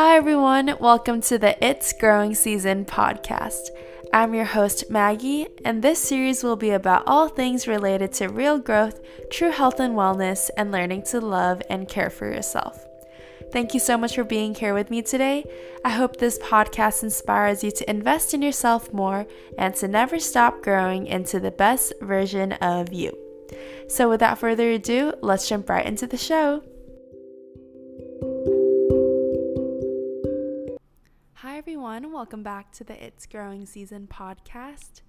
Hi, 0.00 0.14
everyone. 0.14 0.76
Welcome 0.78 1.22
to 1.22 1.38
the 1.38 1.56
It's 1.60 1.92
Growing 1.92 2.32
Season 2.32 2.84
podcast. 2.84 3.70
I'm 4.12 4.32
your 4.32 4.44
host, 4.44 4.88
Maggie, 4.88 5.48
and 5.64 5.82
this 5.82 5.98
series 5.98 6.44
will 6.44 6.54
be 6.54 6.70
about 6.70 7.02
all 7.08 7.26
things 7.26 7.66
related 7.66 8.12
to 8.12 8.28
real 8.28 8.60
growth, 8.60 9.00
true 9.28 9.50
health 9.50 9.80
and 9.80 9.96
wellness, 9.96 10.50
and 10.56 10.70
learning 10.70 11.02
to 11.06 11.20
love 11.20 11.62
and 11.68 11.88
care 11.88 12.10
for 12.10 12.32
yourself. 12.32 12.86
Thank 13.50 13.74
you 13.74 13.80
so 13.80 13.98
much 13.98 14.14
for 14.14 14.22
being 14.22 14.54
here 14.54 14.72
with 14.72 14.88
me 14.88 15.02
today. 15.02 15.44
I 15.84 15.88
hope 15.88 16.18
this 16.18 16.38
podcast 16.38 17.02
inspires 17.02 17.64
you 17.64 17.72
to 17.72 17.90
invest 17.90 18.32
in 18.34 18.40
yourself 18.40 18.92
more 18.92 19.26
and 19.58 19.74
to 19.74 19.88
never 19.88 20.20
stop 20.20 20.62
growing 20.62 21.08
into 21.08 21.40
the 21.40 21.50
best 21.50 21.92
version 22.00 22.52
of 22.52 22.92
you. 22.92 23.18
So, 23.88 24.08
without 24.08 24.38
further 24.38 24.70
ado, 24.70 25.14
let's 25.22 25.48
jump 25.48 25.68
right 25.68 25.84
into 25.84 26.06
the 26.06 26.16
show. 26.16 26.62
Everyone. 31.58 32.12
Welcome 32.12 32.44
back 32.44 32.70
to 32.74 32.84
the 32.84 33.04
It's 33.04 33.26
Growing 33.26 33.66
Season 33.66 34.06
podcast. 34.06 35.02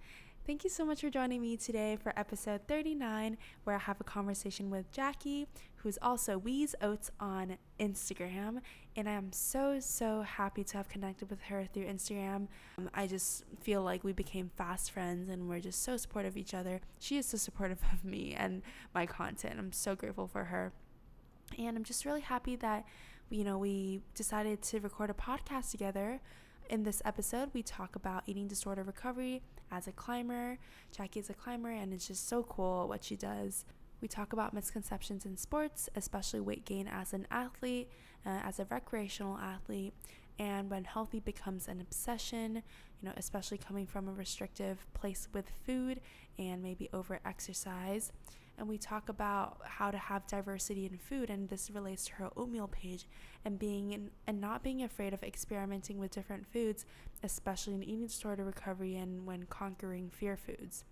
Thank 0.47 0.63
you 0.63 0.69
so 0.71 0.83
much 0.83 1.01
for 1.01 1.11
joining 1.11 1.41
me 1.41 1.55
today 1.55 1.95
for 2.01 2.11
episode 2.17 2.61
39, 2.67 3.37
where 3.65 3.75
I 3.75 3.79
have 3.79 4.01
a 4.01 4.03
conversation 4.03 4.71
with 4.71 4.91
Jackie, 4.91 5.45
who's 5.75 5.99
also 6.01 6.39
Weeze 6.39 6.73
Oats 6.81 7.11
on 7.19 7.59
Instagram. 7.79 8.61
And 8.95 9.07
I 9.07 9.11
am 9.11 9.31
so, 9.31 9.79
so 9.79 10.23
happy 10.23 10.63
to 10.63 10.77
have 10.77 10.89
connected 10.89 11.29
with 11.29 11.39
her 11.43 11.67
through 11.71 11.85
Instagram. 11.85 12.47
Um, 12.79 12.89
I 12.95 13.05
just 13.05 13.43
feel 13.61 13.83
like 13.83 14.03
we 14.03 14.11
became 14.11 14.49
fast 14.57 14.89
friends 14.89 15.29
and 15.29 15.47
we're 15.47 15.59
just 15.59 15.83
so 15.83 15.97
supportive 15.97 16.33
of 16.33 16.37
each 16.37 16.55
other. 16.55 16.81
She 16.97 17.19
is 17.19 17.27
so 17.27 17.37
supportive 17.37 17.77
of 17.93 18.03
me 18.03 18.33
and 18.35 18.63
my 18.95 19.05
content. 19.05 19.59
I'm 19.59 19.71
so 19.71 19.95
grateful 19.95 20.25
for 20.25 20.45
her. 20.45 20.73
And 21.59 21.77
I'm 21.77 21.83
just 21.83 22.05
really 22.05 22.21
happy 22.21 22.55
that, 22.55 22.85
you 23.29 23.43
know, 23.43 23.57
we 23.57 24.01
decided 24.15 24.61
to 24.63 24.79
record 24.79 25.09
a 25.09 25.13
podcast 25.13 25.71
together 25.71 26.19
in 26.69 26.83
this 26.83 27.01
episode, 27.03 27.49
we 27.53 27.63
talk 27.63 27.95
about 27.95 28.23
eating 28.27 28.47
disorder 28.47 28.83
recovery 28.83 29.41
as 29.71 29.87
a 29.87 29.91
climber. 29.91 30.59
Jackie 30.95 31.19
is 31.19 31.29
a 31.29 31.33
climber, 31.33 31.71
and 31.71 31.91
it's 31.91 32.07
just 32.07 32.29
so 32.29 32.43
cool 32.43 32.87
what 32.87 33.03
she 33.03 33.15
does. 33.15 33.65
We 34.01 34.07
talk 34.07 34.33
about 34.33 34.53
misconceptions 34.53 35.25
in 35.25 35.35
sports, 35.35 35.89
especially 35.95 36.39
weight 36.39 36.65
gain 36.65 36.87
as 36.87 37.11
an 37.11 37.27
athlete, 37.31 37.89
uh, 38.25 38.41
as 38.43 38.59
a 38.59 38.65
recreational 38.65 39.37
athlete, 39.37 39.93
and 40.37 40.69
when 40.69 40.85
healthy 40.85 41.19
becomes 41.19 41.67
an 41.67 41.81
obsession, 41.81 42.55
you 43.01 43.09
know, 43.09 43.13
especially 43.17 43.57
coming 43.57 43.87
from 43.87 44.07
a 44.07 44.13
restrictive 44.13 44.85
place 44.93 45.27
with 45.33 45.51
food 45.65 45.99
and 46.37 46.61
maybe 46.61 46.87
over 46.93 47.19
exercise 47.25 48.11
and 48.59 48.67
we 48.67 48.77
talk 48.77 49.07
about 49.09 49.57
how 49.63 49.89
to 49.89 49.97
have 49.97 50.27
diversity 50.27 50.85
in 50.85 50.97
food 50.97 51.29
and 51.29 51.47
this 51.47 51.71
relates 51.71 52.05
to 52.05 52.13
her 52.13 52.29
oatmeal 52.35 52.67
page 52.67 53.07
and 53.45 53.57
being 53.57 53.93
in, 53.93 54.11
and 54.27 54.39
not 54.39 54.61
being 54.61 54.83
afraid 54.83 55.13
of 55.13 55.23
experimenting 55.23 55.97
with 55.97 56.11
different 56.11 56.45
foods 56.45 56.85
especially 57.23 57.73
in 57.73 57.83
eating 57.83 58.07
disorder 58.07 58.43
recovery 58.43 58.95
and 58.97 59.25
when 59.25 59.43
conquering 59.43 60.09
fear 60.09 60.35
foods. 60.35 60.83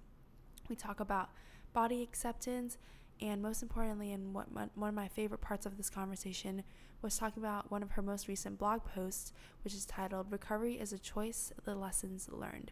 We 0.70 0.76
talk 0.76 1.00
about 1.00 1.30
body 1.74 2.02
acceptance 2.02 2.78
and 3.22 3.42
most 3.42 3.62
importantly 3.62 4.14
and 4.14 4.34
what 4.34 4.52
my, 4.52 4.68
one 4.76 4.90
of 4.90 4.96
my 4.96 5.09
favorite 5.09 5.42
parts 5.42 5.66
of 5.66 5.76
this 5.76 5.90
conversation 5.90 6.64
was 7.02 7.18
talking 7.18 7.44
about 7.44 7.70
one 7.70 7.84
of 7.84 7.92
her 7.92 8.02
most 8.02 8.28
recent 8.28 8.58
blog 8.58 8.81
posts 8.86 9.34
which 9.64 9.74
is 9.74 9.86
titled 9.86 10.31
recovery 10.31 10.76
is 10.76 10.94
a 10.94 10.98
choice 10.98 11.52
the 11.66 11.76
lessons 11.76 12.30
learned 12.31 12.72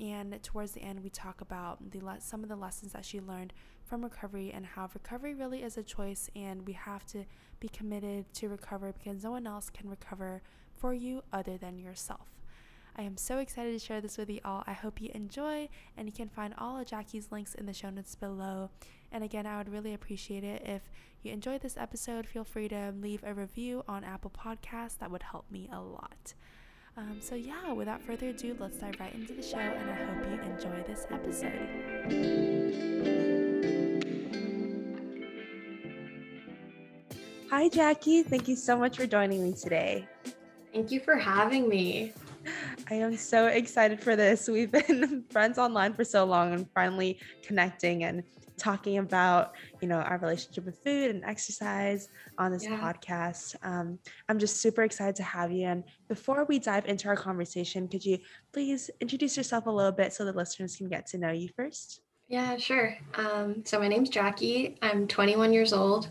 and 0.00 0.42
towards 0.42 0.72
the 0.72 0.82
end 0.82 1.02
we 1.02 1.10
talk 1.10 1.40
about 1.40 1.90
the 1.90 2.00
le- 2.00 2.20
some 2.20 2.42
of 2.42 2.48
the 2.48 2.56
lessons 2.56 2.92
that 2.92 3.04
she 3.04 3.20
learned 3.20 3.52
from 3.84 4.02
recovery 4.02 4.50
and 4.52 4.64
how 4.64 4.88
recovery 4.94 5.34
really 5.34 5.62
is 5.62 5.76
a 5.76 5.82
choice 5.82 6.30
and 6.34 6.66
we 6.66 6.72
have 6.72 7.04
to 7.04 7.24
be 7.60 7.68
committed 7.68 8.24
to 8.32 8.48
recover 8.48 8.92
because 8.92 9.22
no 9.22 9.30
one 9.30 9.46
else 9.46 9.68
can 9.68 9.88
recover 9.88 10.42
for 10.74 10.94
you 10.94 11.22
other 11.32 11.58
than 11.58 11.78
yourself. 11.78 12.28
I 12.96 13.02
am 13.02 13.16
so 13.16 13.38
excited 13.38 13.72
to 13.72 13.84
share 13.84 14.00
this 14.00 14.18
with 14.18 14.30
you 14.30 14.40
all. 14.44 14.64
I 14.66 14.72
hope 14.72 15.00
you 15.00 15.10
enjoy, 15.14 15.68
and 15.96 16.08
you 16.08 16.12
can 16.12 16.28
find 16.28 16.54
all 16.58 16.78
of 16.78 16.86
Jackie's 16.86 17.30
links 17.30 17.54
in 17.54 17.66
the 17.66 17.72
show 17.72 17.90
notes 17.90 18.14
below. 18.14 18.70
And 19.12 19.22
again, 19.22 19.46
I 19.46 19.58
would 19.58 19.72
really 19.72 19.94
appreciate 19.94 20.44
it 20.44 20.62
if 20.66 20.82
you 21.22 21.32
enjoyed 21.32 21.60
this 21.60 21.76
episode. 21.76 22.26
Feel 22.26 22.44
free 22.44 22.68
to 22.68 22.92
leave 23.00 23.22
a 23.24 23.32
review 23.32 23.84
on 23.88 24.04
Apple 24.04 24.30
Podcasts, 24.30 24.98
that 24.98 25.10
would 25.10 25.22
help 25.22 25.50
me 25.50 25.68
a 25.72 25.80
lot. 25.80 26.34
Um, 26.96 27.18
so, 27.20 27.34
yeah, 27.34 27.72
without 27.72 28.02
further 28.02 28.28
ado, 28.28 28.56
let's 28.58 28.78
dive 28.78 28.96
right 28.98 29.14
into 29.14 29.32
the 29.32 29.42
show, 29.42 29.58
and 29.58 29.90
I 29.90 29.94
hope 29.94 30.26
you 30.30 30.40
enjoy 30.52 30.82
this 30.86 31.06
episode. 31.10 32.60
Hi, 37.50 37.68
Jackie. 37.68 38.22
Thank 38.22 38.48
you 38.48 38.56
so 38.56 38.76
much 38.76 38.96
for 38.96 39.06
joining 39.06 39.42
me 39.42 39.52
today. 39.52 40.08
Thank 40.72 40.90
you 40.90 41.00
for 41.00 41.16
having 41.16 41.68
me. 41.68 42.12
I 42.90 42.94
am 42.94 43.16
so 43.16 43.46
excited 43.46 44.00
for 44.00 44.16
this. 44.16 44.48
We've 44.48 44.70
been 44.70 45.24
friends 45.30 45.58
online 45.58 45.94
for 45.94 46.04
so 46.04 46.24
long 46.24 46.54
and 46.54 46.66
finally 46.74 47.18
connecting 47.42 48.04
and 48.04 48.22
talking 48.60 48.98
about, 48.98 49.52
you 49.80 49.88
know, 49.88 49.96
our 49.96 50.18
relationship 50.18 50.64
with 50.66 50.82
food 50.84 51.10
and 51.10 51.24
exercise 51.24 52.08
on 52.38 52.52
this 52.52 52.64
yeah. 52.64 52.78
podcast. 52.78 53.56
Um, 53.62 53.98
I'm 54.28 54.38
just 54.38 54.60
super 54.60 54.82
excited 54.82 55.16
to 55.16 55.22
have 55.22 55.50
you. 55.50 55.66
And 55.66 55.84
before 56.08 56.44
we 56.44 56.58
dive 56.58 56.86
into 56.86 57.08
our 57.08 57.16
conversation, 57.16 57.88
could 57.88 58.04
you 58.04 58.18
please 58.52 58.90
introduce 59.00 59.36
yourself 59.36 59.66
a 59.66 59.70
little 59.70 59.92
bit 59.92 60.12
so 60.12 60.24
the 60.24 60.32
listeners 60.32 60.76
can 60.76 60.88
get 60.88 61.06
to 61.08 61.18
know 61.18 61.32
you 61.32 61.48
first? 61.56 62.02
Yeah, 62.28 62.56
sure. 62.58 62.96
Um, 63.14 63.64
so 63.64 63.80
my 63.80 63.88
name's 63.88 64.10
Jackie. 64.10 64.78
I'm 64.82 65.08
21 65.08 65.52
years 65.52 65.72
old. 65.72 66.10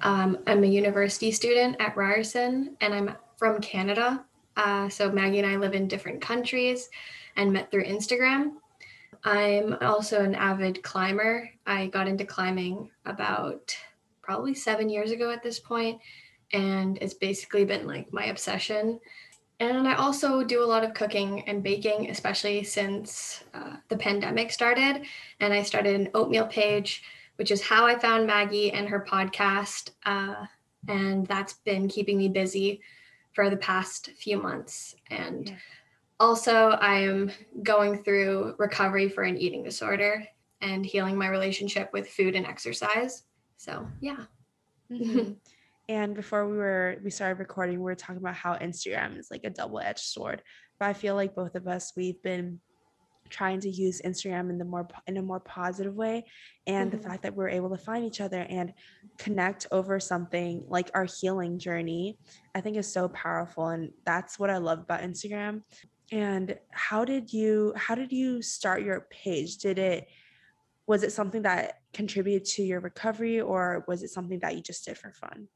Um, 0.00 0.38
I'm 0.46 0.64
a 0.64 0.66
university 0.66 1.30
student 1.30 1.76
at 1.78 1.96
Ryerson 1.96 2.76
and 2.80 2.92
I'm 2.92 3.14
from 3.36 3.60
Canada. 3.60 4.24
Uh, 4.56 4.88
so 4.88 5.10
Maggie 5.10 5.38
and 5.38 5.46
I 5.46 5.56
live 5.56 5.74
in 5.74 5.86
different 5.86 6.20
countries 6.20 6.88
and 7.36 7.52
met 7.52 7.70
through 7.70 7.84
Instagram. 7.84 8.52
I'm 9.24 9.76
also 9.80 10.22
an 10.22 10.34
avid 10.34 10.82
climber. 10.82 11.50
I 11.66 11.86
got 11.88 12.08
into 12.08 12.24
climbing 12.24 12.90
about 13.04 13.76
probably 14.22 14.54
seven 14.54 14.88
years 14.88 15.10
ago 15.10 15.30
at 15.30 15.42
this 15.42 15.58
point, 15.58 16.00
and 16.52 16.98
it's 17.00 17.14
basically 17.14 17.64
been 17.64 17.86
like 17.86 18.12
my 18.12 18.26
obsession. 18.26 19.00
And 19.60 19.86
I 19.86 19.94
also 19.94 20.42
do 20.42 20.64
a 20.64 20.66
lot 20.66 20.82
of 20.82 20.94
cooking 20.94 21.42
and 21.48 21.62
baking, 21.62 22.10
especially 22.10 22.64
since 22.64 23.44
uh, 23.54 23.76
the 23.88 23.96
pandemic 23.96 24.50
started. 24.50 25.06
And 25.40 25.52
I 25.52 25.62
started 25.62 25.94
an 25.94 26.08
oatmeal 26.14 26.46
page 26.46 27.04
which 27.36 27.50
is 27.50 27.62
how 27.62 27.86
I 27.86 27.98
found 27.98 28.26
Maggie 28.26 28.72
and 28.72 28.88
her 28.88 29.04
podcast. 29.08 29.90
Uh, 30.04 30.46
and 30.88 31.26
that's 31.26 31.54
been 31.54 31.88
keeping 31.88 32.18
me 32.18 32.28
busy 32.28 32.80
for 33.32 33.50
the 33.50 33.56
past 33.56 34.10
few 34.16 34.40
months. 34.40 34.94
And 35.10 35.48
yeah. 35.48 35.56
Also, 36.20 36.70
I 36.70 37.00
am 37.00 37.30
going 37.62 38.02
through 38.02 38.54
recovery 38.58 39.08
for 39.08 39.24
an 39.24 39.36
eating 39.36 39.64
disorder 39.64 40.24
and 40.60 40.86
healing 40.86 41.16
my 41.16 41.28
relationship 41.28 41.90
with 41.92 42.08
food 42.08 42.34
and 42.34 42.46
exercise. 42.46 43.24
So, 43.56 43.86
yeah. 44.00 44.24
Mm-hmm. 44.90 45.32
and 45.88 46.14
before 46.14 46.48
we 46.48 46.56
were 46.56 46.96
we 47.02 47.10
started 47.10 47.38
recording, 47.38 47.78
we 47.78 47.84
were 47.84 47.94
talking 47.94 48.18
about 48.18 48.34
how 48.34 48.54
Instagram 48.56 49.18
is 49.18 49.28
like 49.30 49.44
a 49.44 49.50
double-edged 49.50 49.98
sword. 49.98 50.42
But 50.78 50.86
I 50.86 50.92
feel 50.92 51.14
like 51.14 51.34
both 51.34 51.54
of 51.54 51.66
us 51.66 51.92
we've 51.96 52.22
been 52.22 52.60
trying 53.30 53.58
to 53.58 53.70
use 53.70 54.02
Instagram 54.04 54.50
in 54.50 54.58
the 54.58 54.64
more 54.64 54.86
in 55.06 55.16
a 55.16 55.22
more 55.22 55.40
positive 55.40 55.94
way 55.94 56.24
and 56.66 56.90
mm-hmm. 56.90 56.98
the 57.00 57.08
fact 57.08 57.22
that 57.22 57.34
we're 57.34 57.48
able 57.48 57.70
to 57.70 57.78
find 57.78 58.04
each 58.04 58.20
other 58.20 58.46
and 58.48 58.72
connect 59.18 59.66
over 59.72 59.98
something 59.98 60.62
like 60.68 60.90
our 60.94 61.06
healing 61.20 61.58
journey 61.58 62.18
I 62.54 62.60
think 62.60 62.76
is 62.76 62.92
so 62.92 63.08
powerful 63.08 63.68
and 63.68 63.90
that's 64.04 64.38
what 64.38 64.50
I 64.50 64.58
love 64.58 64.80
about 64.80 65.00
Instagram 65.00 65.62
and 66.14 66.56
how 66.70 67.04
did 67.04 67.32
you 67.32 67.72
how 67.76 67.94
did 67.96 68.12
you 68.12 68.40
start 68.40 68.82
your 68.82 69.08
page 69.10 69.58
did 69.58 69.78
it 69.78 70.06
was 70.86 71.02
it 71.02 71.10
something 71.10 71.42
that 71.42 71.80
contributed 71.92 72.46
to 72.46 72.62
your 72.62 72.78
recovery 72.78 73.40
or 73.40 73.84
was 73.88 74.02
it 74.04 74.10
something 74.10 74.38
that 74.38 74.54
you 74.54 74.62
just 74.62 74.84
did 74.84 74.96
for 74.96 75.12
fun 75.12 75.48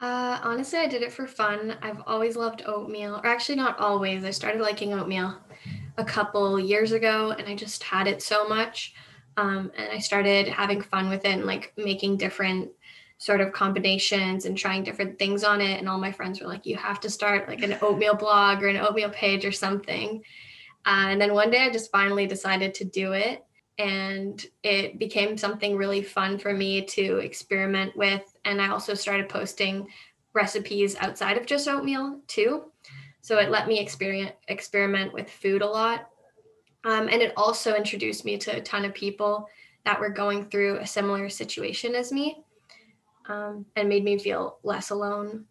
uh, 0.00 0.38
honestly, 0.42 0.80
I 0.80 0.86
did 0.86 1.00
it 1.00 1.12
for 1.12 1.26
fun. 1.26 1.76
I've 1.80 2.02
always 2.06 2.36
loved 2.36 2.64
oatmeal, 2.66 3.14
or 3.14 3.26
actually, 3.26 3.54
not 3.54 3.78
always. 3.78 4.22
I 4.24 4.32
started 4.32 4.60
liking 4.60 4.92
oatmeal 4.92 5.38
a 5.96 6.04
couple 6.04 6.60
years 6.60 6.92
ago 6.92 7.30
and 7.30 7.48
I 7.48 7.54
just 7.54 7.82
had 7.82 8.06
it 8.06 8.20
so 8.20 8.46
much. 8.46 8.92
Um, 9.38 9.70
and 9.78 9.90
I 9.90 10.00
started 10.00 10.48
having 10.48 10.82
fun 10.82 11.08
with 11.08 11.24
it 11.24 11.30
and 11.30 11.46
like 11.46 11.72
making 11.78 12.18
different 12.18 12.70
sort 13.18 13.40
of 13.40 13.52
combinations 13.52 14.44
and 14.44 14.56
trying 14.56 14.82
different 14.82 15.18
things 15.18 15.44
on 15.44 15.60
it. 15.60 15.78
And 15.78 15.88
all 15.88 15.98
my 15.98 16.12
friends 16.12 16.40
were 16.40 16.46
like, 16.46 16.66
you 16.66 16.76
have 16.76 17.00
to 17.00 17.10
start 17.10 17.48
like 17.48 17.62
an 17.62 17.78
oatmeal 17.80 18.14
blog 18.14 18.62
or 18.62 18.68
an 18.68 18.76
oatmeal 18.76 19.10
page 19.10 19.44
or 19.44 19.52
something. 19.52 20.22
Uh, 20.86 21.08
and 21.08 21.20
then 21.20 21.32
one 21.32 21.50
day 21.50 21.62
I 21.62 21.70
just 21.70 21.90
finally 21.90 22.26
decided 22.26 22.74
to 22.74 22.84
do 22.84 23.12
it. 23.12 23.44
And 23.78 24.44
it 24.62 24.98
became 24.98 25.36
something 25.36 25.76
really 25.76 26.02
fun 26.02 26.38
for 26.38 26.52
me 26.52 26.82
to 26.82 27.18
experiment 27.18 27.96
with. 27.96 28.22
And 28.44 28.60
I 28.60 28.68
also 28.68 28.94
started 28.94 29.28
posting 29.28 29.88
recipes 30.32 30.96
outside 30.96 31.38
of 31.38 31.46
just 31.46 31.66
oatmeal 31.66 32.20
too. 32.26 32.64
So 33.20 33.38
it 33.38 33.50
let 33.50 33.66
me 33.66 33.78
experience 33.78 34.32
experiment 34.48 35.12
with 35.12 35.30
food 35.30 35.62
a 35.62 35.66
lot. 35.66 36.10
Um, 36.84 37.08
and 37.08 37.22
it 37.22 37.32
also 37.36 37.74
introduced 37.74 38.24
me 38.24 38.36
to 38.38 38.56
a 38.56 38.60
ton 38.60 38.84
of 38.84 38.92
people 38.92 39.48
that 39.84 39.98
were 39.98 40.10
going 40.10 40.44
through 40.44 40.78
a 40.78 40.86
similar 40.86 41.28
situation 41.28 41.94
as 41.94 42.12
me 42.12 42.43
um, 43.26 43.66
and 43.76 43.88
made 43.88 44.04
me 44.04 44.18
feel 44.18 44.58
less 44.62 44.90
alone. 44.90 45.46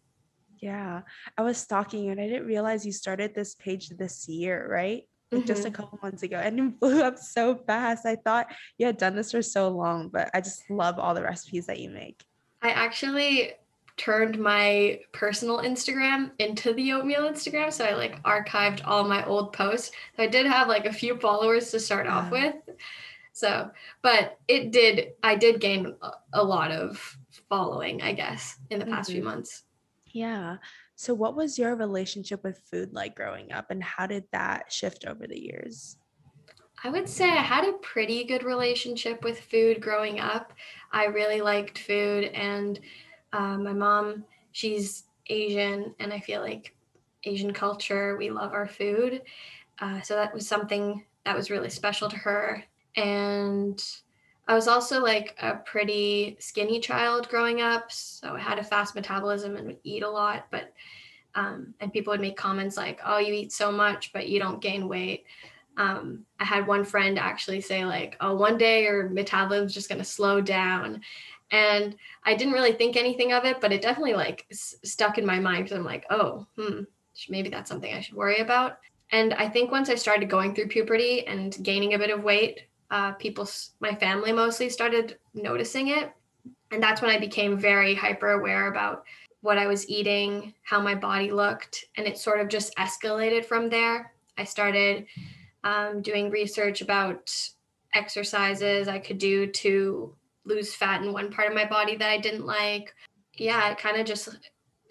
Yeah. 0.58 1.02
I 1.36 1.42
was 1.42 1.58
stalking 1.58 2.04
you 2.04 2.12
and 2.12 2.20
I 2.20 2.26
didn't 2.28 2.46
realize 2.46 2.86
you 2.86 2.92
started 2.92 3.34
this 3.34 3.54
page 3.54 3.88
this 3.90 4.28
year, 4.28 4.66
right? 4.70 5.02
Like 5.30 5.46
just 5.46 5.66
a 5.66 5.70
Mhm. 5.70 5.74
couple 5.74 5.98
months 6.02 6.22
ago 6.22 6.36
and 6.36 6.58
it 6.58 6.62
blew 6.80 7.02
up 7.02 7.18
so 7.18 7.56
fast. 7.56 8.06
I 8.06 8.16
thought 8.16 8.46
you 8.78 8.86
had 8.86 8.96
done 8.96 9.16
this 9.16 9.32
for 9.32 9.42
so 9.42 9.68
long, 9.68 10.08
but 10.08 10.30
I 10.32 10.40
just 10.40 10.68
love 10.70 10.98
all 10.98 11.14
the 11.14 11.22
recipes 11.22 11.66
that 11.66 11.80
you 11.80 11.90
make. 11.90 12.22
I 12.62 12.70
actually 12.70 13.52
turned 13.96 14.38
my 14.38 15.00
personal 15.12 15.58
Instagram 15.58 16.30
into 16.38 16.72
the 16.74 16.92
oatmeal 16.92 17.22
Instagram. 17.30 17.72
So 17.72 17.84
I 17.84 17.94
like 17.94 18.22
archived 18.22 18.80
all 18.84 19.04
my 19.04 19.24
old 19.24 19.52
posts. 19.52 19.90
So 20.16 20.22
I 20.22 20.26
did 20.26 20.46
have 20.46 20.66
like 20.68 20.86
a 20.86 20.92
few 20.92 21.16
followers 21.18 21.70
to 21.72 21.80
start 21.80 22.06
off 22.06 22.30
with. 22.30 22.54
So, 23.32 23.70
but 24.02 24.38
it 24.48 24.70
did, 24.72 25.12
I 25.22 25.34
did 25.36 25.60
gain 25.60 25.94
a 26.32 26.42
lot 26.42 26.70
of 26.70 27.16
following, 27.48 28.02
I 28.02 28.12
guess, 28.12 28.58
in 28.70 28.78
the 28.78 28.86
past 28.86 29.10
few 29.12 29.22
Mhm. 29.22 29.24
months. 29.24 29.64
Yeah. 30.06 30.58
So 30.96 31.14
what 31.14 31.36
was 31.36 31.58
your 31.58 31.76
relationship 31.76 32.44
with 32.44 32.58
food 32.70 32.92
like 32.94 33.16
growing 33.16 33.52
up 33.52 33.70
and 33.70 33.82
how 33.82 34.06
did 34.06 34.24
that 34.32 34.72
shift 34.72 35.04
over 35.06 35.26
the 35.26 35.40
years? 35.40 35.98
I 36.82 36.90
would 36.90 37.08
say 37.08 37.24
I 37.30 37.36
had 37.42 37.64
a 37.64 37.78
pretty 37.78 38.24
good 38.24 38.42
relationship 38.44 39.24
with 39.24 39.40
food 39.40 39.80
growing 39.80 40.20
up. 40.20 40.52
I 40.92 41.06
really 41.06 41.40
liked 41.40 41.78
food, 41.78 42.24
and 42.24 42.78
uh, 43.32 43.56
my 43.56 43.72
mom, 43.72 44.24
she's 44.52 45.04
Asian, 45.28 45.94
and 45.98 46.12
I 46.12 46.20
feel 46.20 46.42
like 46.42 46.76
Asian 47.24 47.52
culture, 47.52 48.16
we 48.18 48.30
love 48.30 48.52
our 48.52 48.66
food. 48.68 49.22
Uh, 49.78 50.00
so 50.02 50.14
that 50.14 50.34
was 50.34 50.46
something 50.46 51.04
that 51.24 51.34
was 51.36 51.50
really 51.50 51.70
special 51.70 52.08
to 52.10 52.16
her. 52.16 52.62
And 52.96 53.82
I 54.46 54.54
was 54.54 54.68
also 54.68 55.00
like 55.02 55.36
a 55.40 55.56
pretty 55.56 56.36
skinny 56.38 56.80
child 56.80 57.28
growing 57.28 57.62
up. 57.62 57.90
So 57.90 58.34
I 58.36 58.40
had 58.40 58.58
a 58.58 58.64
fast 58.64 58.94
metabolism 58.94 59.56
and 59.56 59.66
would 59.66 59.78
eat 59.84 60.02
a 60.02 60.10
lot, 60.10 60.46
but 60.50 60.72
um, 61.34 61.74
and 61.80 61.92
people 61.92 62.12
would 62.12 62.20
make 62.20 62.36
comments 62.36 62.76
like, 62.76 63.00
"Oh, 63.04 63.18
you 63.18 63.32
eat 63.34 63.52
so 63.52 63.72
much, 63.72 64.12
but 64.12 64.28
you 64.28 64.38
don't 64.40 64.60
gain 64.62 64.88
weight." 64.88 65.24
Um, 65.76 66.26
I 66.40 66.44
had 66.44 66.66
one 66.66 66.84
friend 66.84 67.18
actually 67.18 67.60
say 67.60 67.84
like, 67.84 68.16
"Oh, 68.20 68.34
one 68.36 68.58
day 68.58 68.84
your 68.84 69.08
metabolism's 69.10 69.74
just 69.74 69.88
gonna 69.88 70.04
slow 70.04 70.40
down," 70.40 71.02
and 71.50 71.96
I 72.24 72.34
didn't 72.34 72.54
really 72.54 72.72
think 72.72 72.96
anything 72.96 73.32
of 73.32 73.44
it, 73.44 73.60
but 73.60 73.72
it 73.72 73.82
definitely 73.82 74.14
like 74.14 74.46
s- 74.50 74.76
stuck 74.84 75.18
in 75.18 75.26
my 75.26 75.38
mind 75.40 75.64
because 75.64 75.78
I'm 75.78 75.84
like, 75.84 76.06
"Oh, 76.10 76.46
hmm, 76.56 76.82
maybe 77.28 77.48
that's 77.48 77.68
something 77.70 77.92
I 77.94 78.00
should 78.00 78.14
worry 78.16 78.38
about." 78.38 78.78
And 79.12 79.34
I 79.34 79.48
think 79.48 79.70
once 79.70 79.88
I 79.90 79.94
started 79.96 80.30
going 80.30 80.54
through 80.54 80.68
puberty 80.68 81.26
and 81.26 81.56
gaining 81.62 81.94
a 81.94 81.98
bit 81.98 82.10
of 82.10 82.22
weight, 82.24 82.60
uh, 82.94 83.10
people, 83.14 83.46
my 83.80 83.92
family 83.92 84.30
mostly 84.30 84.70
started 84.70 85.18
noticing 85.34 85.88
it, 85.88 86.12
and 86.70 86.80
that's 86.80 87.02
when 87.02 87.10
I 87.10 87.18
became 87.18 87.58
very 87.58 87.92
hyper 87.92 88.30
aware 88.30 88.68
about 88.68 89.04
what 89.40 89.58
I 89.58 89.66
was 89.66 89.88
eating, 89.90 90.54
how 90.62 90.80
my 90.80 90.94
body 90.94 91.32
looked, 91.32 91.86
and 91.96 92.06
it 92.06 92.18
sort 92.18 92.40
of 92.40 92.48
just 92.48 92.72
escalated 92.76 93.44
from 93.44 93.68
there. 93.68 94.12
I 94.38 94.44
started 94.44 95.06
um, 95.64 96.02
doing 96.02 96.30
research 96.30 96.82
about 96.82 97.36
exercises 97.94 98.86
I 98.86 99.00
could 99.00 99.18
do 99.18 99.48
to 99.48 100.14
lose 100.44 100.72
fat 100.72 101.02
in 101.02 101.12
one 101.12 101.32
part 101.32 101.48
of 101.48 101.54
my 101.54 101.64
body 101.64 101.96
that 101.96 102.10
I 102.10 102.18
didn't 102.18 102.46
like. 102.46 102.94
Yeah, 103.36 103.72
it 103.72 103.78
kind 103.78 103.96
of 103.96 104.06
just 104.06 104.28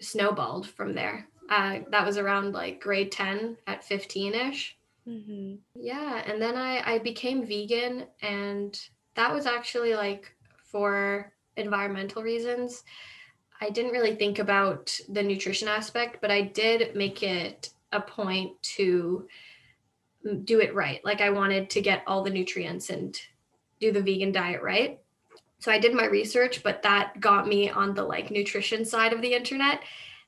snowballed 0.02 0.68
from 0.68 0.94
there. 0.94 1.26
Uh, 1.48 1.78
that 1.90 2.04
was 2.04 2.18
around 2.18 2.52
like 2.52 2.82
grade 2.82 3.10
10 3.12 3.56
at 3.66 3.82
15 3.82 4.34
ish. 4.34 4.76
Hmm 5.06 5.54
Yeah, 5.74 6.22
and 6.26 6.40
then 6.40 6.56
I, 6.56 6.94
I 6.94 6.98
became 6.98 7.46
vegan, 7.46 8.06
and 8.22 8.78
that 9.14 9.32
was 9.32 9.46
actually 9.46 9.94
like 9.94 10.34
for 10.64 11.32
environmental 11.56 12.22
reasons. 12.22 12.84
I 13.60 13.70
didn't 13.70 13.92
really 13.92 14.16
think 14.16 14.38
about 14.38 14.98
the 15.08 15.22
nutrition 15.22 15.68
aspect, 15.68 16.18
but 16.20 16.30
I 16.30 16.42
did 16.42 16.96
make 16.96 17.22
it 17.22 17.70
a 17.92 18.00
point 18.00 18.60
to 18.62 19.28
do 20.44 20.60
it 20.60 20.74
right. 20.74 21.04
Like 21.04 21.20
I 21.20 21.30
wanted 21.30 21.70
to 21.70 21.80
get 21.80 22.02
all 22.06 22.22
the 22.22 22.30
nutrients 22.30 22.90
and 22.90 23.18
do 23.80 23.92
the 23.92 24.02
vegan 24.02 24.32
diet 24.32 24.62
right. 24.62 25.00
So 25.58 25.72
I 25.72 25.78
did 25.78 25.94
my 25.94 26.06
research, 26.06 26.62
but 26.62 26.82
that 26.82 27.20
got 27.20 27.48
me 27.48 27.70
on 27.70 27.94
the 27.94 28.04
like 28.04 28.30
nutrition 28.30 28.84
side 28.84 29.12
of 29.12 29.22
the 29.22 29.34
internet, 29.34 29.82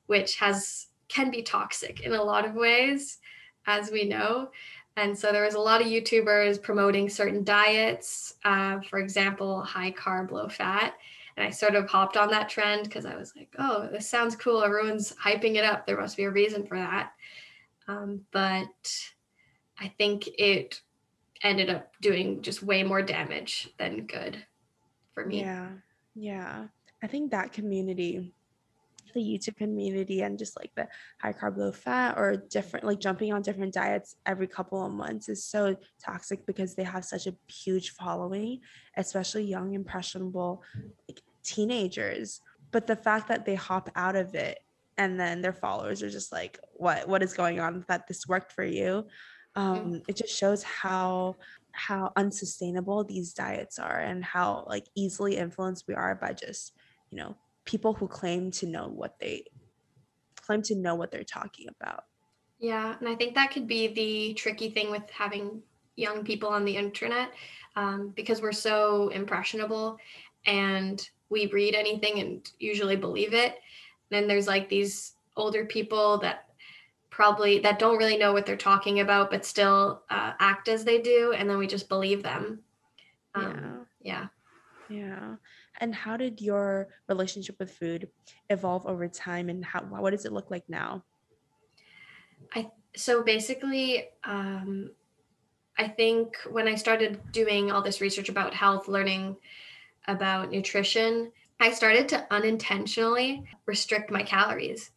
which 0.06 0.36
has 0.36 0.86
can 1.08 1.30
be 1.30 1.42
toxic 1.42 2.00
in 2.00 2.14
a 2.14 2.22
lot 2.22 2.44
of 2.44 2.54
ways, 2.54 3.18
as 3.66 3.90
we 3.90 4.04
know. 4.04 4.50
And 4.96 5.16
so 5.16 5.30
there 5.30 5.44
was 5.44 5.54
a 5.54 5.60
lot 5.60 5.82
of 5.82 5.86
YouTubers 5.86 6.62
promoting 6.62 7.08
certain 7.08 7.44
diets, 7.44 8.34
uh, 8.44 8.80
for 8.80 8.98
example, 8.98 9.62
high 9.62 9.92
carb, 9.92 10.30
low 10.30 10.48
fat. 10.48 10.94
And 11.36 11.46
I 11.46 11.50
sort 11.50 11.74
of 11.74 11.86
hopped 11.88 12.16
on 12.16 12.30
that 12.30 12.48
trend 12.48 12.84
because 12.84 13.04
I 13.04 13.14
was 13.14 13.34
like, 13.36 13.54
oh, 13.58 13.88
this 13.92 14.08
sounds 14.08 14.36
cool. 14.36 14.64
Everyone's 14.64 15.12
hyping 15.22 15.56
it 15.56 15.64
up. 15.64 15.86
There 15.86 16.00
must 16.00 16.16
be 16.16 16.24
a 16.24 16.30
reason 16.30 16.66
for 16.66 16.78
that. 16.78 17.12
Um, 17.88 18.22
but 18.32 19.12
I 19.78 19.92
think 19.98 20.28
it 20.38 20.80
ended 21.42 21.68
up 21.68 21.92
doing 22.00 22.40
just 22.40 22.62
way 22.62 22.82
more 22.82 23.02
damage 23.02 23.68
than 23.78 24.06
good 24.06 24.42
for 25.12 25.26
me. 25.26 25.40
Yeah. 25.40 25.68
Yeah. 26.14 26.64
I 27.02 27.06
think 27.06 27.30
that 27.30 27.52
community, 27.52 28.32
the 29.16 29.22
YouTube 29.22 29.56
community 29.56 30.22
and 30.22 30.38
just 30.38 30.56
like 30.56 30.70
the 30.76 30.86
high 31.20 31.32
carb, 31.32 31.56
low 31.56 31.72
fat 31.72 32.16
or 32.16 32.36
different, 32.36 32.86
like 32.86 33.00
jumping 33.00 33.32
on 33.32 33.42
different 33.42 33.74
diets 33.74 34.16
every 34.26 34.46
couple 34.46 34.84
of 34.84 34.92
months 34.92 35.28
is 35.28 35.42
so 35.42 35.76
toxic 36.02 36.46
because 36.46 36.74
they 36.74 36.84
have 36.84 37.04
such 37.04 37.26
a 37.26 37.34
huge 37.48 37.90
following, 37.90 38.60
especially 38.96 39.44
young, 39.44 39.74
impressionable 39.74 40.62
like 41.08 41.20
teenagers. 41.42 42.40
But 42.70 42.86
the 42.86 42.96
fact 42.96 43.28
that 43.28 43.44
they 43.44 43.54
hop 43.54 43.90
out 43.96 44.16
of 44.16 44.34
it 44.34 44.60
and 44.98 45.18
then 45.18 45.40
their 45.40 45.52
followers 45.52 46.02
are 46.02 46.10
just 46.10 46.32
like, 46.32 46.58
what, 46.74 47.08
what 47.08 47.22
is 47.22 47.34
going 47.34 47.58
on 47.60 47.84
that 47.88 48.06
this 48.06 48.28
worked 48.28 48.52
for 48.52 48.64
you? 48.64 49.06
Um, 49.54 50.02
it 50.06 50.16
just 50.16 50.36
shows 50.36 50.62
how 50.62 51.36
how 51.76 52.10
unsustainable 52.16 53.04
these 53.04 53.34
diets 53.34 53.78
are 53.78 53.98
and 53.98 54.24
how 54.24 54.64
like 54.66 54.86
easily 54.94 55.36
influenced 55.36 55.86
we 55.86 55.94
are 55.94 56.14
by 56.14 56.32
just 56.32 56.72
you 57.10 57.18
know 57.18 57.36
people 57.66 57.92
who 57.92 58.08
claim 58.08 58.50
to 58.52 58.66
know 58.66 58.88
what 58.88 59.18
they 59.18 59.44
claim 60.46 60.62
to 60.62 60.76
know 60.76 60.94
what 60.94 61.10
they're 61.10 61.24
talking 61.24 61.66
about. 61.68 62.04
Yeah, 62.58 62.94
and 62.98 63.08
I 63.08 63.14
think 63.14 63.34
that 63.34 63.50
could 63.50 63.66
be 63.66 63.88
the 63.88 64.34
tricky 64.34 64.70
thing 64.70 64.90
with 64.90 65.02
having 65.10 65.62
young 65.96 66.24
people 66.24 66.48
on 66.48 66.64
the 66.64 66.76
internet 66.76 67.32
um, 67.74 68.12
because 68.16 68.40
we're 68.40 68.52
so 68.52 69.08
impressionable 69.08 69.98
and 70.46 71.08
we 71.28 71.46
read 71.46 71.74
anything 71.74 72.20
and 72.20 72.50
usually 72.58 72.96
believe 72.96 73.34
it. 73.34 73.56
Then 74.10 74.28
there's 74.28 74.46
like 74.46 74.68
these 74.68 75.14
older 75.36 75.64
people 75.66 76.18
that 76.18 76.44
probably 77.10 77.58
that 77.58 77.78
don't 77.78 77.98
really 77.98 78.16
know 78.16 78.32
what 78.32 78.44
they're 78.44 78.56
talking 78.56 79.00
about 79.00 79.30
but 79.30 79.44
still 79.44 80.02
uh, 80.10 80.32
act 80.38 80.68
as 80.68 80.84
they 80.84 81.00
do 81.00 81.32
and 81.36 81.48
then 81.48 81.58
we 81.58 81.66
just 81.66 81.88
believe 81.88 82.22
them. 82.22 82.60
Um, 83.34 83.86
yeah. 84.00 84.26
yeah 84.88 85.34
and 85.80 85.94
how 85.94 86.16
did 86.16 86.40
your 86.40 86.88
relationship 87.08 87.56
with 87.58 87.70
food 87.70 88.08
evolve 88.50 88.86
over 88.86 89.08
time 89.08 89.48
and 89.48 89.64
how 89.64 89.80
what 89.80 90.10
does 90.10 90.24
it 90.24 90.32
look 90.32 90.50
like 90.50 90.64
now? 90.68 91.04
I 92.54 92.70
so 92.96 93.22
basically 93.22 94.08
um, 94.24 94.90
i 95.78 95.86
think 95.86 96.36
when 96.50 96.66
i 96.66 96.74
started 96.74 97.20
doing 97.30 97.70
all 97.70 97.82
this 97.82 98.00
research 98.00 98.28
about 98.28 98.54
health 98.54 98.88
learning 98.88 99.36
about 100.08 100.50
nutrition 100.50 101.30
i 101.60 101.70
started 101.70 102.08
to 102.08 102.26
unintentionally 102.30 103.44
restrict 103.66 104.10
my 104.10 104.22
calories. 104.22 104.90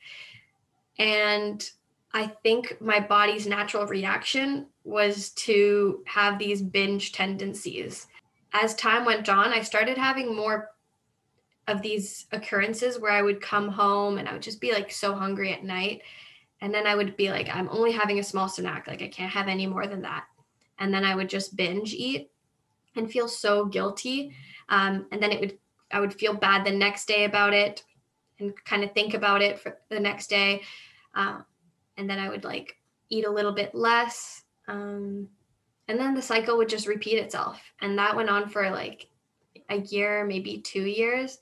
And 0.97 1.69
i 2.13 2.27
think 2.43 2.79
my 2.81 2.99
body's 2.99 3.45
natural 3.45 3.85
reaction 3.85 4.67
was 4.83 5.29
to 5.31 6.03
have 6.05 6.39
these 6.39 6.61
binge 6.61 7.11
tendencies 7.11 8.07
as 8.53 8.75
time 8.75 9.05
went 9.05 9.29
on 9.29 9.53
i 9.53 9.61
started 9.61 9.97
having 9.97 10.35
more 10.35 10.69
of 11.67 11.81
these 11.81 12.25
occurrences 12.31 12.99
where 12.99 13.11
i 13.11 13.21
would 13.21 13.41
come 13.41 13.69
home 13.69 14.17
and 14.17 14.27
i 14.27 14.33
would 14.33 14.41
just 14.41 14.61
be 14.61 14.73
like 14.73 14.91
so 14.91 15.13
hungry 15.13 15.53
at 15.53 15.63
night 15.63 16.01
and 16.61 16.73
then 16.73 16.85
I 16.85 16.95
would 16.95 17.15
be 17.15 17.29
like, 17.29 17.49
I'm 17.53 17.69
only 17.69 17.91
having 17.91 18.19
a 18.19 18.23
small 18.23 18.49
snack. 18.49 18.87
Like, 18.87 19.01
I 19.01 19.07
can't 19.07 19.31
have 19.31 19.47
any 19.47 19.65
more 19.65 19.87
than 19.87 20.01
that. 20.01 20.25
And 20.77 20.93
then 20.93 21.05
I 21.05 21.15
would 21.15 21.29
just 21.29 21.55
binge 21.55 21.93
eat 21.93 22.29
and 22.95 23.09
feel 23.09 23.27
so 23.27 23.65
guilty. 23.65 24.33
Um, 24.67 25.07
and 25.11 25.21
then 25.21 25.31
it 25.31 25.39
would, 25.39 25.57
I 25.91 25.99
would 25.99 26.13
feel 26.13 26.33
bad 26.33 26.65
the 26.65 26.71
next 26.71 27.07
day 27.07 27.23
about 27.23 27.53
it 27.53 27.83
and 28.39 28.53
kind 28.65 28.83
of 28.83 28.93
think 28.93 29.13
about 29.13 29.41
it 29.41 29.59
for 29.59 29.77
the 29.89 29.99
next 29.99 30.27
day. 30.27 30.61
Um, 31.15 31.45
and 31.97 32.09
then 32.09 32.19
I 32.19 32.29
would 32.29 32.43
like 32.43 32.75
eat 33.09 33.25
a 33.25 33.31
little 33.31 33.53
bit 33.53 33.73
less. 33.73 34.43
Um, 34.67 35.29
and 35.89 35.99
then 35.99 36.15
the 36.15 36.21
cycle 36.21 36.55
would 36.57 36.69
just 36.69 36.87
repeat 36.87 37.17
itself. 37.17 37.61
And 37.81 37.97
that 37.97 38.15
went 38.15 38.29
on 38.29 38.47
for 38.47 38.69
like 38.69 39.09
a 39.69 39.79
year, 39.79 40.23
maybe 40.23 40.59
two 40.59 40.83
years. 40.83 41.39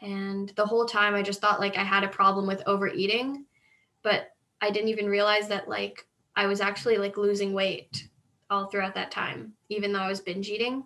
And 0.00 0.50
the 0.56 0.64
whole 0.64 0.86
time 0.86 1.14
I 1.14 1.22
just 1.22 1.42
thought 1.42 1.60
like 1.60 1.76
I 1.76 1.84
had 1.84 2.04
a 2.04 2.08
problem 2.08 2.46
with 2.46 2.62
overeating 2.66 3.44
but 4.04 4.28
I 4.60 4.70
didn't 4.70 4.90
even 4.90 5.06
realize 5.06 5.48
that 5.48 5.68
like 5.68 6.06
I 6.36 6.46
was 6.46 6.60
actually 6.60 6.98
like 6.98 7.16
losing 7.16 7.52
weight 7.52 8.08
all 8.50 8.66
throughout 8.66 8.94
that 8.94 9.10
time, 9.10 9.54
even 9.68 9.92
though 9.92 10.00
I 10.00 10.08
was 10.08 10.20
binge 10.20 10.48
eating. 10.48 10.84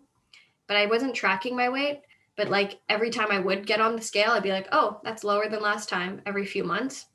But 0.67 0.79
I 0.79 0.87
wasn't 0.87 1.15
tracking 1.15 1.55
my 1.55 1.69
weight. 1.69 2.01
But 2.37 2.49
like 2.49 2.81
every 2.89 3.11
time 3.11 3.29
I 3.31 3.41
would 3.41 3.67
get 3.67 3.81
on 3.81 3.97
the 3.97 4.03
scale, 4.03 4.31
I'd 4.31 4.43
be 4.43 4.53
like, 4.53 4.69
oh, 4.73 5.01
that's 5.03 5.25
lower 5.25 5.49
than 5.49 5.61
last 5.61 5.89
time 5.89 6.23
every 6.25 6.47
few 6.47 6.63
months. 6.65 7.07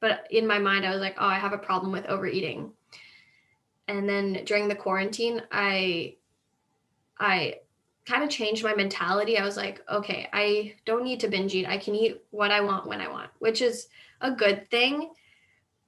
But 0.00 0.26
in 0.30 0.46
my 0.46 0.58
mind, 0.58 0.84
I 0.84 0.90
was 0.90 1.00
like, 1.00 1.14
oh, 1.18 1.26
I 1.26 1.38
have 1.38 1.52
a 1.52 1.58
problem 1.58 1.92
with 1.92 2.06
overeating. 2.06 2.72
And 3.88 4.08
then 4.08 4.44
during 4.44 4.68
the 4.68 4.74
quarantine, 4.74 5.42
I 5.52 6.16
I 7.18 7.60
kind 8.06 8.22
of 8.22 8.30
changed 8.30 8.64
my 8.64 8.74
mentality. 8.74 9.38
I 9.38 9.44
was 9.44 9.56
like, 9.56 9.80
okay, 9.90 10.28
I 10.32 10.74
don't 10.84 11.04
need 11.04 11.20
to 11.20 11.28
binge 11.28 11.54
eat. 11.54 11.66
I 11.66 11.78
can 11.78 11.94
eat 11.94 12.22
what 12.30 12.50
I 12.50 12.60
want 12.60 12.86
when 12.86 13.00
I 13.00 13.08
want, 13.08 13.30
which 13.38 13.62
is 13.62 13.88
a 14.20 14.30
good 14.30 14.70
thing. 14.70 15.10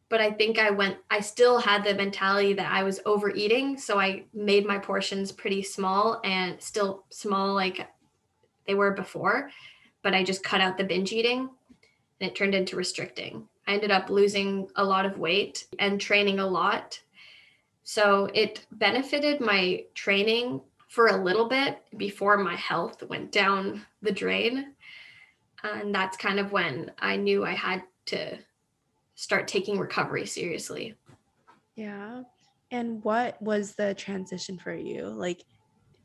But 0.08 0.20
I 0.20 0.30
think 0.30 0.58
I 0.58 0.70
went, 0.70 0.96
I 1.10 1.20
still 1.20 1.58
had 1.58 1.84
the 1.84 1.94
mentality 1.94 2.52
that 2.54 2.70
I 2.70 2.84
was 2.84 3.00
overeating. 3.04 3.76
So 3.76 3.98
I 3.98 4.24
made 4.32 4.64
my 4.64 4.78
portions 4.78 5.32
pretty 5.32 5.62
small 5.62 6.20
and 6.22 6.62
still 6.62 7.04
small 7.10 7.54
like 7.54 7.86
they 8.66 8.74
were 8.74 8.92
before. 8.92 9.50
But 10.02 10.14
I 10.14 10.22
just 10.22 10.44
cut 10.44 10.60
out 10.60 10.78
the 10.78 10.84
binge 10.84 11.12
eating 11.12 11.50
and 12.20 12.30
it 12.30 12.36
turned 12.36 12.54
into 12.54 12.76
restricting. 12.76 13.48
I 13.66 13.74
ended 13.74 13.90
up 13.90 14.08
losing 14.08 14.68
a 14.76 14.84
lot 14.84 15.06
of 15.06 15.18
weight 15.18 15.66
and 15.80 16.00
training 16.00 16.38
a 16.38 16.46
lot. 16.46 17.00
So 17.88 18.28
it 18.34 18.66
benefited 18.72 19.40
my 19.40 19.84
training 19.94 20.60
for 20.88 21.06
a 21.06 21.22
little 21.22 21.48
bit 21.48 21.78
before 21.96 22.36
my 22.36 22.56
health 22.56 23.00
went 23.04 23.30
down 23.30 23.86
the 24.02 24.10
drain. 24.10 24.74
And 25.62 25.94
that's 25.94 26.16
kind 26.16 26.40
of 26.40 26.50
when 26.50 26.90
I 26.98 27.14
knew 27.14 27.44
I 27.44 27.52
had 27.52 27.84
to 28.06 28.38
start 29.14 29.46
taking 29.46 29.78
recovery 29.78 30.26
seriously. 30.26 30.96
Yeah. 31.76 32.22
And 32.72 33.04
what 33.04 33.40
was 33.40 33.76
the 33.76 33.94
transition 33.94 34.58
for 34.58 34.74
you? 34.74 35.06
Like 35.06 35.44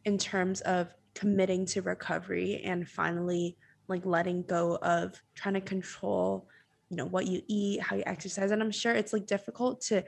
in 0.05 0.19
terms 0.19 0.61
of 0.61 0.93
committing 1.15 1.65
to 1.65 1.81
recovery 1.81 2.61
and 2.63 2.87
finally 2.87 3.57
like 3.87 4.05
letting 4.05 4.43
go 4.43 4.75
of 4.83 5.19
trying 5.33 5.55
to 5.55 5.61
control, 5.61 6.47
you 6.91 6.97
know, 6.97 7.05
what 7.05 7.25
you 7.25 7.41
eat, 7.47 7.81
how 7.81 7.95
you 7.95 8.03
exercise. 8.05 8.51
And 8.51 8.61
I'm 8.61 8.69
sure 8.69 8.93
it's 8.93 9.13
like 9.13 9.25
difficult 9.25 9.81
to 9.87 10.03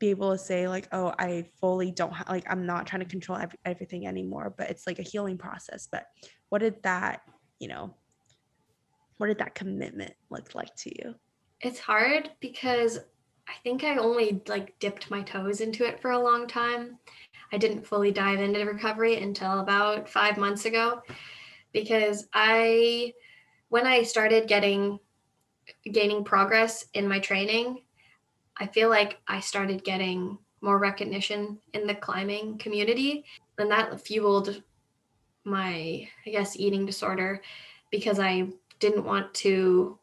be 0.00 0.10
able 0.10 0.32
to 0.32 0.38
say 0.38 0.66
like 0.66 0.88
oh 0.90 1.14
i 1.18 1.44
fully 1.60 1.92
don't 1.92 2.12
have 2.12 2.28
like 2.28 2.44
i'm 2.50 2.66
not 2.66 2.86
trying 2.86 3.00
to 3.00 3.08
control 3.08 3.38
every, 3.38 3.58
everything 3.64 4.06
anymore 4.06 4.52
but 4.56 4.68
it's 4.70 4.86
like 4.86 4.98
a 4.98 5.02
healing 5.02 5.38
process 5.38 5.86
but 5.92 6.06
what 6.48 6.60
did 6.60 6.82
that 6.82 7.20
you 7.60 7.68
know 7.68 7.94
what 9.20 9.26
did 9.26 9.38
that 9.38 9.54
commitment 9.54 10.14
look 10.30 10.54
like 10.54 10.74
to 10.76 10.90
you? 10.98 11.14
It's 11.60 11.78
hard 11.78 12.30
because 12.40 12.98
i 13.48 13.52
think 13.62 13.84
i 13.84 13.96
only 13.96 14.40
like 14.48 14.78
dipped 14.78 15.10
my 15.10 15.20
toes 15.22 15.60
into 15.60 15.86
it 15.86 16.00
for 16.00 16.12
a 16.12 16.18
long 16.18 16.46
time. 16.46 16.98
I 17.52 17.58
didn't 17.58 17.86
fully 17.86 18.12
dive 18.12 18.40
into 18.40 18.64
recovery 18.64 19.22
until 19.22 19.60
about 19.60 20.08
five 20.08 20.38
months 20.38 20.64
ago 20.64 21.02
because 21.74 22.28
i 22.32 23.12
when 23.68 23.86
i 23.86 24.02
started 24.02 24.48
getting 24.48 24.98
gaining 25.92 26.24
progress 26.24 26.86
in 26.94 27.06
my 27.06 27.18
training 27.18 27.82
I 28.60 28.66
feel 28.66 28.90
like 28.90 29.18
I 29.26 29.40
started 29.40 29.82
getting 29.82 30.38
more 30.60 30.78
recognition 30.78 31.58
in 31.72 31.86
the 31.86 31.94
climbing 31.94 32.58
community, 32.58 33.24
and 33.58 33.70
that 33.70 34.00
fueled 34.00 34.62
my, 35.44 36.08
I 36.26 36.30
guess, 36.30 36.58
eating 36.58 36.84
disorder 36.84 37.40
because 37.90 38.18
I 38.18 38.48
didn't 38.78 39.04
want 39.04 39.32
to, 39.34 39.98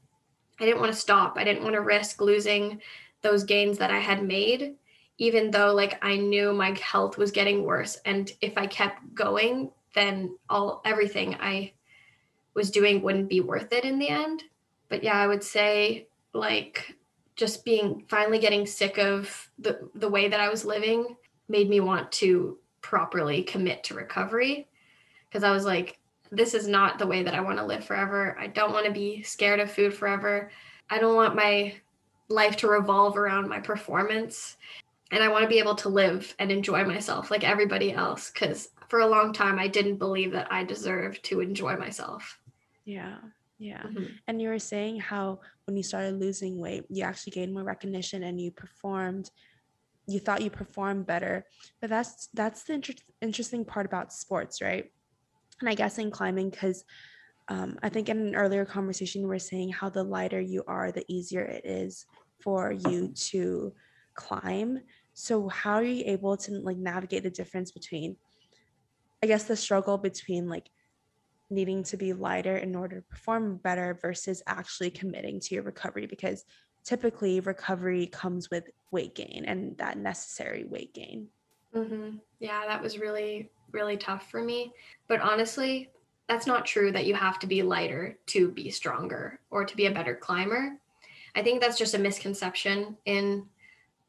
I 0.59 0.65
didn't 0.65 0.79
want 0.79 0.91
to 0.91 0.99
stop. 0.99 1.37
I 1.37 1.43
didn't 1.43 1.63
want 1.63 1.75
to 1.75 1.81
risk 1.81 2.19
losing 2.19 2.81
those 3.21 3.43
gains 3.43 3.77
that 3.77 3.91
I 3.91 3.99
had 3.99 4.23
made, 4.23 4.75
even 5.19 5.51
though 5.51 5.73
like 5.73 6.03
I 6.03 6.17
knew 6.17 6.53
my 6.53 6.75
health 6.79 7.17
was 7.17 7.31
getting 7.31 7.63
worse. 7.63 7.97
And 8.05 8.31
if 8.41 8.57
I 8.57 8.65
kept 8.67 9.13
going, 9.13 9.71
then 9.93 10.35
all 10.49 10.81
everything 10.85 11.35
I 11.39 11.73
was 12.55 12.71
doing 12.71 13.01
wouldn't 13.01 13.29
be 13.29 13.41
worth 13.41 13.71
it 13.71 13.85
in 13.85 13.99
the 13.99 14.09
end. 14.09 14.43
But 14.89 15.03
yeah, 15.03 15.19
I 15.19 15.27
would 15.27 15.43
say 15.43 16.07
like 16.33 16.96
just 17.37 17.63
being 17.63 18.03
finally 18.09 18.39
getting 18.39 18.65
sick 18.65 18.97
of 18.97 19.49
the 19.59 19.89
the 19.95 20.09
way 20.09 20.27
that 20.27 20.41
I 20.41 20.49
was 20.49 20.65
living 20.65 21.15
made 21.47 21.69
me 21.69 21.79
want 21.79 22.11
to 22.13 22.57
properly 22.81 23.43
commit 23.43 23.83
to 23.85 23.93
recovery 23.93 24.67
because 25.29 25.43
I 25.43 25.51
was 25.51 25.63
like 25.63 25.99
this 26.31 26.53
is 26.53 26.67
not 26.67 26.99
the 26.99 27.07
way 27.07 27.23
that 27.23 27.35
I 27.35 27.39
want 27.39 27.57
to 27.57 27.65
live 27.65 27.85
forever. 27.85 28.35
I 28.37 28.47
don't 28.47 28.73
want 28.73 28.85
to 28.85 28.91
be 28.91 29.21
scared 29.21 29.61
of 29.61 29.71
food 29.71 29.93
forever. 29.93 30.51
I 30.89 30.99
don't 30.99 31.15
want 31.15 31.35
my 31.35 31.73
life 32.27 32.57
to 32.57 32.67
revolve 32.67 33.17
around 33.17 33.47
my 33.47 33.61
performance 33.61 34.57
and 35.11 35.23
I 35.23 35.29
want 35.29 35.43
to 35.43 35.49
be 35.49 35.59
able 35.59 35.75
to 35.75 35.89
live 35.89 36.35
and 36.39 36.51
enjoy 36.51 36.83
myself 36.83 37.31
like 37.31 37.45
everybody 37.45 37.93
else 37.93 38.29
cuz 38.29 38.71
for 38.89 38.99
a 38.99 39.07
long 39.07 39.31
time 39.31 39.57
I 39.59 39.67
didn't 39.67 39.97
believe 39.97 40.31
that 40.31 40.51
I 40.51 40.63
deserved 40.63 41.23
to 41.25 41.39
enjoy 41.39 41.77
myself. 41.77 42.39
Yeah. 42.83 43.19
Yeah. 43.59 43.83
Mm-hmm. 43.83 44.05
And 44.27 44.41
you 44.41 44.49
were 44.49 44.59
saying 44.59 44.99
how 44.99 45.39
when 45.65 45.75
you 45.75 45.83
started 45.83 46.19
losing 46.19 46.59
weight, 46.59 46.85
you 46.89 47.03
actually 47.03 47.31
gained 47.31 47.53
more 47.53 47.63
recognition 47.63 48.23
and 48.23 48.39
you 48.39 48.51
performed 48.51 49.29
you 50.09 50.19
thought 50.19 50.41
you 50.41 50.49
performed 50.49 51.05
better. 51.05 51.45
But 51.81 51.89
that's 51.89 52.29
that's 52.33 52.63
the 52.63 52.73
inter- 52.73 52.93
interesting 53.21 53.65
part 53.65 53.85
about 53.85 54.13
sports, 54.13 54.61
right? 54.61 54.85
And 55.59 55.69
I 55.69 55.75
guess 55.75 55.97
in 55.97 56.11
climbing 56.11 56.51
cuz 56.51 56.83
um, 57.49 57.77
I 57.81 57.89
think 57.89 58.09
in 58.09 58.19
an 58.19 58.35
earlier 58.35 58.65
conversation 58.65 59.21
we 59.21 59.27
were 59.27 59.39
saying 59.39 59.69
how 59.69 59.89
the 59.89 60.03
lighter 60.03 60.41
you 60.41 60.63
are, 60.67 60.91
the 60.91 61.05
easier 61.07 61.43
it 61.43 61.65
is 61.65 62.05
for 62.41 62.71
you 62.71 63.09
to 63.29 63.73
climb. 64.15 64.79
So 65.13 65.47
how 65.47 65.75
are 65.75 65.83
you 65.83 66.03
able 66.05 66.37
to 66.37 66.51
like 66.59 66.77
navigate 66.77 67.23
the 67.23 67.29
difference 67.29 67.71
between 67.71 68.17
I 69.23 69.27
guess 69.27 69.45
the 69.45 69.55
struggle 69.55 69.97
between 69.97 70.47
like 70.47 70.69
needing 71.49 71.83
to 71.83 71.97
be 71.97 72.13
lighter 72.13 72.57
in 72.57 72.75
order 72.75 72.97
to 72.97 73.07
perform 73.07 73.57
better 73.57 73.97
versus 74.01 74.43
actually 74.47 74.89
committing 74.89 75.39
to 75.39 75.55
your 75.55 75.63
recovery 75.63 76.05
because 76.05 76.43
typically 76.83 77.39
recovery 77.39 78.07
comes 78.07 78.49
with 78.49 78.69
weight 78.91 79.15
gain 79.15 79.45
and 79.45 79.77
that 79.77 79.97
necessary 79.97 80.65
weight 80.65 80.93
gain. 80.93 81.27
Mm-hmm. 81.75 82.17
Yeah, 82.39 82.63
that 82.67 82.81
was 82.81 82.97
really, 82.97 83.49
really 83.71 83.97
tough 83.97 84.29
for 84.29 84.41
me. 84.41 84.73
But 85.07 85.21
honestly, 85.21 85.89
that's 86.27 86.47
not 86.47 86.65
true 86.65 86.91
that 86.91 87.05
you 87.05 87.13
have 87.13 87.39
to 87.39 87.47
be 87.47 87.61
lighter 87.61 88.17
to 88.27 88.51
be 88.51 88.69
stronger 88.69 89.39
or 89.49 89.65
to 89.65 89.75
be 89.75 89.85
a 89.85 89.91
better 89.91 90.15
climber. 90.15 90.77
I 91.35 91.43
think 91.43 91.61
that's 91.61 91.77
just 91.77 91.93
a 91.93 91.99
misconception 91.99 92.97
in 93.05 93.45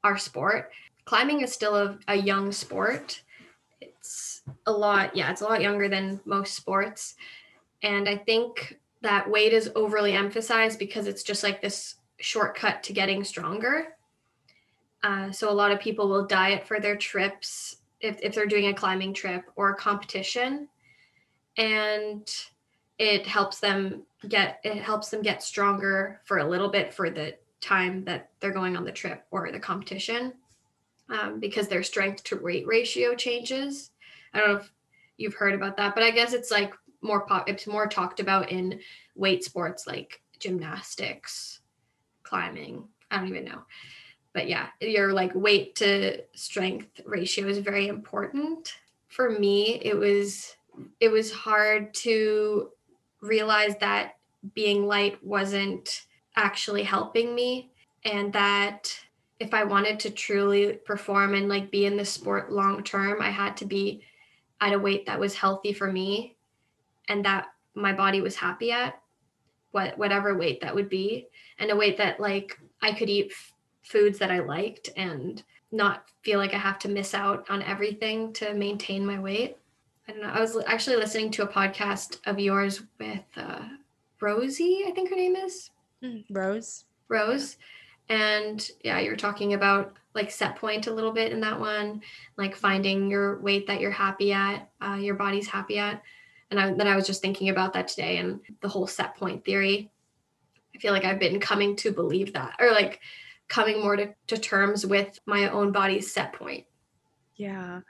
our 0.02 0.18
sport. 0.18 0.70
Climbing 1.04 1.42
is 1.42 1.52
still 1.52 1.76
a, 1.76 1.98
a 2.08 2.16
young 2.16 2.52
sport 2.52 3.22
it's 3.80 4.42
a 4.66 4.72
lot 4.72 5.14
yeah 5.14 5.30
it's 5.30 5.40
a 5.40 5.44
lot 5.44 5.60
younger 5.60 5.88
than 5.88 6.20
most 6.24 6.54
sports. 6.54 7.14
And 7.82 8.08
i 8.08 8.16
think 8.16 8.78
that 9.02 9.30
weight 9.30 9.52
is 9.52 9.70
overly 9.74 10.12
emphasized 10.12 10.78
because 10.78 11.06
it's 11.06 11.22
just 11.22 11.42
like 11.42 11.62
this 11.62 11.96
shortcut 12.18 12.82
to 12.82 12.92
getting 12.92 13.24
stronger. 13.24 13.96
Uh, 15.02 15.30
so 15.30 15.50
a 15.50 15.52
lot 15.52 15.70
of 15.70 15.78
people 15.78 16.08
will 16.08 16.26
diet 16.26 16.66
for 16.66 16.80
their 16.80 16.96
trips 16.96 17.76
if, 18.00 18.18
if 18.22 18.34
they're 18.34 18.46
doing 18.46 18.66
a 18.66 18.74
climbing 18.74 19.14
trip 19.14 19.44
or 19.56 19.70
a 19.70 19.76
competition. 19.76 20.68
And 21.56 22.28
it 22.98 23.26
helps 23.26 23.60
them 23.60 24.02
get 24.28 24.58
it 24.64 24.82
helps 24.82 25.10
them 25.10 25.22
get 25.22 25.42
stronger 25.42 26.20
for 26.24 26.38
a 26.38 26.48
little 26.48 26.68
bit 26.68 26.92
for 26.92 27.10
the 27.10 27.36
time 27.60 28.04
that 28.04 28.30
they're 28.40 28.52
going 28.52 28.76
on 28.76 28.84
the 28.84 28.92
trip 28.92 29.24
or 29.30 29.50
the 29.52 29.58
competition 29.58 30.32
um, 31.10 31.40
because 31.40 31.68
their 31.68 31.82
strength 31.82 32.24
to 32.24 32.36
weight 32.36 32.66
ratio 32.66 33.14
changes. 33.14 33.90
I 34.32 34.38
don't 34.38 34.48
know 34.48 34.56
if 34.56 34.72
you've 35.16 35.34
heard 35.34 35.54
about 35.54 35.76
that, 35.76 35.94
but 35.94 36.04
I 36.04 36.10
guess 36.10 36.32
it's 36.32 36.50
like 36.50 36.74
more 37.00 37.26
pop. 37.26 37.48
It's 37.48 37.66
more 37.66 37.86
talked 37.86 38.20
about 38.20 38.50
in 38.50 38.80
weight 39.14 39.44
sports 39.44 39.86
like 39.86 40.20
gymnastics, 40.38 41.60
climbing. 42.22 42.84
I 43.10 43.18
don't 43.18 43.28
even 43.28 43.44
know, 43.44 43.62
but 44.32 44.48
yeah, 44.48 44.68
your 44.80 45.12
like 45.12 45.34
weight 45.34 45.76
to 45.76 46.22
strength 46.34 47.00
ratio 47.06 47.46
is 47.48 47.58
very 47.58 47.88
important. 47.88 48.74
For 49.08 49.30
me, 49.30 49.80
it 49.82 49.96
was 49.96 50.54
it 51.00 51.08
was 51.08 51.32
hard 51.32 51.94
to 51.94 52.70
realize 53.20 53.74
that 53.80 54.16
being 54.54 54.86
light 54.86 55.22
wasn't 55.24 56.02
actually 56.36 56.84
helping 56.84 57.34
me 57.34 57.72
and 58.04 58.32
that 58.32 58.96
if 59.40 59.54
I 59.54 59.64
wanted 59.64 60.00
to 60.00 60.10
truly 60.10 60.74
perform 60.84 61.34
and 61.34 61.48
like 61.48 61.70
be 61.70 61.86
in 61.86 61.96
the 61.96 62.04
sport 62.04 62.52
long 62.52 62.82
term, 62.82 63.22
I 63.22 63.30
had 63.30 63.56
to 63.58 63.64
be 63.64 64.02
at 64.60 64.72
a 64.72 64.78
weight 64.78 65.06
that 65.06 65.20
was 65.20 65.34
healthy 65.34 65.72
for 65.72 65.90
me 65.90 66.36
and 67.08 67.24
that 67.24 67.46
my 67.74 67.92
body 67.92 68.20
was 68.20 68.36
happy 68.36 68.72
at 68.72 69.00
what 69.70 69.96
whatever 69.98 70.36
weight 70.36 70.60
that 70.60 70.74
would 70.74 70.88
be 70.88 71.28
and 71.58 71.70
a 71.70 71.76
weight 71.76 71.96
that 71.98 72.18
like 72.18 72.58
I 72.82 72.92
could 72.92 73.08
eat 73.08 73.30
f- 73.30 73.52
foods 73.82 74.18
that 74.18 74.30
I 74.30 74.40
liked 74.40 74.90
and 74.96 75.42
not 75.70 76.10
feel 76.22 76.38
like 76.38 76.54
I 76.54 76.58
have 76.58 76.78
to 76.80 76.88
miss 76.88 77.14
out 77.14 77.48
on 77.48 77.62
everything 77.62 78.32
to 78.34 78.54
maintain 78.54 79.04
my 79.04 79.18
weight. 79.18 79.56
I 80.08 80.12
don't 80.12 80.22
know. 80.22 80.30
I 80.30 80.40
was 80.40 80.56
actually 80.66 80.96
listening 80.96 81.30
to 81.32 81.42
a 81.42 81.52
podcast 81.52 82.18
of 82.26 82.38
yours 82.38 82.82
with 82.98 83.24
uh, 83.36 83.60
Rosie, 84.20 84.84
I 84.86 84.92
think 84.92 85.10
her 85.10 85.16
name 85.16 85.36
is. 85.36 85.70
Mm, 86.02 86.24
Rose. 86.30 86.84
Rose. 87.08 87.56
And 88.08 88.68
yeah, 88.82 89.00
you're 89.00 89.16
talking 89.16 89.54
about 89.54 89.94
like 90.14 90.30
set 90.30 90.56
point 90.56 90.86
a 90.86 90.92
little 90.92 91.12
bit 91.12 91.32
in 91.32 91.40
that 91.40 91.60
one, 91.60 92.02
like 92.36 92.56
finding 92.56 93.10
your 93.10 93.40
weight 93.40 93.66
that 93.66 93.80
you're 93.80 93.90
happy 93.90 94.32
at, 94.32 94.70
uh, 94.80 94.94
your 94.94 95.14
body's 95.14 95.46
happy 95.46 95.78
at. 95.78 96.02
And 96.50 96.58
I, 96.58 96.72
then 96.72 96.88
I 96.88 96.96
was 96.96 97.06
just 97.06 97.20
thinking 97.20 97.50
about 97.50 97.74
that 97.74 97.88
today 97.88 98.16
and 98.18 98.40
the 98.62 98.68
whole 98.68 98.86
set 98.86 99.16
point 99.16 99.44
theory. 99.44 99.90
I 100.74 100.78
feel 100.78 100.92
like 100.92 101.04
I've 101.04 101.18
been 101.18 101.40
coming 101.40 101.76
to 101.76 101.92
believe 101.92 102.32
that 102.32 102.56
or 102.58 102.70
like 102.70 103.00
coming 103.48 103.80
more 103.82 103.96
to, 103.96 104.14
to 104.28 104.38
terms 104.38 104.86
with 104.86 105.18
my 105.26 105.50
own 105.50 105.72
body's 105.72 106.12
set 106.12 106.32
point. 106.32 106.64
Yeah. 107.36 107.80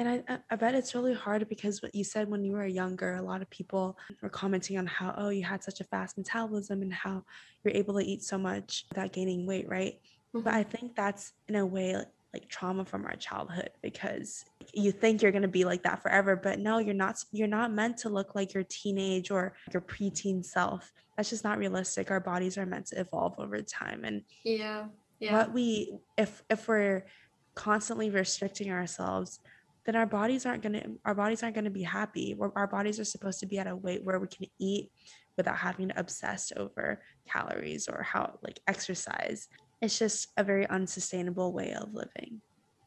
And 0.00 0.24
I, 0.26 0.38
I 0.50 0.56
bet 0.56 0.74
it's 0.74 0.94
really 0.94 1.12
hard 1.12 1.46
because 1.50 1.82
what 1.82 1.94
you 1.94 2.04
said 2.04 2.30
when 2.30 2.42
you 2.42 2.52
were 2.52 2.64
younger, 2.64 3.16
a 3.16 3.22
lot 3.22 3.42
of 3.42 3.50
people 3.50 3.98
were 4.22 4.30
commenting 4.30 4.78
on 4.78 4.86
how, 4.86 5.14
oh, 5.18 5.28
you 5.28 5.44
had 5.44 5.62
such 5.62 5.82
a 5.82 5.84
fast 5.84 6.16
metabolism 6.16 6.80
and 6.80 6.90
how 6.90 7.22
you're 7.62 7.74
able 7.74 7.92
to 7.98 8.00
eat 8.00 8.22
so 8.22 8.38
much 8.38 8.86
without 8.88 9.12
gaining 9.12 9.44
weight, 9.46 9.68
right? 9.68 10.00
Mm-hmm. 10.34 10.40
But 10.40 10.54
I 10.54 10.62
think 10.62 10.96
that's 10.96 11.34
in 11.48 11.56
a 11.56 11.66
way 11.66 12.02
like 12.32 12.48
trauma 12.48 12.82
from 12.82 13.04
our 13.04 13.16
childhood 13.16 13.68
because 13.82 14.46
you 14.72 14.90
think 14.90 15.20
you're 15.20 15.32
going 15.32 15.42
to 15.42 15.48
be 15.48 15.64
like 15.64 15.82
that 15.82 16.00
forever 16.00 16.36
but 16.36 16.60
no 16.60 16.78
you're 16.78 16.94
not 16.94 17.16
you're 17.32 17.48
not 17.48 17.72
meant 17.72 17.96
to 17.96 18.08
look 18.08 18.36
like 18.36 18.54
your 18.54 18.62
teenage 18.68 19.32
or 19.32 19.52
your 19.72 19.80
preteen 19.80 20.44
self 20.44 20.92
that's 21.16 21.28
just 21.28 21.42
not 21.42 21.58
realistic 21.58 22.08
our 22.08 22.20
bodies 22.20 22.56
are 22.56 22.64
meant 22.64 22.86
to 22.86 23.00
evolve 23.00 23.34
over 23.36 23.60
time 23.62 24.04
and 24.04 24.22
yeah 24.44 24.84
yeah 25.18 25.38
what 25.38 25.52
we 25.52 25.92
if 26.16 26.44
if 26.48 26.68
we're 26.68 27.04
constantly 27.56 28.10
restricting 28.10 28.70
ourselves 28.70 29.40
then 29.84 29.96
our 29.96 30.06
bodies 30.06 30.46
aren't 30.46 30.62
going 30.62 30.74
to 30.74 30.98
our 31.04 31.14
bodies 31.14 31.42
aren't 31.42 31.54
going 31.54 31.64
to 31.64 31.70
be 31.70 31.82
happy. 31.82 32.36
Our 32.38 32.66
bodies 32.66 33.00
are 33.00 33.04
supposed 33.04 33.40
to 33.40 33.46
be 33.46 33.58
at 33.58 33.66
a 33.66 33.76
weight 33.76 34.04
where 34.04 34.18
we 34.18 34.28
can 34.28 34.46
eat 34.58 34.90
without 35.36 35.56
having 35.56 35.88
to 35.88 35.98
obsess 35.98 36.52
over 36.56 37.00
calories 37.28 37.88
or 37.88 38.02
how 38.02 38.38
like 38.42 38.60
exercise. 38.66 39.48
It's 39.80 39.98
just 39.98 40.28
a 40.36 40.44
very 40.44 40.66
unsustainable 40.68 41.52
way 41.52 41.72
of 41.72 41.94
living. 41.94 42.40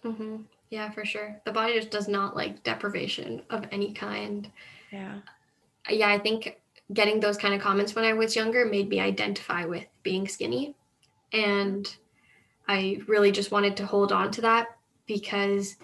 Mm-hmm. 0.05 0.43
yeah 0.69 0.91
for 0.91 1.05
sure. 1.05 1.41
The 1.45 1.51
body 1.51 1.75
just 1.75 1.89
does 1.89 2.07
not 2.07 2.35
like 2.35 2.63
deprivation 2.63 3.41
of 3.49 3.65
any 3.71 3.93
kind. 3.93 4.51
Yeah. 4.91 5.19
Yeah 5.89 6.09
i 6.09 6.19
think 6.19 6.59
getting 6.93 7.19
those 7.19 7.37
kind 7.37 7.53
of 7.53 7.61
comments 7.61 7.95
when 7.95 8.05
i 8.05 8.13
was 8.13 8.35
younger 8.35 8.65
made 8.65 8.89
me 8.89 8.99
identify 8.99 9.65
with 9.65 9.85
being 10.03 10.27
skinny. 10.27 10.75
And 11.31 11.93
i 12.67 12.99
really 13.07 13.31
just 13.31 13.51
wanted 13.51 13.77
to 13.77 13.85
hold 13.85 14.11
on 14.11 14.31
to 14.31 14.41
that 14.41 14.67
because 15.07 15.77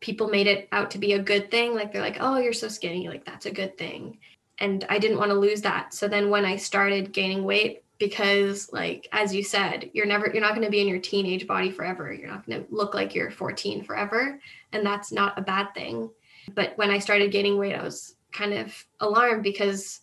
people 0.00 0.28
made 0.28 0.46
it 0.46 0.68
out 0.72 0.90
to 0.90 0.98
be 0.98 1.12
a 1.12 1.22
good 1.22 1.50
thing. 1.50 1.74
Like 1.74 1.92
they're 1.92 2.02
like, 2.02 2.16
oh, 2.20 2.38
you're 2.38 2.52
so 2.52 2.68
skinny. 2.68 3.08
Like 3.08 3.24
that's 3.24 3.46
a 3.46 3.50
good 3.50 3.76
thing. 3.78 4.18
And 4.58 4.84
I 4.88 4.98
didn't 4.98 5.18
want 5.18 5.30
to 5.30 5.38
lose 5.38 5.62
that. 5.62 5.94
So 5.94 6.08
then 6.08 6.30
when 6.30 6.44
I 6.44 6.56
started 6.56 7.12
gaining 7.12 7.44
weight, 7.44 7.82
because 7.98 8.72
like 8.72 9.08
as 9.12 9.34
you 9.34 9.44
said, 9.44 9.90
you're 9.92 10.06
never 10.06 10.30
you're 10.32 10.42
not 10.42 10.54
going 10.54 10.64
to 10.64 10.70
be 10.70 10.80
in 10.80 10.88
your 10.88 10.98
teenage 10.98 11.46
body 11.46 11.70
forever. 11.70 12.12
You're 12.12 12.30
not 12.30 12.46
going 12.46 12.64
to 12.64 12.74
look 12.74 12.94
like 12.94 13.14
you're 13.14 13.30
14 13.30 13.84
forever. 13.84 14.40
And 14.72 14.84
that's 14.84 15.12
not 15.12 15.38
a 15.38 15.42
bad 15.42 15.74
thing. 15.74 16.10
But 16.54 16.72
when 16.76 16.90
I 16.90 16.98
started 16.98 17.30
gaining 17.30 17.58
weight, 17.58 17.74
I 17.74 17.82
was 17.82 18.16
kind 18.32 18.54
of 18.54 18.74
alarmed 19.00 19.42
because 19.42 20.00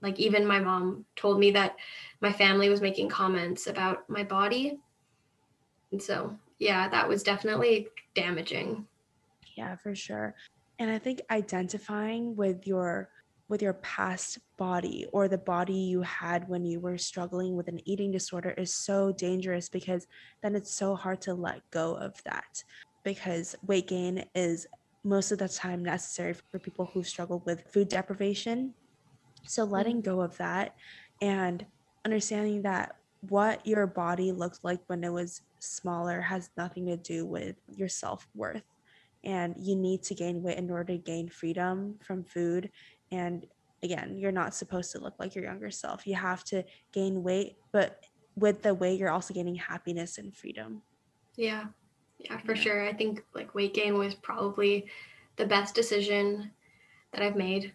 like 0.00 0.18
even 0.18 0.46
my 0.46 0.58
mom 0.58 1.04
told 1.16 1.38
me 1.38 1.50
that 1.52 1.76
my 2.20 2.32
family 2.32 2.70
was 2.70 2.80
making 2.80 3.10
comments 3.10 3.66
about 3.66 4.08
my 4.08 4.24
body. 4.24 4.78
And 5.92 6.02
so 6.02 6.34
yeah, 6.58 6.88
that 6.88 7.08
was 7.08 7.22
definitely 7.22 7.88
damaging. 8.14 8.86
Yeah, 9.56 9.76
for 9.76 9.94
sure. 9.94 10.34
And 10.78 10.90
I 10.90 10.98
think 10.98 11.20
identifying 11.30 12.36
with 12.36 12.66
your 12.66 13.08
with 13.48 13.60
your 13.60 13.74
past 13.74 14.38
body 14.56 15.06
or 15.12 15.28
the 15.28 15.38
body 15.38 15.74
you 15.74 16.00
had 16.00 16.48
when 16.48 16.64
you 16.64 16.80
were 16.80 16.96
struggling 16.96 17.54
with 17.54 17.68
an 17.68 17.78
eating 17.84 18.10
disorder 18.10 18.54
is 18.56 18.72
so 18.72 19.12
dangerous 19.12 19.68
because 19.68 20.06
then 20.42 20.56
it's 20.56 20.72
so 20.72 20.94
hard 20.94 21.20
to 21.20 21.34
let 21.34 21.60
go 21.70 21.94
of 21.96 22.20
that 22.24 22.64
because 23.04 23.54
weight 23.66 23.86
gain 23.86 24.24
is 24.34 24.66
most 25.04 25.30
of 25.30 25.38
the 25.38 25.48
time 25.48 25.84
necessary 25.84 26.32
for 26.32 26.58
people 26.58 26.86
who 26.86 27.02
struggle 27.02 27.42
with 27.44 27.70
food 27.70 27.88
deprivation. 27.88 28.72
So 29.46 29.64
letting 29.64 29.96
mm-hmm. 29.96 30.10
go 30.10 30.20
of 30.22 30.36
that 30.38 30.74
and 31.20 31.66
understanding 32.06 32.62
that 32.62 32.96
what 33.28 33.66
your 33.66 33.86
body 33.86 34.32
looked 34.32 34.64
like 34.64 34.80
when 34.86 35.04
it 35.04 35.12
was 35.12 35.42
smaller 35.58 36.20
has 36.20 36.50
nothing 36.56 36.86
to 36.86 36.96
do 36.96 37.26
with 37.26 37.56
your 37.76 37.88
self-worth 37.88 38.62
and 39.24 39.54
you 39.58 39.76
need 39.76 40.02
to 40.04 40.14
gain 40.14 40.42
weight 40.42 40.58
in 40.58 40.70
order 40.70 40.92
to 40.92 40.98
gain 40.98 41.28
freedom 41.28 41.96
from 42.02 42.24
food. 42.24 42.70
And 43.10 43.46
again 43.82 44.16
you're 44.16 44.32
not 44.32 44.54
supposed 44.54 44.92
to 44.92 44.98
look 44.98 45.14
like 45.18 45.34
your 45.34 45.44
younger 45.44 45.70
self. 45.70 46.06
You 46.06 46.14
have 46.14 46.44
to 46.44 46.64
gain 46.92 47.22
weight 47.22 47.56
but 47.72 48.00
with 48.36 48.62
the 48.62 48.74
weight 48.74 48.98
you're 48.98 49.10
also 49.10 49.34
gaining 49.34 49.56
happiness 49.56 50.18
and 50.18 50.34
freedom. 50.34 50.82
Yeah. 51.36 51.66
Yeah 52.18 52.38
for 52.38 52.54
yeah. 52.54 52.62
sure. 52.62 52.88
I 52.88 52.92
think 52.92 53.24
like 53.34 53.54
weight 53.54 53.74
gain 53.74 53.98
was 53.98 54.14
probably 54.14 54.86
the 55.36 55.46
best 55.46 55.74
decision 55.74 56.50
that 57.12 57.22
i've 57.22 57.36
made 57.36 57.72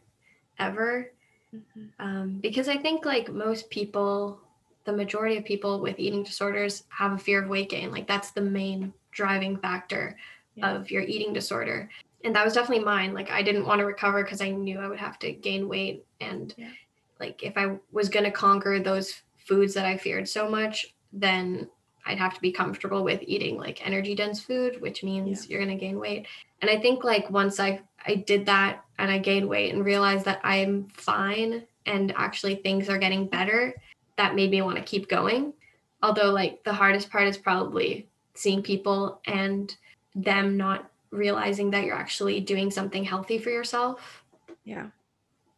ever. 0.57 1.11
Mm-hmm. 1.55 2.05
um, 2.05 2.39
because 2.41 2.69
i 2.69 2.77
think 2.77 3.05
like 3.07 3.33
most 3.33 3.71
people 3.71 4.39
the 4.85 4.95
majority 4.97 5.37
of 5.37 5.45
people 5.45 5.79
with 5.79 5.99
eating 5.99 6.23
disorders 6.23 6.83
have 6.89 7.11
a 7.11 7.17
fear 7.17 7.43
of 7.43 7.49
weight 7.49 7.69
gain. 7.69 7.91
Like 7.91 8.07
that's 8.07 8.31
the 8.31 8.41
main 8.41 8.93
driving 9.11 9.57
factor 9.57 10.17
yeah. 10.59 10.75
of 10.75 10.91
your 10.91 11.03
eating 11.03 11.33
disorder. 11.33 11.89
And 12.23 12.35
that 12.35 12.45
was 12.45 12.53
definitely 12.53 12.83
mine. 12.83 13.13
Like 13.13 13.31
I 13.31 13.41
didn't 13.41 13.65
want 13.65 13.79
to 13.79 13.85
recover 13.85 14.23
because 14.23 14.41
I 14.41 14.49
knew 14.49 14.79
I 14.79 14.87
would 14.87 14.99
have 14.99 15.19
to 15.19 15.31
gain 15.31 15.67
weight. 15.69 16.05
And 16.19 16.53
yeah. 16.57 16.71
like 17.19 17.43
if 17.43 17.57
I 17.57 17.77
was 17.91 18.09
going 18.09 18.25
to 18.25 18.31
conquer 18.31 18.79
those 18.79 19.21
foods 19.37 19.73
that 19.73 19.85
I 19.85 19.97
feared 19.97 20.27
so 20.27 20.49
much, 20.49 20.93
then 21.13 21.69
I'd 22.05 22.17
have 22.17 22.33
to 22.33 22.41
be 22.41 22.51
comfortable 22.51 23.03
with 23.03 23.21
eating 23.23 23.57
like 23.57 23.85
energy 23.85 24.15
dense 24.15 24.41
food, 24.41 24.81
which 24.81 25.03
means 25.03 25.45
yeah. 25.45 25.51
you're 25.51 25.65
going 25.65 25.77
to 25.77 25.85
gain 25.85 25.99
weight. 25.99 26.27
And 26.61 26.69
I 26.69 26.79
think 26.79 27.03
like 27.03 27.29
once 27.29 27.59
I 27.59 27.81
I 28.05 28.15
did 28.15 28.45
that 28.45 28.83
and 28.97 29.11
I 29.11 29.17
gained 29.17 29.47
weight 29.47 29.73
and 29.73 29.83
realized 29.83 30.25
that 30.25 30.39
I'm 30.43 30.87
fine 30.89 31.63
and 31.85 32.13
actually 32.15 32.55
things 32.55 32.89
are 32.89 32.97
getting 32.97 33.27
better, 33.27 33.73
that 34.17 34.35
made 34.35 34.51
me 34.51 34.61
want 34.61 34.77
to 34.77 34.83
keep 34.83 35.09
going. 35.09 35.53
Although 36.01 36.31
like 36.31 36.63
the 36.63 36.73
hardest 36.73 37.09
part 37.09 37.27
is 37.27 37.37
probably 37.37 38.07
seeing 38.35 38.61
people 38.61 39.19
and 39.25 39.75
them 40.15 40.57
not 40.57 40.89
realizing 41.11 41.71
that 41.71 41.85
you're 41.85 41.95
actually 41.95 42.39
doing 42.39 42.71
something 42.71 43.03
healthy 43.03 43.37
for 43.37 43.49
yourself. 43.49 44.23
Yeah. 44.63 44.87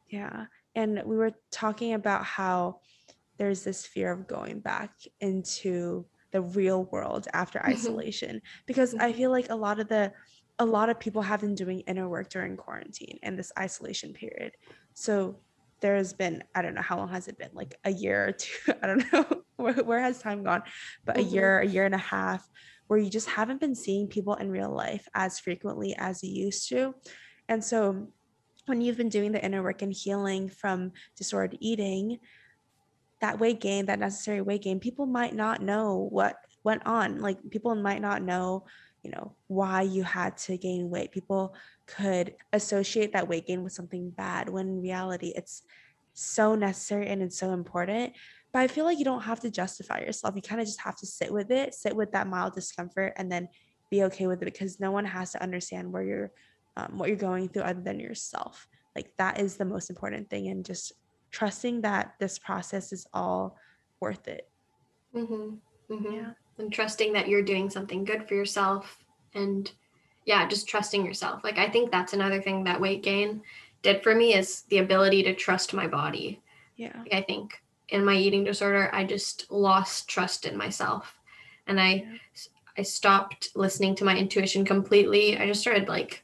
Yeah. 0.10 0.46
And 0.76 1.02
we 1.06 1.18
were 1.18 1.34
talking 1.52 1.94
about 1.94 2.24
how 2.24 2.80
there's 3.38 3.64
this 3.64 3.86
fear 3.86 4.12
of 4.12 4.28
going 4.28 4.60
back 4.60 4.92
into 5.20 6.06
the 6.32 6.42
real 6.42 6.86
world 6.86 7.28
after 7.34 7.60
mm-hmm. 7.60 7.72
isolation 7.72 8.42
because 8.66 8.96
I 8.96 9.14
feel 9.14 9.32
like 9.32 9.50
a 9.50 9.56
lot 9.56 9.80
of 9.80 9.88
the 9.88 10.14
a 10.60 10.66
lot 10.66 10.90
of 10.90 11.00
people 11.00 11.24
have 11.24 11.42
been 11.42 11.56
doing 11.56 11.80
inner 11.82 12.08
work 12.08 12.30
during 12.30 12.56
quarantine 12.56 13.18
and 13.24 13.38
this 13.38 13.52
isolation 13.58 14.14
period. 14.14 14.52
So 14.94 15.40
there's 15.82 16.14
been 16.14 16.44
I 16.56 16.62
don't 16.62 16.76
know 16.76 16.82
how 16.82 16.98
long 16.98 17.10
has 17.10 17.28
it 17.28 17.38
been 17.38 17.50
like 17.54 17.76
a 17.84 17.92
year 17.92 18.28
or 18.28 18.32
two 18.34 18.74
I 18.84 18.88
don't 18.88 19.12
know 19.12 19.26
where, 19.58 19.74
where 19.74 20.00
has 20.00 20.20
time 20.20 20.44
gone 20.44 20.64
but 21.04 21.18
mm-hmm. 21.18 21.28
a 21.28 21.32
year 21.32 21.60
a 21.60 21.68
year 21.68 21.86
and 21.86 21.96
a 21.96 22.00
half 22.00 22.48
where 22.92 23.00
you 23.00 23.10
just 23.10 23.30
haven't 23.30 23.62
been 23.62 23.74
seeing 23.74 24.06
people 24.06 24.34
in 24.34 24.52
real 24.52 24.70
life 24.70 25.08
as 25.14 25.40
frequently 25.40 25.96
as 25.98 26.22
you 26.22 26.30
used 26.30 26.68
to. 26.68 26.94
And 27.48 27.64
so 27.64 28.10
when 28.66 28.82
you've 28.82 28.98
been 28.98 29.08
doing 29.08 29.32
the 29.32 29.42
inner 29.42 29.64
work 29.64 29.82
and 29.82 29.94
healing 29.94 30.50
from 30.50 30.92
disordered 31.16 31.58
eating, 31.62 32.20
that 33.22 33.40
weight 33.40 33.62
gain, 33.62 33.86
that 33.86 34.00
necessary 34.00 34.42
weight 34.42 34.64
gain, 34.64 34.82
people 34.82 35.06
might 35.06 35.34
not 35.34 35.62
know 35.62 36.10
what 36.12 36.36
went 36.66 36.86
on. 36.86 37.20
Like 37.22 37.38
people 37.50 37.74
might 37.76 38.02
not 38.02 38.24
know, 38.24 38.66
you 39.04 39.12
know, 39.12 39.38
why 39.48 39.84
you 39.84 40.04
had 40.04 40.36
to 40.40 40.58
gain 40.58 40.90
weight. 40.90 41.14
People 41.14 41.56
could 41.86 42.36
associate 42.52 43.14
that 43.14 43.30
weight 43.30 43.48
gain 43.48 43.64
with 43.64 43.72
something 43.72 44.10
bad 44.10 44.50
when 44.50 44.68
in 44.68 44.82
reality 44.82 45.32
it's 45.34 45.64
so 46.14 46.56
necessary 46.56 47.08
and 47.08 47.22
it's 47.22 47.40
so 47.40 47.54
important 47.54 48.12
but 48.54 48.60
I 48.60 48.68
feel 48.68 48.86
like 48.86 49.00
you 49.00 49.06
don't 49.06 49.22
have 49.22 49.40
to 49.42 49.52
justify 49.52 50.00
yourself. 50.02 50.36
You 50.36 50.42
kind 50.42 50.60
of 50.60 50.68
just 50.68 50.82
have 50.82 50.98
to 50.98 51.06
sit 51.06 51.32
with 51.32 51.52
it, 51.52 51.74
sit 51.74 51.96
with 51.96 52.12
that 52.12 52.28
mild 52.28 52.54
discomfort, 52.54 53.14
and 53.16 53.32
then 53.32 53.48
be 53.90 54.04
okay 54.04 54.28
with 54.28 54.42
it 54.42 54.46
because 54.46 54.80
no 54.80 54.92
one 54.92 55.06
has 55.06 55.32
to 55.32 55.42
understand 55.42 55.92
where 55.92 56.04
you're, 56.04 56.32
um, 56.76 56.98
what 56.98 57.08
you're 57.10 57.18
going 57.18 57.50
through 57.50 57.64
other 57.64 57.82
than 57.82 58.00
yourself. 58.00 58.68
Like 58.96 59.12
that 59.18 59.40
is 59.40 59.56
the 59.56 59.66
most 59.66 59.90
important 59.90 60.30
thing, 60.30 60.48
and 60.48 60.66
just 60.66 60.94
trusting 61.32 61.82
that 61.82 62.16
this 62.20 62.38
process 62.38 62.92
is 62.92 63.08
all 63.14 63.58
worth 64.02 64.28
it. 64.28 64.50
Mm-hmm. 65.16 65.94
Mm-hmm. 65.94 66.12
Yeah, 66.14 66.32
and 66.58 66.72
trusting 66.74 67.14
that 67.14 67.30
you're 67.30 67.42
doing 67.42 67.70
something 67.70 68.04
good 68.04 68.28
for 68.28 68.36
yourself, 68.36 68.98
and 69.34 69.72
yeah, 70.26 70.46
just 70.48 70.68
trusting 70.68 71.06
yourself. 71.06 71.44
Like 71.44 71.58
I 71.58 71.70
think 71.70 71.90
that's 71.90 72.14
another 72.14 72.42
thing 72.42 72.66
that 72.66 72.82
weight 72.82 73.02
gain 73.02 73.42
did 73.82 74.04
for 74.04 74.14
me 74.14 74.36
is 74.36 74.64
the 74.64 74.80
ability 74.80 75.24
to 75.24 75.34
trust 75.34 75.74
my 75.74 75.88
body. 75.88 76.42
Yeah, 76.76 76.98
like 77.00 77.14
I 77.14 77.22
think 77.22 77.62
in 77.92 78.04
my 78.06 78.16
eating 78.16 78.44
disorder, 78.44 78.90
I 78.94 79.04
just 79.04 79.52
lost 79.52 80.08
trust 80.08 80.46
in 80.46 80.58
myself. 80.58 81.16
And 81.68 81.80
I 81.80 81.90
yeah. 81.90 82.18
I 82.78 82.84
stopped 82.84 83.50
listening 83.54 83.96
to 83.96 84.06
my 84.06 84.18
intuition 84.18 84.66
completely. 84.66 85.38
I 85.38 85.46
just 85.46 85.62
started 85.62 85.88
like 85.88 86.24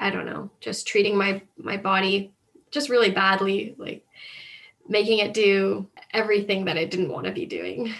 I 0.00 0.10
don't 0.10 0.26
know, 0.26 0.50
just 0.60 0.86
treating 0.86 1.16
my 1.16 1.42
my 1.56 1.76
body 1.76 2.32
just 2.70 2.88
really 2.88 3.10
badly, 3.10 3.74
like 3.78 4.04
making 4.88 5.18
it 5.18 5.34
do 5.34 5.88
everything 6.12 6.64
that 6.66 6.76
it 6.76 6.90
didn't 6.90 7.10
want 7.10 7.26
to 7.26 7.32
be 7.32 7.46
doing. 7.46 7.92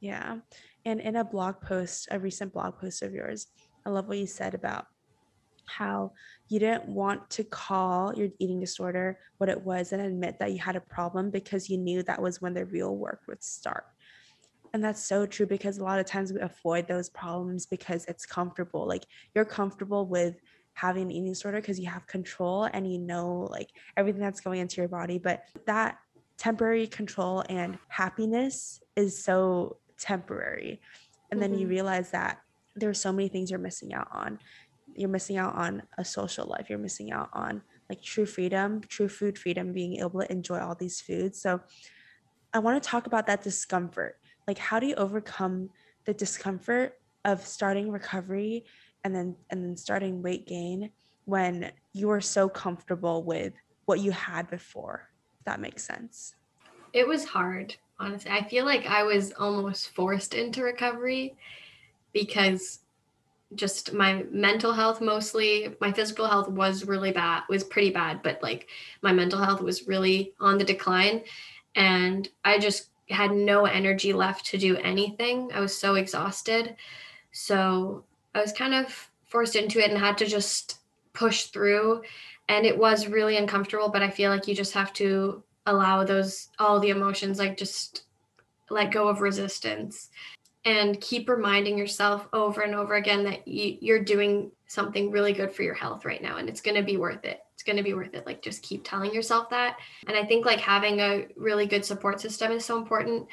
Yeah. 0.00 0.38
And 0.84 1.00
in 1.00 1.16
a 1.16 1.24
blog 1.24 1.60
post, 1.60 2.08
a 2.10 2.18
recent 2.18 2.52
blog 2.52 2.78
post 2.78 3.02
of 3.02 3.12
yours, 3.12 3.46
I 3.86 3.90
love 3.90 4.08
what 4.08 4.18
you 4.18 4.26
said 4.26 4.54
about 4.54 4.86
how 5.66 6.12
you 6.48 6.58
didn't 6.58 6.86
want 6.86 7.28
to 7.30 7.44
call 7.44 8.14
your 8.14 8.28
eating 8.38 8.60
disorder 8.60 9.18
what 9.38 9.48
it 9.48 9.60
was 9.60 9.92
and 9.92 10.02
admit 10.02 10.38
that 10.38 10.52
you 10.52 10.58
had 10.58 10.76
a 10.76 10.80
problem 10.80 11.30
because 11.30 11.70
you 11.70 11.78
knew 11.78 12.02
that 12.02 12.20
was 12.20 12.40
when 12.40 12.54
the 12.54 12.64
real 12.66 12.96
work 12.96 13.20
would 13.26 13.42
start. 13.42 13.84
And 14.74 14.82
that's 14.82 15.02
so 15.02 15.26
true 15.26 15.46
because 15.46 15.78
a 15.78 15.84
lot 15.84 15.98
of 15.98 16.06
times 16.06 16.32
we 16.32 16.40
avoid 16.40 16.88
those 16.88 17.10
problems 17.10 17.66
because 17.66 18.04
it's 18.06 18.24
comfortable. 18.24 18.86
Like 18.86 19.04
you're 19.34 19.44
comfortable 19.44 20.06
with 20.06 20.40
having 20.74 21.02
an 21.02 21.10
eating 21.10 21.28
disorder 21.28 21.60
because 21.60 21.78
you 21.78 21.88
have 21.88 22.06
control 22.06 22.64
and 22.72 22.90
you 22.90 22.98
know 22.98 23.48
like 23.50 23.70
everything 23.96 24.22
that's 24.22 24.40
going 24.40 24.60
into 24.60 24.80
your 24.80 24.88
body. 24.88 25.18
But 25.18 25.44
that 25.66 25.98
temporary 26.38 26.86
control 26.86 27.44
and 27.48 27.78
happiness 27.88 28.80
is 28.96 29.22
so 29.22 29.76
temporary. 29.98 30.80
And 31.30 31.40
mm-hmm. 31.40 31.52
then 31.52 31.58
you 31.58 31.66
mm-hmm. 31.66 31.74
realize 31.74 32.10
that 32.10 32.40
there's 32.74 33.00
so 33.00 33.12
many 33.12 33.28
things 33.28 33.50
you're 33.50 33.60
missing 33.60 33.92
out 33.92 34.08
on. 34.12 34.38
You're 34.94 35.08
missing 35.08 35.36
out 35.36 35.54
on 35.54 35.82
a 35.98 36.04
social 36.04 36.46
life. 36.46 36.68
You're 36.68 36.78
missing 36.78 37.12
out 37.12 37.30
on 37.32 37.62
like 37.88 38.02
true 38.02 38.26
freedom, 38.26 38.80
true 38.88 39.08
food 39.08 39.38
freedom, 39.38 39.72
being 39.72 39.98
able 39.98 40.20
to 40.20 40.32
enjoy 40.32 40.58
all 40.58 40.74
these 40.74 41.00
foods. 41.00 41.40
So 41.40 41.60
I 42.52 42.58
want 42.58 42.82
to 42.82 42.88
talk 42.88 43.06
about 43.06 43.26
that 43.26 43.42
discomfort. 43.42 44.16
Like 44.46 44.58
how 44.58 44.80
do 44.80 44.86
you 44.86 44.94
overcome 44.96 45.70
the 46.04 46.14
discomfort 46.14 46.94
of 47.24 47.46
starting 47.46 47.90
recovery 47.90 48.66
and 49.04 49.14
then 49.14 49.36
and 49.50 49.64
then 49.64 49.76
starting 49.76 50.22
weight 50.22 50.46
gain 50.46 50.90
when 51.24 51.72
you 51.92 52.10
are 52.10 52.20
so 52.20 52.48
comfortable 52.48 53.22
with 53.22 53.54
what 53.84 54.00
you 54.00 54.10
had 54.10 54.50
before? 54.50 55.08
That 55.46 55.60
makes 55.60 55.84
sense. 55.84 56.34
It 56.92 57.08
was 57.08 57.24
hard, 57.24 57.76
honestly. 57.98 58.30
I 58.30 58.44
feel 58.44 58.64
like 58.64 58.86
I 58.86 59.02
was 59.02 59.32
almost 59.32 59.94
forced 59.94 60.34
into 60.34 60.62
recovery 60.62 61.36
because 62.12 62.80
just 63.54 63.92
my 63.92 64.24
mental 64.30 64.72
health 64.72 65.00
mostly 65.00 65.74
my 65.80 65.92
physical 65.92 66.26
health 66.26 66.48
was 66.48 66.86
really 66.86 67.12
bad 67.12 67.42
was 67.48 67.64
pretty 67.64 67.90
bad 67.90 68.22
but 68.22 68.42
like 68.42 68.68
my 69.02 69.12
mental 69.12 69.42
health 69.42 69.60
was 69.60 69.86
really 69.86 70.32
on 70.40 70.58
the 70.58 70.64
decline. 70.64 71.22
And 71.74 72.28
i 72.44 72.58
just 72.58 72.90
had 73.10 73.32
no 73.32 73.66
energy 73.66 74.12
left 74.12 74.46
to 74.46 74.58
do 74.58 74.76
anything. 74.78 75.50
I 75.52 75.60
was 75.60 75.76
so 75.76 75.94
exhausted. 75.96 76.76
So 77.32 78.04
i 78.34 78.40
was 78.40 78.52
kind 78.52 78.74
of 78.74 79.10
forced 79.26 79.56
into 79.56 79.78
it 79.78 79.90
and 79.90 79.98
had 79.98 80.18
to 80.18 80.26
just 80.26 80.78
push 81.12 81.44
through. 81.44 82.02
And 82.48 82.66
it 82.66 82.76
was 82.76 83.06
really 83.06 83.36
uncomfortable 83.36 83.88
but 83.88 84.02
i 84.02 84.10
feel 84.10 84.30
like 84.30 84.46
you 84.48 84.54
just 84.54 84.74
have 84.74 84.92
to 84.94 85.42
allow 85.66 86.04
those 86.04 86.48
all 86.58 86.80
the 86.80 86.90
emotions 86.90 87.38
like 87.38 87.56
just 87.56 88.04
let 88.68 88.90
go 88.90 89.08
of 89.08 89.20
resistance 89.20 90.10
and 90.64 91.00
keep 91.00 91.28
reminding 91.28 91.76
yourself 91.76 92.28
over 92.32 92.60
and 92.60 92.74
over 92.74 92.94
again 92.94 93.24
that 93.24 93.46
you, 93.48 93.94
are 93.94 93.98
doing 93.98 94.52
something 94.66 95.10
really 95.10 95.32
good 95.32 95.52
for 95.52 95.62
your 95.62 95.74
health 95.74 96.04
right 96.04 96.22
now 96.22 96.36
and 96.36 96.48
it's 96.48 96.60
going 96.60 96.76
to 96.76 96.82
be 96.82 96.96
worth 96.96 97.24
it. 97.24 97.40
It's 97.54 97.62
going 97.62 97.76
to 97.76 97.82
be 97.82 97.94
worth 97.94 98.14
it. 98.14 98.26
Like 98.26 98.42
just 98.42 98.62
keep 98.62 98.84
telling 98.84 99.12
yourself 99.12 99.50
that. 99.50 99.78
And 100.06 100.16
i 100.16 100.24
think 100.24 100.46
like 100.46 100.60
having 100.60 101.00
a 101.00 101.26
really 101.36 101.66
good 101.66 101.84
support 101.84 102.20
system 102.20 102.52
is 102.52 102.64
so 102.64 102.78
important. 102.78 103.26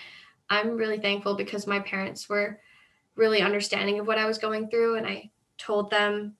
I'm 0.49 0.77
really 0.77 0.99
thankful 0.99 1.35
because 1.35 1.67
my 1.67 1.79
parents 1.79 2.27
were 2.27 2.59
really 3.15 3.41
understanding 3.41 3.99
of 3.99 4.07
what 4.07 4.17
i 4.17 4.25
was 4.25 4.37
going 4.37 4.69
through 4.69 4.95
and 4.95 5.05
i 5.05 5.29
told 5.57 5.91
them 5.91 6.35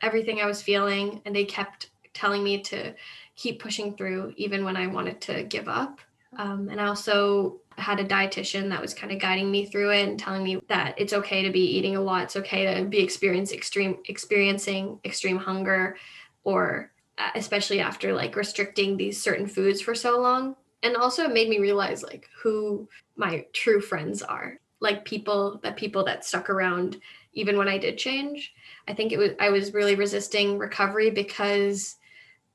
everything 0.00 0.40
i 0.40 0.46
was 0.46 0.62
feeling 0.62 1.20
and 1.24 1.34
they 1.34 1.44
kept 1.44 1.90
telling 2.14 2.44
me 2.44 2.62
to 2.62 2.94
keep 3.34 3.60
pushing 3.60 3.96
through 3.96 4.32
even 4.36 4.64
when 4.64 4.76
i 4.76 4.86
wanted 4.86 5.20
to 5.20 5.42
give 5.44 5.68
up. 5.68 6.00
Um, 6.36 6.68
and 6.70 6.80
i 6.80 6.86
also 6.86 7.60
had 7.80 8.00
a 8.00 8.04
dietitian 8.04 8.68
that 8.68 8.80
was 8.80 8.94
kind 8.94 9.12
of 9.12 9.18
guiding 9.18 9.50
me 9.50 9.64
through 9.66 9.90
it 9.90 10.08
and 10.08 10.18
telling 10.18 10.44
me 10.44 10.60
that 10.68 10.94
it's 10.98 11.12
okay 11.12 11.42
to 11.42 11.50
be 11.50 11.60
eating 11.60 11.96
a 11.96 12.00
lot. 12.00 12.24
It's 12.24 12.36
okay 12.36 12.74
to 12.74 12.84
be 12.84 13.00
experiencing 13.00 13.56
extreme 13.56 13.98
experiencing 14.06 15.00
extreme 15.04 15.38
hunger 15.38 15.96
or 16.44 16.92
uh, 17.18 17.30
especially 17.34 17.80
after 17.80 18.12
like 18.12 18.36
restricting 18.36 18.96
these 18.96 19.20
certain 19.20 19.46
foods 19.46 19.80
for 19.80 19.94
so 19.94 20.20
long. 20.20 20.56
And 20.82 20.96
also 20.96 21.24
it 21.24 21.32
made 21.32 21.48
me 21.48 21.58
realize 21.58 22.02
like 22.02 22.28
who 22.42 22.88
my 23.16 23.44
true 23.52 23.80
friends 23.80 24.22
are. 24.22 24.58
Like 24.80 25.04
people 25.04 25.60
that 25.62 25.76
people 25.76 26.04
that 26.04 26.24
stuck 26.24 26.48
around 26.48 26.98
even 27.32 27.58
when 27.58 27.68
I 27.68 27.78
did 27.78 27.98
change. 27.98 28.54
I 28.88 28.94
think 28.94 29.12
it 29.12 29.18
was 29.18 29.30
I 29.38 29.50
was 29.50 29.74
really 29.74 29.94
resisting 29.94 30.58
recovery 30.58 31.10
because 31.10 31.96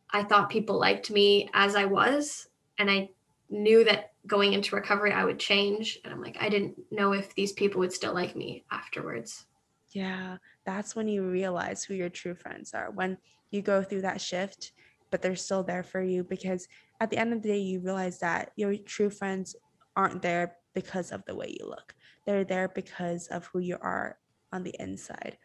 I 0.09 0.23
thought 0.23 0.49
people 0.49 0.79
liked 0.79 1.11
me 1.11 1.49
as 1.53 1.75
I 1.75 1.85
was 1.85 2.47
and 2.77 2.89
I 2.89 3.09
knew 3.49 3.83
that 3.83 4.13
going 4.27 4.53
into 4.53 4.75
recovery 4.75 5.11
I 5.11 5.25
would 5.25 5.39
change. 5.39 5.99
And 6.03 6.13
I'm 6.13 6.21
like, 6.21 6.37
I 6.39 6.49
didn't 6.49 6.75
know 6.91 7.13
if 7.13 7.33
these 7.35 7.53
people 7.53 7.79
would 7.79 7.93
still 7.93 8.13
like 8.13 8.35
me 8.35 8.65
afterwards. 8.71 9.45
Yeah, 9.89 10.37
that's 10.65 10.95
when 10.95 11.07
you 11.07 11.23
realize 11.23 11.83
who 11.83 11.93
your 11.93 12.09
true 12.09 12.35
friends 12.35 12.73
are. 12.73 12.91
When 12.91 13.17
you 13.51 13.61
go 13.61 13.83
through 13.83 14.01
that 14.01 14.19
shift, 14.21 14.73
but 15.11 15.21
they're 15.21 15.35
still 15.35 15.63
there 15.63 15.83
for 15.83 16.01
you 16.01 16.23
because 16.23 16.67
at 16.99 17.09
the 17.09 17.17
end 17.17 17.33
of 17.33 17.41
the 17.41 17.49
day, 17.49 17.59
you 17.59 17.79
realize 17.79 18.19
that 18.19 18.51
your 18.55 18.75
true 18.75 19.09
friends 19.09 19.55
aren't 19.95 20.21
there 20.21 20.57
because 20.73 21.11
of 21.11 21.23
the 21.25 21.35
way 21.35 21.55
you 21.59 21.67
look. 21.67 21.95
They're 22.25 22.43
there 22.43 22.67
because 22.67 23.27
of 23.27 23.45
who 23.45 23.59
you 23.59 23.77
are 23.79 24.17
on 24.51 24.63
the 24.63 24.75
inside. 24.79 25.37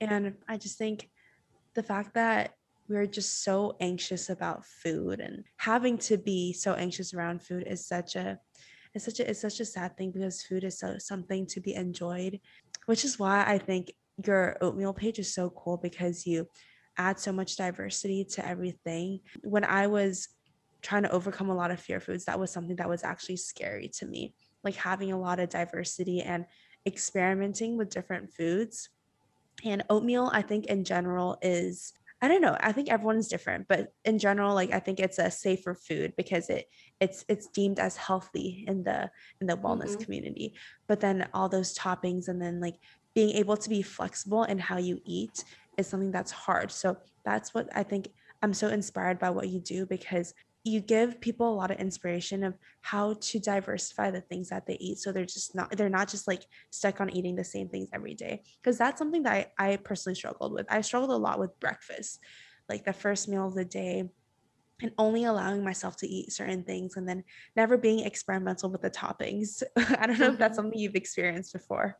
And 0.00 0.34
I 0.48 0.56
just 0.56 0.78
think 0.78 1.10
the 1.74 1.82
fact 1.82 2.14
that 2.14 2.54
we're 2.90 3.06
just 3.06 3.44
so 3.44 3.76
anxious 3.80 4.28
about 4.28 4.66
food 4.66 5.20
and 5.20 5.44
having 5.56 5.96
to 5.96 6.18
be 6.18 6.52
so 6.52 6.74
anxious 6.74 7.14
around 7.14 7.40
food 7.40 7.64
is 7.66 7.86
such 7.86 8.16
a 8.16 8.38
it's 8.92 9.04
such 9.04 9.20
a 9.20 9.30
it's 9.30 9.40
such 9.40 9.60
a 9.60 9.64
sad 9.64 9.96
thing 9.96 10.10
because 10.10 10.42
food 10.42 10.64
is 10.64 10.78
so, 10.78 10.98
something 10.98 11.46
to 11.46 11.60
be 11.60 11.74
enjoyed 11.74 12.40
which 12.86 13.04
is 13.04 13.18
why 13.18 13.44
i 13.46 13.56
think 13.56 13.92
your 14.26 14.58
oatmeal 14.60 14.92
page 14.92 15.18
is 15.18 15.32
so 15.32 15.48
cool 15.50 15.76
because 15.76 16.26
you 16.26 16.46
add 16.98 17.18
so 17.18 17.32
much 17.32 17.56
diversity 17.56 18.24
to 18.24 18.46
everything. 18.46 19.20
When 19.42 19.64
i 19.64 19.86
was 19.86 20.28
trying 20.82 21.04
to 21.04 21.10
overcome 21.10 21.50
a 21.50 21.54
lot 21.54 21.70
of 21.70 21.80
fear 21.80 22.00
foods 22.00 22.24
that 22.24 22.40
was 22.40 22.50
something 22.50 22.76
that 22.76 22.88
was 22.88 23.04
actually 23.04 23.36
scary 23.36 23.88
to 23.88 24.06
me 24.06 24.34
like 24.64 24.74
having 24.74 25.12
a 25.12 25.20
lot 25.20 25.38
of 25.38 25.48
diversity 25.48 26.22
and 26.22 26.44
experimenting 26.86 27.76
with 27.76 27.90
different 27.90 28.32
foods. 28.32 28.88
And 29.64 29.84
oatmeal 29.90 30.30
i 30.32 30.42
think 30.42 30.66
in 30.66 30.84
general 30.84 31.38
is 31.42 31.92
I 32.22 32.28
don't 32.28 32.42
know. 32.42 32.56
I 32.60 32.72
think 32.72 32.90
everyone's 32.90 33.28
different, 33.28 33.66
but 33.66 33.94
in 34.04 34.18
general, 34.18 34.54
like 34.54 34.72
I 34.72 34.78
think 34.78 35.00
it's 35.00 35.18
a 35.18 35.30
safer 35.30 35.74
food 35.74 36.12
because 36.16 36.50
it 36.50 36.66
it's 37.00 37.24
it's 37.28 37.46
deemed 37.46 37.78
as 37.78 37.96
healthy 37.96 38.64
in 38.68 38.82
the 38.82 39.10
in 39.40 39.46
the 39.46 39.56
wellness 39.56 39.90
mm-hmm. 39.90 40.02
community. 40.02 40.54
But 40.86 41.00
then 41.00 41.28
all 41.32 41.48
those 41.48 41.76
toppings 41.76 42.28
and 42.28 42.40
then 42.40 42.60
like 42.60 42.76
being 43.14 43.30
able 43.36 43.56
to 43.56 43.68
be 43.68 43.80
flexible 43.82 44.44
in 44.44 44.58
how 44.58 44.76
you 44.76 45.00
eat 45.04 45.44
is 45.78 45.86
something 45.86 46.12
that's 46.12 46.30
hard. 46.30 46.70
So 46.70 46.98
that's 47.24 47.54
what 47.54 47.68
I 47.74 47.82
think 47.82 48.08
I'm 48.42 48.54
so 48.54 48.68
inspired 48.68 49.18
by 49.18 49.30
what 49.30 49.48
you 49.48 49.60
do 49.60 49.86
because 49.86 50.34
you 50.64 50.80
give 50.80 51.20
people 51.20 51.50
a 51.50 51.54
lot 51.54 51.70
of 51.70 51.78
inspiration 51.78 52.44
of 52.44 52.54
how 52.82 53.14
to 53.14 53.38
diversify 53.38 54.10
the 54.10 54.20
things 54.20 54.50
that 54.50 54.66
they 54.66 54.74
eat 54.74 54.98
so 54.98 55.10
they're 55.10 55.24
just 55.24 55.54
not 55.54 55.74
they're 55.76 55.88
not 55.88 56.08
just 56.08 56.28
like 56.28 56.44
stuck 56.70 57.00
on 57.00 57.10
eating 57.10 57.34
the 57.34 57.44
same 57.44 57.68
things 57.68 57.88
every 57.94 58.14
day 58.14 58.42
because 58.62 58.76
that's 58.76 58.98
something 58.98 59.22
that 59.22 59.52
I, 59.58 59.72
I 59.72 59.76
personally 59.76 60.14
struggled 60.14 60.52
with. 60.52 60.66
I 60.70 60.82
struggled 60.82 61.10
a 61.10 61.16
lot 61.16 61.38
with 61.38 61.58
breakfast 61.60 62.20
like 62.68 62.84
the 62.84 62.92
first 62.92 63.28
meal 63.28 63.46
of 63.46 63.54
the 63.54 63.64
day 63.64 64.08
and 64.82 64.92
only 64.98 65.24
allowing 65.24 65.64
myself 65.64 65.96
to 65.98 66.08
eat 66.08 66.32
certain 66.32 66.62
things 66.62 66.96
and 66.96 67.08
then 67.08 67.24
never 67.56 67.76
being 67.76 68.00
experimental 68.00 68.70
with 68.70 68.80
the 68.80 68.90
toppings. 68.90 69.62
I 69.76 70.06
don't 70.06 70.18
know 70.18 70.32
if 70.32 70.38
that's 70.38 70.52
mm-hmm. 70.52 70.54
something 70.54 70.78
you've 70.78 70.94
experienced 70.94 71.52
before. 71.52 71.98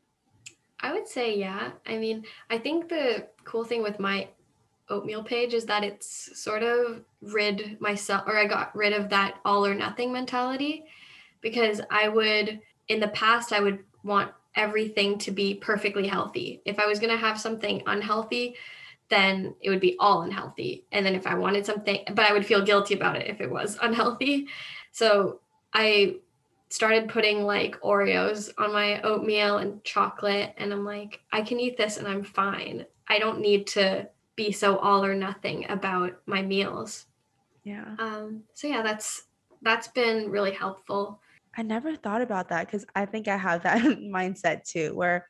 I 0.79 0.93
would 0.93 1.07
say 1.07 1.37
yeah. 1.37 1.71
I 1.85 1.97
mean 1.97 2.25
i 2.49 2.57
think 2.57 2.89
the 2.89 3.27
cool 3.43 3.63
thing 3.63 3.83
with 3.83 3.99
my 3.99 4.27
oatmeal 4.91 5.23
page 5.23 5.53
is 5.53 5.65
that 5.65 5.83
it's 5.83 6.39
sort 6.39 6.63
of 6.63 7.01
rid 7.21 7.79
myself 7.79 8.23
or 8.27 8.37
I 8.37 8.45
got 8.45 8.75
rid 8.75 8.93
of 8.93 9.09
that 9.09 9.39
all 9.45 9.65
or 9.65 9.73
nothing 9.73 10.11
mentality 10.11 10.85
because 11.41 11.81
I 11.89 12.07
would 12.07 12.59
in 12.87 12.99
the 12.99 13.07
past 13.09 13.53
I 13.53 13.59
would 13.59 13.79
want 14.03 14.31
everything 14.55 15.17
to 15.19 15.31
be 15.31 15.55
perfectly 15.55 16.07
healthy. 16.07 16.61
If 16.65 16.79
I 16.79 16.85
was 16.85 16.99
going 16.99 17.11
to 17.11 17.17
have 17.17 17.39
something 17.39 17.81
unhealthy, 17.85 18.55
then 19.09 19.55
it 19.61 19.69
would 19.69 19.79
be 19.79 19.95
all 19.99 20.23
unhealthy. 20.23 20.85
And 20.91 21.05
then 21.05 21.15
if 21.15 21.27
I 21.27 21.35
wanted 21.35 21.65
something, 21.65 22.03
but 22.13 22.25
I 22.25 22.33
would 22.33 22.45
feel 22.45 22.65
guilty 22.65 22.93
about 22.93 23.17
it 23.17 23.27
if 23.27 23.41
it 23.41 23.49
was 23.49 23.77
unhealthy. 23.81 24.47
So 24.91 25.39
I 25.73 26.17
started 26.69 27.09
putting 27.09 27.43
like 27.43 27.79
Oreos 27.81 28.49
on 28.57 28.71
my 28.73 29.01
oatmeal 29.01 29.57
and 29.57 29.83
chocolate. 29.83 30.53
And 30.57 30.71
I'm 30.71 30.85
like, 30.85 31.21
I 31.31 31.41
can 31.41 31.59
eat 31.59 31.77
this 31.77 31.97
and 31.97 32.07
I'm 32.07 32.23
fine. 32.23 32.85
I 33.07 33.19
don't 33.19 33.41
need 33.41 33.67
to 33.67 34.07
be 34.35 34.51
so 34.51 34.77
all 34.77 35.03
or 35.03 35.15
nothing 35.15 35.65
about 35.69 36.13
my 36.25 36.41
meals. 36.41 37.05
Yeah. 37.63 37.95
Um, 37.99 38.43
so 38.53 38.67
yeah, 38.67 38.81
that's 38.81 39.23
that's 39.61 39.87
been 39.89 40.31
really 40.31 40.51
helpful. 40.51 41.21
I 41.55 41.63
never 41.63 41.95
thought 41.95 42.21
about 42.21 42.49
that 42.49 42.65
because 42.65 42.85
I 42.95 43.05
think 43.05 43.27
I 43.27 43.37
have 43.37 43.63
that 43.63 43.81
mindset 43.81 44.63
too, 44.63 44.95
where 44.95 45.27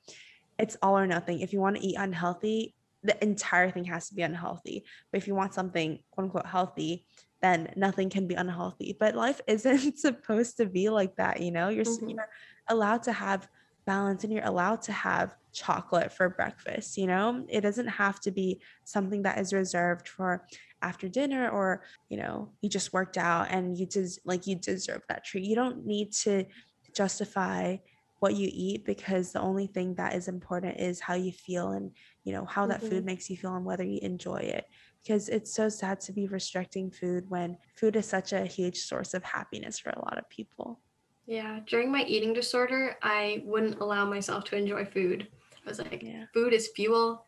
it's 0.60 0.78
all 0.82 0.98
or 0.98 1.08
nothing. 1.08 1.40
If 1.40 1.54
you 1.54 1.60
want 1.60 1.78
to 1.78 1.86
eat 1.86 1.96
unhealthy, 1.98 2.76
the 3.04 3.22
entire 3.24 3.72
thing 3.72 3.86
has 3.86 4.10
to 4.10 4.16
be 4.16 4.22
unhealthy. 4.22 4.86
But 5.12 5.18
if 5.18 5.28
you 5.28 5.36
want 5.36 5.54
something 5.54 6.00
quote 6.12 6.26
unquote 6.26 6.46
healthy, 6.46 7.06
then 7.42 7.74
nothing 7.76 8.10
can 8.10 8.28
be 8.28 8.36
unhealthy. 8.36 8.96
But 9.00 9.16
life 9.16 9.42
isn't 9.48 9.98
supposed 9.98 10.58
to 10.58 10.66
be 10.66 10.90
like 10.90 11.16
that, 11.16 11.42
you 11.42 11.52
know? 11.52 11.70
You're, 11.70 11.86
mm-hmm. 11.86 12.10
you're 12.10 12.30
allowed 12.68 13.04
to 13.04 13.12
have 13.12 13.48
balance 13.86 14.24
and 14.24 14.32
you're 14.32 14.46
allowed 14.46 14.82
to 14.82 14.92
have 14.92 15.36
chocolate 15.54 16.12
for 16.12 16.30
breakfast 16.30 16.98
you 16.98 17.08
know 17.08 17.46
it 17.50 17.62
doesn't 17.62 17.88
have 17.88 18.20
to 18.20 18.32
be 18.32 18.62
something 18.86 19.24
that 19.24 19.38
is 19.38 19.54
reserved 19.54 20.08
for 20.08 20.46
after 20.82 21.08
dinner 21.08 21.50
or 21.50 21.84
you 22.10 22.18
know 22.18 22.50
you 22.62 22.70
just 22.70 22.94
worked 22.94 23.18
out 23.18 23.48
and 23.50 23.78
you 23.78 23.86
just 23.86 24.20
like 24.26 24.48
you 24.48 24.56
deserve 24.56 25.02
that 25.10 25.26
treat 25.26 25.44
you 25.44 25.56
don't 25.56 25.86
need 25.86 26.12
to 26.12 26.46
justify 26.96 27.76
what 28.20 28.36
you 28.36 28.50
eat 28.54 28.86
because 28.86 29.32
the 29.32 29.42
only 29.42 29.66
thing 29.66 29.96
that 29.96 30.14
is 30.14 30.28
important 30.28 30.80
is 30.80 31.00
how 31.00 31.16
you 31.16 31.32
feel 31.32 31.72
and 31.72 31.92
you 32.24 32.32
know 32.32 32.46
how 32.46 32.62
mm-hmm. 32.62 32.72
that 32.72 32.82
food 32.82 32.94
mm-hmm. 32.94 33.08
makes 33.08 33.30
you 33.30 33.36
feel 33.36 33.56
and 33.56 33.66
whether 33.66 33.84
you 33.84 34.00
enjoy 34.02 34.38
it 34.38 34.66
because 35.04 35.28
it's 35.28 35.54
so 35.54 35.68
sad 35.68 36.00
to 36.00 36.14
be 36.14 36.28
restricting 36.28 36.92
food 36.92 37.28
when 37.30 37.58
food 37.76 37.96
is 37.96 38.06
such 38.06 38.32
a 38.32 38.46
huge 38.46 38.78
source 38.78 39.16
of 39.16 39.24
happiness 39.24 39.80
for 39.80 39.90
a 39.90 40.00
lot 40.00 40.20
of 40.20 40.30
people 40.30 40.80
yeah 41.26 41.60
during 41.68 41.92
my 41.92 42.04
eating 42.04 42.34
disorder 42.34 42.98
i 43.02 43.42
wouldn't 43.46 43.80
allow 43.80 44.06
myself 44.06 44.44
to 44.46 44.58
enjoy 44.58 44.86
food. 44.86 45.28
I 45.66 45.70
was 45.70 45.80
like 45.80 46.02
yeah. 46.04 46.26
food 46.34 46.54
is 46.54 46.70
fuel. 46.70 47.26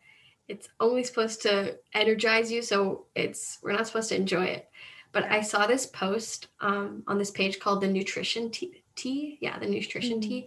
It's 0.48 0.68
only 0.80 1.04
supposed 1.04 1.40
to 1.42 1.78
energize 1.94 2.50
you 2.50 2.62
so 2.62 3.06
it's 3.14 3.58
we're 3.62 3.72
not 3.72 3.86
supposed 3.86 4.10
to 4.10 4.16
enjoy 4.16 4.44
it. 4.44 4.68
But 5.12 5.24
i 5.24 5.40
saw 5.40 5.66
this 5.66 5.86
post 5.86 6.48
um, 6.60 7.02
on 7.06 7.18
this 7.18 7.30
page 7.30 7.60
called 7.60 7.80
the 7.80 7.88
nutrition 7.88 8.50
tea, 8.50 8.82
tea. 8.96 9.38
yeah 9.40 9.58
the 9.58 9.66
nutrition 9.66 10.20
mm-hmm. 10.20 10.28
tea 10.28 10.46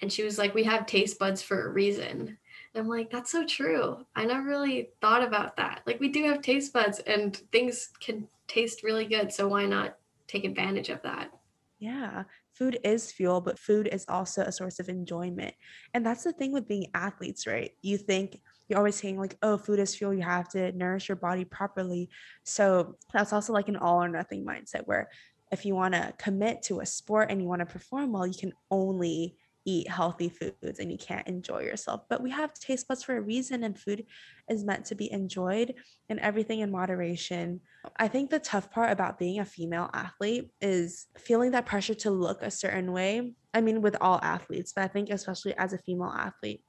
and 0.00 0.12
she 0.12 0.22
was 0.22 0.38
like 0.38 0.54
we 0.54 0.64
have 0.64 0.86
taste 0.86 1.18
buds 1.18 1.42
for 1.42 1.66
a 1.66 1.72
reason. 1.72 2.38
And 2.74 2.80
i'm 2.82 2.88
like 2.88 3.10
that's 3.10 3.32
so 3.32 3.44
true. 3.44 4.06
I 4.14 4.24
never 4.24 4.46
really 4.46 4.90
thought 5.00 5.22
about 5.22 5.56
that. 5.56 5.82
Like 5.86 6.00
we 6.00 6.08
do 6.08 6.24
have 6.24 6.42
taste 6.42 6.72
buds 6.72 7.00
and 7.00 7.36
things 7.52 7.90
can 8.00 8.28
taste 8.46 8.82
really 8.82 9.06
good 9.06 9.32
so 9.32 9.48
why 9.48 9.66
not 9.66 9.96
take 10.28 10.44
advantage 10.44 10.90
of 10.90 11.02
that? 11.02 11.30
Yeah 11.78 12.24
food 12.54 12.78
is 12.84 13.12
fuel, 13.12 13.40
but 13.40 13.58
food 13.58 13.88
is 13.90 14.04
also 14.08 14.42
a 14.42 14.52
source 14.52 14.78
of 14.78 14.88
enjoyment. 14.88 15.54
And 15.92 16.06
that's 16.06 16.24
the 16.24 16.32
thing 16.32 16.52
with 16.52 16.68
being 16.68 16.86
athletes, 16.94 17.46
right? 17.46 17.72
You 17.82 17.98
think 17.98 18.40
you're 18.68 18.78
always 18.78 18.94
saying, 18.94 19.18
like, 19.18 19.36
oh, 19.42 19.58
food 19.58 19.80
is 19.80 19.94
fuel, 19.94 20.14
you 20.14 20.22
have 20.22 20.48
to 20.50 20.72
nourish 20.72 21.08
your 21.08 21.16
body 21.16 21.44
properly. 21.44 22.08
So 22.44 22.96
that's 23.12 23.32
also 23.32 23.52
like 23.52 23.68
an 23.68 23.76
all 23.76 24.02
or 24.02 24.08
nothing 24.08 24.44
mindset 24.44 24.86
where 24.86 25.10
if 25.52 25.66
you 25.66 25.74
want 25.74 25.94
to 25.94 26.14
commit 26.18 26.62
to 26.64 26.80
a 26.80 26.86
sport 26.86 27.30
and 27.30 27.40
you 27.40 27.48
want 27.48 27.60
to 27.60 27.66
perform 27.66 28.12
well, 28.12 28.26
you 28.26 28.38
can 28.38 28.52
only 28.70 29.36
eat 29.64 29.88
healthy 29.88 30.28
foods 30.28 30.78
and 30.78 30.90
you 30.90 30.98
can't 30.98 31.26
enjoy 31.26 31.60
yourself. 31.62 32.02
But 32.08 32.22
we 32.22 32.30
have 32.30 32.52
taste 32.54 32.86
buds 32.88 33.02
for 33.02 33.16
a 33.16 33.20
reason, 33.20 33.64
and 33.64 33.78
food 33.78 34.04
is 34.48 34.64
meant 34.64 34.84
to 34.86 34.94
be 34.94 35.10
enjoyed 35.10 35.74
and 36.08 36.20
everything 36.20 36.60
in 36.60 36.70
moderation. 36.70 37.60
I 37.96 38.08
think 38.08 38.30
the 38.30 38.38
tough 38.38 38.70
part 38.70 38.92
about 38.92 39.18
being 39.18 39.40
a 39.40 39.44
female 39.44 39.90
athlete 39.92 40.50
is 40.60 41.06
feeling 41.18 41.52
that 41.52 41.66
pressure 41.66 41.94
to 41.94 42.10
look 42.10 42.42
a 42.42 42.50
certain 42.50 42.92
way. 42.92 43.34
I 43.52 43.60
mean, 43.60 43.82
with 43.82 43.96
all 44.00 44.20
athletes, 44.22 44.72
but 44.74 44.84
I 44.84 44.88
think 44.88 45.10
especially 45.10 45.54
as 45.56 45.72
a 45.72 45.78
female 45.78 46.12
athlete, 46.14 46.62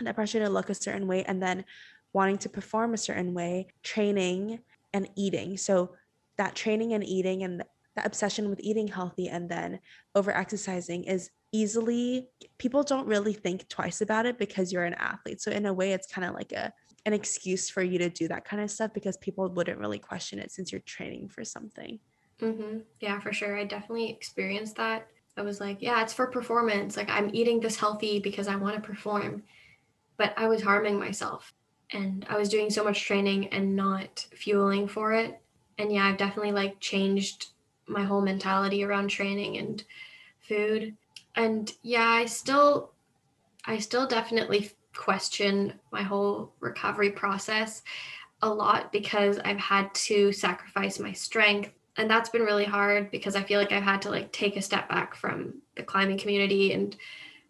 that 0.00 0.14
pressure 0.14 0.40
to 0.40 0.48
look 0.48 0.70
a 0.70 0.74
certain 0.74 1.06
way 1.06 1.24
and 1.24 1.42
then 1.42 1.64
wanting 2.12 2.38
to 2.38 2.48
perform 2.48 2.94
a 2.94 2.98
certain 2.98 3.34
way, 3.34 3.68
training 3.82 4.60
and 4.92 5.08
eating. 5.16 5.56
So 5.56 5.94
that 6.38 6.54
training 6.54 6.92
and 6.92 7.04
eating 7.04 7.42
and 7.42 7.62
the 7.94 8.04
obsession 8.06 8.48
with 8.48 8.60
eating 8.60 8.88
healthy 8.88 9.28
and 9.28 9.50
then 9.50 9.80
over 10.14 10.34
exercising 10.34 11.04
is 11.04 11.30
easily 11.52 12.28
people 12.58 12.82
don't 12.82 13.06
really 13.06 13.34
think 13.34 13.68
twice 13.68 14.00
about 14.00 14.26
it 14.26 14.38
because 14.38 14.72
you're 14.72 14.84
an 14.84 14.94
athlete. 14.94 15.40
So 15.40 15.50
in 15.50 15.66
a 15.66 15.72
way 15.72 15.92
it's 15.92 16.10
kind 16.10 16.26
of 16.26 16.34
like 16.34 16.52
a 16.52 16.72
an 17.04 17.12
excuse 17.12 17.68
for 17.68 17.82
you 17.82 17.98
to 17.98 18.08
do 18.08 18.28
that 18.28 18.44
kind 18.44 18.62
of 18.62 18.70
stuff 18.70 18.92
because 18.94 19.16
people 19.16 19.48
wouldn't 19.48 19.80
really 19.80 19.98
question 19.98 20.38
it 20.38 20.52
since 20.52 20.70
you're 20.70 20.80
training 20.82 21.28
for 21.28 21.44
something. 21.44 21.98
Mm-hmm. 22.40 22.78
yeah 23.00 23.20
for 23.20 23.32
sure. 23.32 23.56
I 23.56 23.64
definitely 23.64 24.10
experienced 24.10 24.76
that. 24.76 25.06
I 25.36 25.42
was 25.42 25.60
like 25.60 25.78
yeah 25.80 26.02
it's 26.02 26.14
for 26.14 26.26
performance. 26.26 26.96
Like 26.96 27.10
i'm 27.10 27.30
eating 27.34 27.60
this 27.60 27.76
healthy 27.76 28.18
because 28.18 28.48
i 28.48 28.56
want 28.56 28.74
to 28.74 28.80
perform. 28.80 29.42
But 30.16 30.34
i 30.36 30.48
was 30.48 30.62
harming 30.62 30.98
myself 30.98 31.52
and 31.92 32.24
i 32.28 32.38
was 32.38 32.48
doing 32.48 32.70
so 32.70 32.82
much 32.82 33.04
training 33.04 33.48
and 33.48 33.76
not 33.76 34.26
fueling 34.34 34.88
for 34.88 35.12
it. 35.12 35.38
And 35.78 35.92
yeah 35.92 36.06
i've 36.06 36.16
definitely 36.16 36.52
like 36.52 36.80
changed 36.80 37.48
my 37.86 38.04
whole 38.04 38.22
mentality 38.22 38.84
around 38.84 39.08
training 39.08 39.58
and 39.58 39.82
food 40.40 40.96
and 41.36 41.72
yeah 41.82 42.08
i 42.08 42.24
still 42.24 42.92
i 43.66 43.78
still 43.78 44.06
definitely 44.06 44.70
question 44.94 45.72
my 45.90 46.02
whole 46.02 46.52
recovery 46.60 47.10
process 47.10 47.82
a 48.42 48.48
lot 48.48 48.92
because 48.92 49.38
i've 49.44 49.58
had 49.58 49.92
to 49.94 50.32
sacrifice 50.32 50.98
my 50.98 51.12
strength. 51.12 51.70
And 51.98 52.10
that's 52.10 52.30
been 52.30 52.42
really 52.42 52.64
hard 52.64 53.10
because 53.10 53.36
i 53.36 53.42
feel 53.42 53.60
like 53.60 53.72
i've 53.72 53.82
had 53.82 54.02
to 54.02 54.10
like 54.10 54.32
take 54.32 54.56
a 54.56 54.62
step 54.62 54.88
back 54.88 55.14
from 55.14 55.54
the 55.76 55.82
climbing 55.82 56.18
community 56.18 56.72
and 56.72 56.96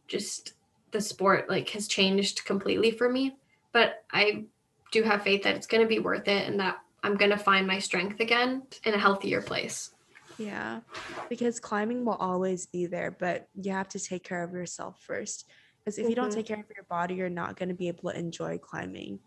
just 0.09 0.55
the 0.90 1.01
sport 1.01 1.49
like 1.49 1.68
has 1.71 1.88
changed 1.88 2.45
completely 2.45 2.90
for 2.90 3.09
me. 3.09 3.37
But 3.73 4.05
i 4.12 4.45
do 4.92 5.03
have 5.03 5.23
faith 5.23 5.42
that 5.42 5.57
it's 5.57 5.66
going 5.66 5.81
to 5.81 5.88
be 5.88 5.99
worth 5.99 6.29
it 6.29 6.47
and 6.47 6.61
that 6.61 6.79
i'm 7.03 7.16
going 7.16 7.31
to 7.31 7.37
find 7.37 7.66
my 7.66 7.79
strength 7.79 8.21
again 8.21 8.62
in 8.85 8.95
a 8.95 8.99
healthier 8.99 9.40
place 9.40 9.90
yeah, 10.38 10.81
because 11.29 11.61
climbing 11.61 12.05
will 12.05 12.14
always 12.14 12.66
be 12.66 12.87
there, 12.87 13.11
but 13.11 13.49
you 13.55 13.73
have 13.73 13.88
to 13.90 13.99
take 13.99 14.25
care 14.25 14.42
of 14.42 14.53
yourself 14.53 15.01
first. 15.01 15.49
Because 15.79 15.99
if 15.99 16.03
mm-hmm. 16.03 16.11
you 16.11 16.16
don't 16.16 16.33
take 16.33 16.47
mm-hmm. 16.47 16.55
care 16.55 16.64
of 16.64 16.71
your 16.77 16.85
body, 16.85 17.14
you're 17.14 17.29
not 17.29 17.57
going 17.57 17.68
to 17.68 17.75
be 17.75 17.88
able 17.88 18.11
to 18.11 18.18
enjoy 18.18 18.59
climbing 18.59 19.18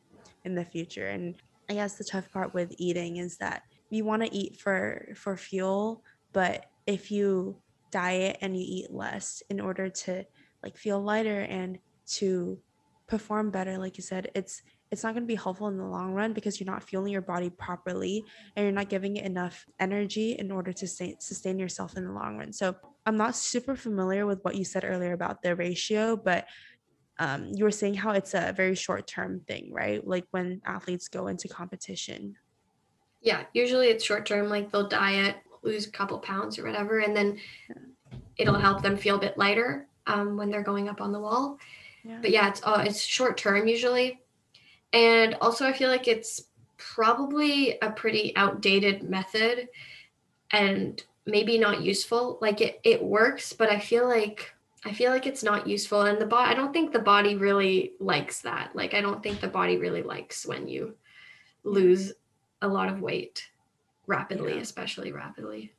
in 0.44 0.56
the 0.56 0.66
future. 0.66 1.08
And 1.08 1.36
I 1.70 1.74
guess 1.74 1.96
the 1.96 2.04
tough 2.04 2.32
part 2.32 2.54
with 2.54 2.74
eating 2.78 3.18
is 3.18 3.38
that 3.38 3.64
you 3.90 4.06
want 4.06 4.24
to 4.24 4.34
eat 4.34 4.58
for 4.60 5.14
for 5.16 5.38
fuel, 5.38 6.04
but 6.34 6.66
if 6.86 7.12
you 7.12 7.58
diet 7.92 8.38
and 8.42 8.58
you 8.58 8.64
eat 8.68 8.92
less 8.92 9.42
in 9.50 9.60
order 9.60 9.90
to 9.90 10.26
like 10.64 10.78
feel 10.78 11.02
lighter 11.02 11.42
and 11.42 11.80
to 12.08 12.60
perform 13.08 13.52
better, 13.52 13.78
like 13.78 13.98
you 13.98 14.04
said, 14.04 14.32
it's 14.36 14.62
it's 14.96 15.04
not 15.04 15.14
going 15.14 15.24
to 15.24 15.28
be 15.28 15.36
helpful 15.36 15.68
in 15.68 15.76
the 15.78 15.84
long 15.84 16.14
run 16.14 16.32
because 16.32 16.58
you're 16.58 16.72
not 16.72 16.82
fueling 16.82 17.12
your 17.12 17.22
body 17.22 17.50
properly 17.50 18.24
and 18.56 18.64
you're 18.64 18.72
not 18.72 18.88
giving 18.88 19.18
it 19.18 19.26
enough 19.26 19.66
energy 19.78 20.38
in 20.40 20.50
order 20.54 20.72
to 20.72 20.88
stay, 20.88 21.18
sustain 21.20 21.60
yourself 21.60 21.98
in 21.98 22.06
the 22.06 22.14
long 22.14 22.38
run. 22.38 22.54
So 22.54 22.74
I'm 23.06 23.18
not 23.18 23.36
super 23.36 23.76
familiar 23.76 24.26
with 24.26 24.40
what 24.44 24.56
you 24.56 24.64
said 24.64 24.86
earlier 24.86 25.12
about 25.12 25.42
the 25.42 25.54
ratio, 25.54 26.16
but 26.16 26.48
um, 27.20 27.52
you 27.54 27.66
were 27.66 27.72
saying 27.72 27.96
how 27.96 28.12
it's 28.12 28.34
a 28.34 28.54
very 28.56 28.74
short 28.74 29.06
term 29.06 29.42
thing, 29.42 29.70
right? 29.74 30.06
Like 30.08 30.28
when 30.32 30.62
athletes 30.66 31.10
go 31.10 31.28
into 31.28 31.50
competition. 31.50 32.38
Yeah, 33.20 33.44
usually 33.52 33.90
it's 33.90 34.06
short 34.06 34.26
term, 34.26 34.48
like 34.48 34.72
they'll 34.72 34.88
diet, 34.88 35.36
lose 35.62 35.88
a 35.88 35.92
couple 35.92 36.20
pounds 36.20 36.58
or 36.58 36.64
whatever, 36.64 37.00
and 37.00 37.14
then 37.14 37.38
it'll 38.38 38.56
help 38.56 38.82
them 38.82 38.96
feel 38.96 39.18
a 39.18 39.20
bit 39.20 39.38
lighter 39.38 39.88
um, 40.08 40.38
when 40.38 40.50
they're 40.50 40.64
going 40.64 40.88
up 40.88 41.02
on 41.02 41.12
the 41.12 41.20
wall. 41.20 41.58
Yeah. 42.06 42.20
But 42.22 42.32
yeah, 42.32 42.48
it's 42.48 42.62
uh, 42.64 42.82
it's 42.88 43.02
short 43.02 43.36
term 43.36 43.68
usually 43.68 44.22
and 44.94 45.36
also, 45.42 45.66
I 45.66 45.74
feel 45.74 45.90
like 45.90 46.08
it's 46.08 46.44
probably 46.78 47.78
a 47.82 47.92
pretty 47.92 48.36
outdated 48.36 49.04
method 49.04 49.68
and 50.52 51.04
maybe 51.26 51.58
not 51.58 51.82
useful. 51.82 52.38
Like 52.42 52.62
it, 52.62 52.80
it 52.84 53.04
works, 53.04 53.54
but 53.54 53.70
I 53.70 53.80
feel 53.80 54.08
like 54.08 54.54
I 54.86 54.94
feel 54.94 55.10
like 55.10 55.26
it's 55.26 55.44
not 55.44 55.68
useful. 55.68 56.04
And 56.04 56.22
the 56.22 56.28
body, 56.28 56.52
I 56.52 56.54
don't 56.54 56.72
think 56.72 56.94
the 56.94 57.00
body 57.00 57.36
really 57.36 57.94
likes 58.00 58.42
that. 58.42 58.76
Like, 58.76 58.94
I 58.94 59.02
don't 59.02 59.24
think 59.24 59.42
the 59.42 59.48
body 59.48 59.78
really 59.78 60.04
likes 60.04 60.46
when 60.46 60.68
you 60.68 60.96
lose 61.64 62.14
a 62.62 62.68
lot 62.68 62.88
of 62.88 63.02
weight 63.02 63.44
rapidly, 64.06 64.54
yeah. 64.54 64.62
especially 64.62 65.12
rapidly. 65.12 65.74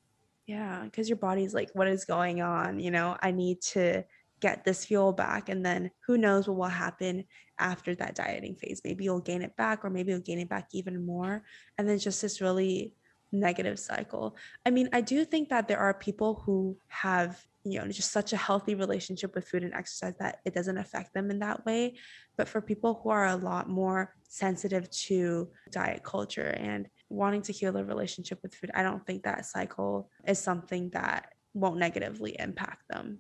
Yeah, 0.47 0.83
because 0.83 1.09
your 1.09 1.19
body's 1.19 1.55
like, 1.55 1.71
what 1.75 1.87
is 1.87 2.05
going 2.05 2.43
on? 2.43 2.81
You 2.81 2.91
know, 2.91 3.17
I 3.23 3.31
need 3.31 3.61
to 3.63 4.05
get 4.41 4.65
this 4.65 4.85
fuel 4.85 5.13
back. 5.13 5.49
And 5.49 5.65
then 5.65 5.93
who 6.01 6.19
knows 6.19 6.49
what 6.49 6.57
will 6.57 6.65
happen 6.65 7.25
after 7.59 7.95
that 7.95 8.15
dieting 8.15 8.57
phase. 8.57 8.83
Maybe 8.85 9.05
you'll 9.05 9.21
gain 9.21 9.43
it 9.43 9.57
back, 9.57 9.85
or 9.85 9.91
maybe 9.91 10.13
you'll 10.13 10.21
gain 10.21 10.39
it 10.39 10.49
back 10.49 10.69
even 10.73 11.05
more. 11.05 11.43
And 11.79 11.89
then 11.89 11.99
just 11.99 12.23
this 12.23 12.41
really 12.41 12.93
negative 13.33 13.79
cycle. 13.79 14.37
I 14.65 14.71
mean, 14.71 14.89
I 14.93 15.01
do 15.01 15.25
think 15.25 15.49
that 15.49 15.69
there 15.69 15.79
are 15.79 15.95
people 15.95 16.43
who 16.45 16.77
have, 16.89 17.45
you 17.65 17.79
know, 17.79 17.87
just 17.89 18.13
such 18.13 18.33
a 18.33 18.37
healthy 18.37 18.75
relationship 18.75 19.35
with 19.35 19.49
food 19.49 19.65
and 19.65 19.75
exercise 19.75 20.15
that 20.21 20.41
it 20.45 20.55
doesn't 20.55 20.79
affect 20.79 21.15
them 21.15 21.31
in 21.31 21.41
that 21.41 21.65
way. 21.67 21.97
But 22.37 22.49
for 22.49 22.61
people 22.61 23.01
who 23.03 23.11
are 23.11 23.27
a 23.27 23.37
lot 23.37 23.69
more 23.69 24.15
sensitive 24.29 24.91
to 24.91 25.49
diet 25.71 26.03
culture 26.03 26.55
and 26.59 26.89
wanting 27.09 27.43
to 27.43 27.53
heal 27.53 27.73
their 27.73 27.85
relationship 27.85 28.41
with 28.43 28.55
food, 28.55 28.71
I 28.75 28.83
don't 28.83 29.05
think 29.07 29.25
that 29.25 29.47
cycle 29.47 30.11
is 30.27 30.39
something 30.39 30.91
that 30.91 31.33
won't 31.55 31.79
negatively 31.79 32.37
impact 32.39 32.89
them. 32.89 33.19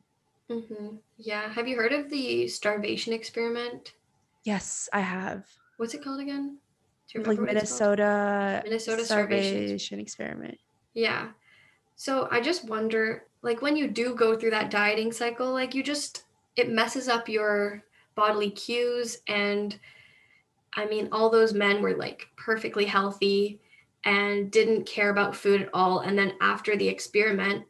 Mm-hmm. 0.50 0.96
Yeah. 1.16 1.52
Have 1.52 1.66
you 1.66 1.76
heard 1.76 1.92
of 1.92 2.08
the 2.10 2.46
starvation 2.46 3.12
experiment? 3.12 3.94
Yes, 4.46 4.88
I 4.92 5.00
have. 5.00 5.44
What's 5.76 5.92
it 5.94 6.04
called 6.04 6.20
again? 6.20 6.58
like 7.16 7.40
Minnesota 7.40 8.62
Minnesota 8.64 9.04
starvation 9.04 9.98
experiment. 9.98 10.58
Yeah. 10.94 11.30
So 11.96 12.28
I 12.30 12.40
just 12.40 12.68
wonder, 12.68 13.24
like 13.42 13.60
when 13.60 13.74
you 13.76 13.88
do 13.88 14.14
go 14.14 14.36
through 14.36 14.50
that 14.50 14.70
dieting 14.70 15.10
cycle, 15.10 15.52
like 15.52 15.74
you 15.74 15.82
just 15.82 16.24
it 16.54 16.70
messes 16.70 17.08
up 17.08 17.28
your 17.28 17.82
bodily 18.14 18.50
cues 18.50 19.18
and 19.26 19.78
I 20.74 20.86
mean 20.86 21.08
all 21.10 21.28
those 21.28 21.52
men 21.52 21.82
were 21.82 21.96
like 21.96 22.28
perfectly 22.36 22.84
healthy 22.84 23.60
and 24.04 24.52
didn't 24.52 24.86
care 24.86 25.10
about 25.10 25.34
food 25.34 25.62
at 25.62 25.70
all 25.74 26.00
and 26.00 26.16
then 26.16 26.34
after 26.40 26.76
the 26.76 26.88
experiment 26.88 27.64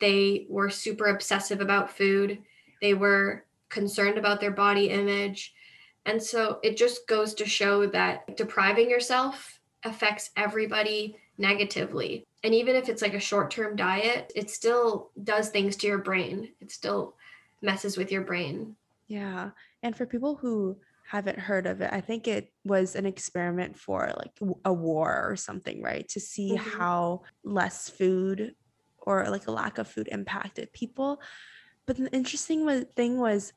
they 0.00 0.46
were 0.50 0.68
super 0.68 1.06
obsessive 1.06 1.62
about 1.62 1.90
food. 1.90 2.38
They 2.82 2.92
were 2.92 3.46
concerned 3.70 4.18
about 4.18 4.40
their 4.40 4.50
body 4.50 4.90
image. 4.90 5.54
And 6.10 6.20
so 6.20 6.58
it 6.64 6.76
just 6.76 7.06
goes 7.06 7.34
to 7.34 7.46
show 7.46 7.86
that 7.86 8.36
depriving 8.36 8.90
yourself 8.90 9.60
affects 9.84 10.30
everybody 10.36 11.16
negatively. 11.38 12.26
And 12.42 12.52
even 12.52 12.74
if 12.74 12.88
it's 12.88 13.00
like 13.00 13.14
a 13.14 13.20
short 13.20 13.52
term 13.52 13.76
diet, 13.76 14.32
it 14.34 14.50
still 14.50 15.12
does 15.22 15.50
things 15.50 15.76
to 15.76 15.86
your 15.86 15.98
brain. 15.98 16.48
It 16.60 16.72
still 16.72 17.14
messes 17.62 17.96
with 17.96 18.10
your 18.10 18.22
brain. 18.22 18.74
Yeah. 19.06 19.50
And 19.84 19.94
for 19.94 20.04
people 20.04 20.34
who 20.34 20.78
haven't 21.06 21.38
heard 21.38 21.68
of 21.68 21.80
it, 21.80 21.90
I 21.92 22.00
think 22.00 22.26
it 22.26 22.52
was 22.64 22.96
an 22.96 23.06
experiment 23.06 23.78
for 23.78 24.12
like 24.16 24.32
a 24.64 24.72
war 24.72 25.28
or 25.30 25.36
something, 25.36 25.80
right? 25.80 26.08
To 26.08 26.18
see 26.18 26.56
mm-hmm. 26.56 26.78
how 26.78 27.22
less 27.44 27.88
food 27.88 28.56
or 28.98 29.30
like 29.30 29.46
a 29.46 29.52
lack 29.52 29.78
of 29.78 29.86
food 29.86 30.08
impacted 30.10 30.72
people. 30.72 31.20
But 31.86 31.98
the 31.98 32.10
interesting 32.10 32.84
thing 32.96 33.20
was 33.20 33.52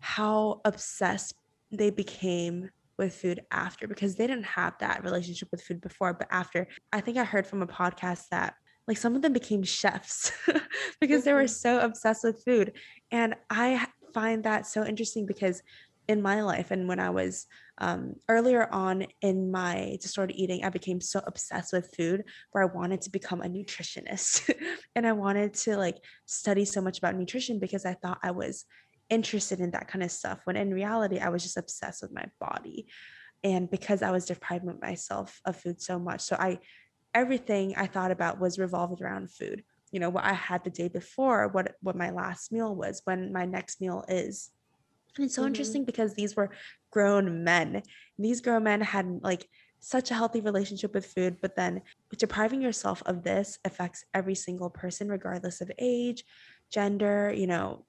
how 0.00 0.62
obsessed 0.64 1.36
they 1.72 1.90
became 1.90 2.70
with 2.98 3.14
food 3.14 3.40
after 3.50 3.88
because 3.88 4.14
they 4.14 4.26
didn't 4.26 4.44
have 4.44 4.74
that 4.78 5.02
relationship 5.02 5.48
with 5.50 5.62
food 5.62 5.80
before. 5.80 6.14
But 6.14 6.28
after, 6.30 6.68
I 6.92 7.00
think 7.00 7.16
I 7.16 7.24
heard 7.24 7.46
from 7.46 7.62
a 7.62 7.66
podcast 7.66 8.28
that 8.30 8.54
like 8.86 8.96
some 8.96 9.14
of 9.14 9.22
them 9.22 9.32
became 9.32 9.62
chefs 9.62 10.32
because 11.00 11.24
they 11.24 11.32
were 11.32 11.40
mm-hmm. 11.40 11.48
so 11.48 11.80
obsessed 11.80 12.24
with 12.24 12.44
food. 12.44 12.72
And 13.10 13.34
I 13.48 13.86
find 14.12 14.44
that 14.44 14.66
so 14.66 14.84
interesting 14.84 15.26
because 15.26 15.62
in 16.08 16.20
my 16.20 16.42
life 16.42 16.70
and 16.70 16.88
when 16.88 16.98
I 16.98 17.10
was 17.10 17.46
um, 17.78 18.14
earlier 18.28 18.68
on 18.72 19.06
in 19.22 19.50
my 19.50 19.96
disordered 20.00 20.36
eating, 20.36 20.64
I 20.64 20.68
became 20.68 21.00
so 21.00 21.20
obsessed 21.26 21.72
with 21.72 21.94
food 21.96 22.24
where 22.50 22.64
I 22.64 22.74
wanted 22.74 23.00
to 23.02 23.10
become 23.10 23.40
a 23.40 23.48
nutritionist 23.48 24.52
and 24.96 25.06
I 25.06 25.12
wanted 25.12 25.54
to 25.54 25.76
like 25.76 25.96
study 26.26 26.64
so 26.64 26.80
much 26.80 26.98
about 26.98 27.16
nutrition 27.16 27.58
because 27.58 27.86
I 27.86 27.94
thought 27.94 28.18
I 28.22 28.32
was 28.32 28.64
interested 29.12 29.60
in 29.60 29.70
that 29.72 29.88
kind 29.88 30.02
of 30.02 30.10
stuff 30.10 30.40
when 30.44 30.56
in 30.56 30.72
reality 30.72 31.18
I 31.18 31.28
was 31.28 31.42
just 31.42 31.58
obsessed 31.58 32.00
with 32.00 32.14
my 32.14 32.24
body 32.40 32.86
and 33.44 33.70
because 33.70 34.00
I 34.00 34.10
was 34.10 34.24
depriving 34.24 34.78
myself 34.80 35.38
of 35.44 35.54
food 35.54 35.82
so 35.82 35.98
much 35.98 36.22
so 36.22 36.34
I 36.36 36.60
everything 37.14 37.74
I 37.76 37.86
thought 37.86 38.10
about 38.10 38.40
was 38.40 38.58
revolved 38.58 39.02
around 39.02 39.30
food 39.30 39.64
you 39.90 40.00
know 40.00 40.08
what 40.08 40.24
I 40.24 40.32
had 40.32 40.64
the 40.64 40.70
day 40.70 40.88
before 40.88 41.48
what 41.48 41.74
what 41.82 41.94
my 41.94 42.08
last 42.08 42.52
meal 42.52 42.74
was 42.74 43.02
when 43.04 43.34
my 43.34 43.44
next 43.44 43.82
meal 43.82 44.02
is 44.08 44.50
and 45.16 45.26
it's 45.26 45.34
so 45.34 45.42
mm-hmm. 45.42 45.48
interesting 45.48 45.84
because 45.84 46.14
these 46.14 46.34
were 46.34 46.48
grown 46.90 47.44
men 47.44 47.82
these 48.18 48.40
grown 48.40 48.64
men 48.64 48.80
had 48.80 49.20
like 49.22 49.46
such 49.80 50.10
a 50.10 50.14
healthy 50.14 50.40
relationship 50.40 50.94
with 50.94 51.04
food 51.04 51.36
but 51.42 51.54
then 51.54 51.82
depriving 52.16 52.62
yourself 52.62 53.02
of 53.04 53.24
this 53.24 53.58
affects 53.66 54.06
every 54.14 54.34
single 54.34 54.70
person 54.70 55.08
regardless 55.08 55.60
of 55.60 55.70
age 55.78 56.24
gender 56.70 57.30
you 57.36 57.46
know 57.46 57.84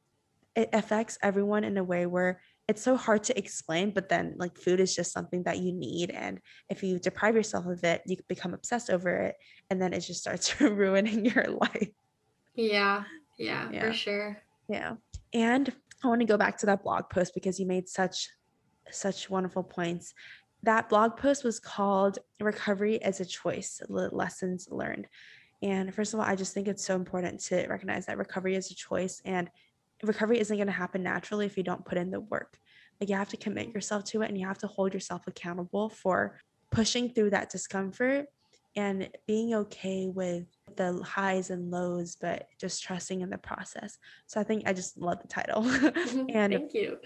it 0.56 0.70
affects 0.74 1.18
everyone 1.22 1.64
in 1.64 1.78
a 1.78 1.84
way 1.84 2.06
where 2.06 2.42
it's 2.68 2.82
so 2.82 2.96
hard 2.96 3.24
to 3.24 3.38
explain 3.38 3.92
but 3.92 4.10
then 4.10 4.36
like 4.38 4.58
food 4.58 4.80
is 4.80 4.96
just 4.96 5.12
something 5.12 5.44
that 5.44 5.60
you 5.60 5.74
need 5.74 6.12
and 6.12 6.40
if 6.70 6.84
you 6.84 7.00
deprive 7.00 7.36
yourself 7.36 7.66
of 7.66 7.84
it 7.84 8.02
you 8.06 8.16
become 8.28 8.54
obsessed 8.54 8.90
over 8.90 9.10
it 9.10 9.36
and 9.70 9.82
then 9.82 9.94
it 9.94 10.00
just 10.00 10.22
starts 10.22 10.60
ruining 10.62 11.26
your 11.26 11.48
life. 11.48 11.90
Yeah, 12.56 13.04
yeah 13.38 13.70
yeah. 13.72 13.82
for 13.82 13.94
sure. 13.94 14.38
Yeah 14.70 14.94
and 15.34 15.74
i 16.04 16.08
want 16.08 16.22
to 16.22 16.26
go 16.26 16.38
back 16.38 16.58
to 16.58 16.66
that 16.66 16.84
blog 16.84 17.10
post 17.10 17.34
because 17.34 17.60
you 17.60 17.66
made 17.66 17.90
such 17.90 18.30
such 18.92 19.30
wonderful 19.30 19.64
points. 19.64 20.14
That 20.64 20.88
blog 20.88 21.18
post 21.18 21.44
was 21.44 21.60
called 21.60 22.20
recovery 22.40 23.02
as 23.02 23.20
a 23.20 23.26
choice 23.26 23.82
lessons 23.90 24.68
learned 24.72 25.08
and 25.64 25.94
first 25.96 26.14
of 26.14 26.20
all 26.20 26.26
i 26.26 26.36
just 26.36 26.54
think 26.54 26.68
it's 26.68 26.86
so 26.86 26.96
important 26.96 27.40
to 27.40 27.66
recognize 27.68 28.06
that 28.06 28.18
recovery 28.18 28.56
is 28.56 28.70
a 28.70 28.76
choice 28.76 29.22
and 29.26 29.50
recovery 30.08 30.40
isn't 30.40 30.56
going 30.56 30.68
to 30.68 30.74
happen 30.74 31.04
naturally 31.04 31.46
if 31.46 31.58
you 31.58 31.64
don't 31.64 31.86
put 31.86 31.98
in 31.98 32.12
the 32.12 32.20
work. 32.20 32.58
Like 33.00 33.10
you 33.10 33.16
have 33.16 33.30
to 33.30 33.38
commit 33.38 33.74
yourself 33.74 34.04
to 34.06 34.22
it 34.22 34.30
and 34.30 34.38
you 34.38 34.48
have 34.48 34.60
to 34.60 34.68
hold 34.68 34.94
yourself 34.94 35.28
accountable 35.28 35.90
for 35.90 36.40
pushing 36.72 37.10
through 37.10 37.32
that 37.32 37.50
discomfort 37.50 38.28
and 38.76 39.10
being 39.28 39.54
okay 39.54 40.08
with 40.08 40.46
the 40.76 41.02
highs 41.04 41.52
and 41.52 41.70
lows, 41.70 42.18
but 42.20 42.48
just 42.60 42.82
trusting 42.82 43.22
in 43.22 43.30
the 43.30 43.38
process. 43.38 43.98
So 44.26 44.40
I 44.40 44.44
think 44.44 44.64
I 44.66 44.74
just 44.74 44.98
love 44.98 45.22
the 45.22 45.28
title. 45.28 45.64
and 46.34 46.54
thank 46.54 46.74
you. 46.74 46.98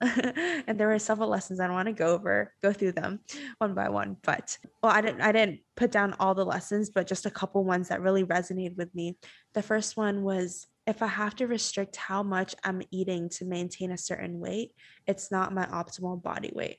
and 0.00 0.78
there 0.78 0.88
were 0.88 0.98
several 0.98 1.28
lessons 1.28 1.60
I 1.60 1.66
don't 1.66 1.76
want 1.76 1.88
to 1.88 1.92
go 1.92 2.14
over, 2.14 2.54
go 2.62 2.72
through 2.72 2.92
them 2.92 3.20
one 3.58 3.74
by 3.74 3.90
one. 3.90 4.16
But 4.22 4.56
well, 4.82 4.92
I 4.92 5.02
didn't 5.02 5.20
I 5.20 5.32
didn't 5.32 5.60
put 5.76 5.90
down 5.90 6.14
all 6.18 6.34
the 6.34 6.46
lessons, 6.46 6.88
but 6.88 7.06
just 7.06 7.26
a 7.26 7.30
couple 7.30 7.62
ones 7.64 7.88
that 7.88 8.00
really 8.00 8.24
resonated 8.24 8.76
with 8.76 8.94
me. 8.94 9.18
The 9.52 9.62
first 9.62 9.96
one 9.98 10.22
was 10.22 10.66
if 10.86 11.02
I 11.02 11.06
have 11.06 11.36
to 11.36 11.46
restrict 11.46 11.96
how 11.96 12.22
much 12.22 12.54
I'm 12.64 12.82
eating 12.90 13.28
to 13.30 13.44
maintain 13.44 13.92
a 13.92 13.98
certain 13.98 14.40
weight, 14.40 14.72
it's 15.06 15.30
not 15.30 15.54
my 15.54 15.66
optimal 15.66 16.22
body 16.22 16.50
weight. 16.54 16.78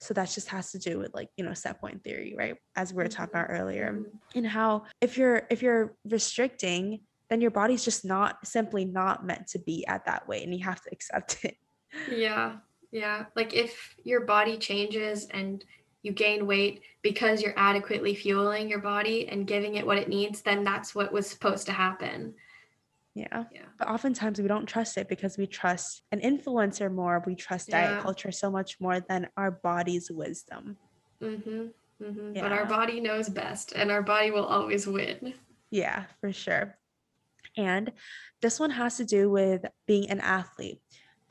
So 0.00 0.14
that 0.14 0.30
just 0.30 0.48
has 0.48 0.72
to 0.72 0.78
do 0.78 0.98
with 0.98 1.14
like, 1.14 1.28
you 1.36 1.44
know, 1.44 1.54
set 1.54 1.80
point 1.80 2.02
theory, 2.02 2.34
right? 2.36 2.56
As 2.74 2.92
we 2.92 3.02
were 3.02 3.08
talking 3.08 3.34
about 3.34 3.50
earlier. 3.50 3.92
Mm-hmm. 3.92 4.38
And 4.38 4.46
how 4.46 4.84
if 5.00 5.16
you're 5.16 5.42
if 5.48 5.62
you're 5.62 5.94
restricting, 6.04 7.00
then 7.30 7.40
your 7.40 7.52
body's 7.52 7.84
just 7.84 8.04
not 8.04 8.44
simply 8.44 8.84
not 8.84 9.24
meant 9.24 9.46
to 9.48 9.58
be 9.60 9.86
at 9.86 10.06
that 10.06 10.26
weight 10.26 10.42
and 10.44 10.52
you 10.52 10.64
have 10.64 10.82
to 10.82 10.90
accept 10.90 11.44
it. 11.44 11.56
Yeah. 12.10 12.56
Yeah. 12.90 13.26
Like 13.36 13.54
if 13.54 13.94
your 14.02 14.22
body 14.22 14.56
changes 14.56 15.26
and 15.26 15.64
you 16.02 16.12
gain 16.12 16.46
weight 16.46 16.82
because 17.02 17.40
you're 17.40 17.54
adequately 17.56 18.14
fueling 18.14 18.68
your 18.68 18.80
body 18.80 19.28
and 19.28 19.46
giving 19.46 19.76
it 19.76 19.86
what 19.86 19.98
it 19.98 20.08
needs, 20.08 20.42
then 20.42 20.64
that's 20.64 20.94
what 20.94 21.12
was 21.12 21.28
supposed 21.28 21.66
to 21.66 21.72
happen. 21.72 22.34
Yeah. 23.14 23.44
yeah. 23.52 23.60
But 23.78 23.88
oftentimes 23.88 24.40
we 24.40 24.48
don't 24.48 24.66
trust 24.66 24.96
it 24.96 25.08
because 25.08 25.36
we 25.36 25.46
trust 25.46 26.02
an 26.12 26.20
influencer 26.20 26.92
more. 26.92 27.22
We 27.26 27.34
trust 27.34 27.68
yeah. 27.68 27.88
diet 27.88 28.02
culture 28.02 28.32
so 28.32 28.50
much 28.50 28.80
more 28.80 29.00
than 29.00 29.28
our 29.36 29.50
body's 29.50 30.10
wisdom. 30.10 30.76
Mm-hmm. 31.22 31.66
Mm-hmm. 32.02 32.36
Yeah. 32.36 32.42
But 32.42 32.52
our 32.52 32.66
body 32.66 33.00
knows 33.00 33.28
best 33.28 33.72
and 33.72 33.90
our 33.90 34.02
body 34.02 34.30
will 34.30 34.46
always 34.46 34.86
win. 34.86 35.34
Yeah, 35.70 36.04
for 36.20 36.32
sure. 36.32 36.76
And 37.56 37.92
this 38.40 38.58
one 38.58 38.70
has 38.70 38.96
to 38.96 39.04
do 39.04 39.30
with 39.30 39.64
being 39.86 40.10
an 40.10 40.20
athlete. 40.20 40.80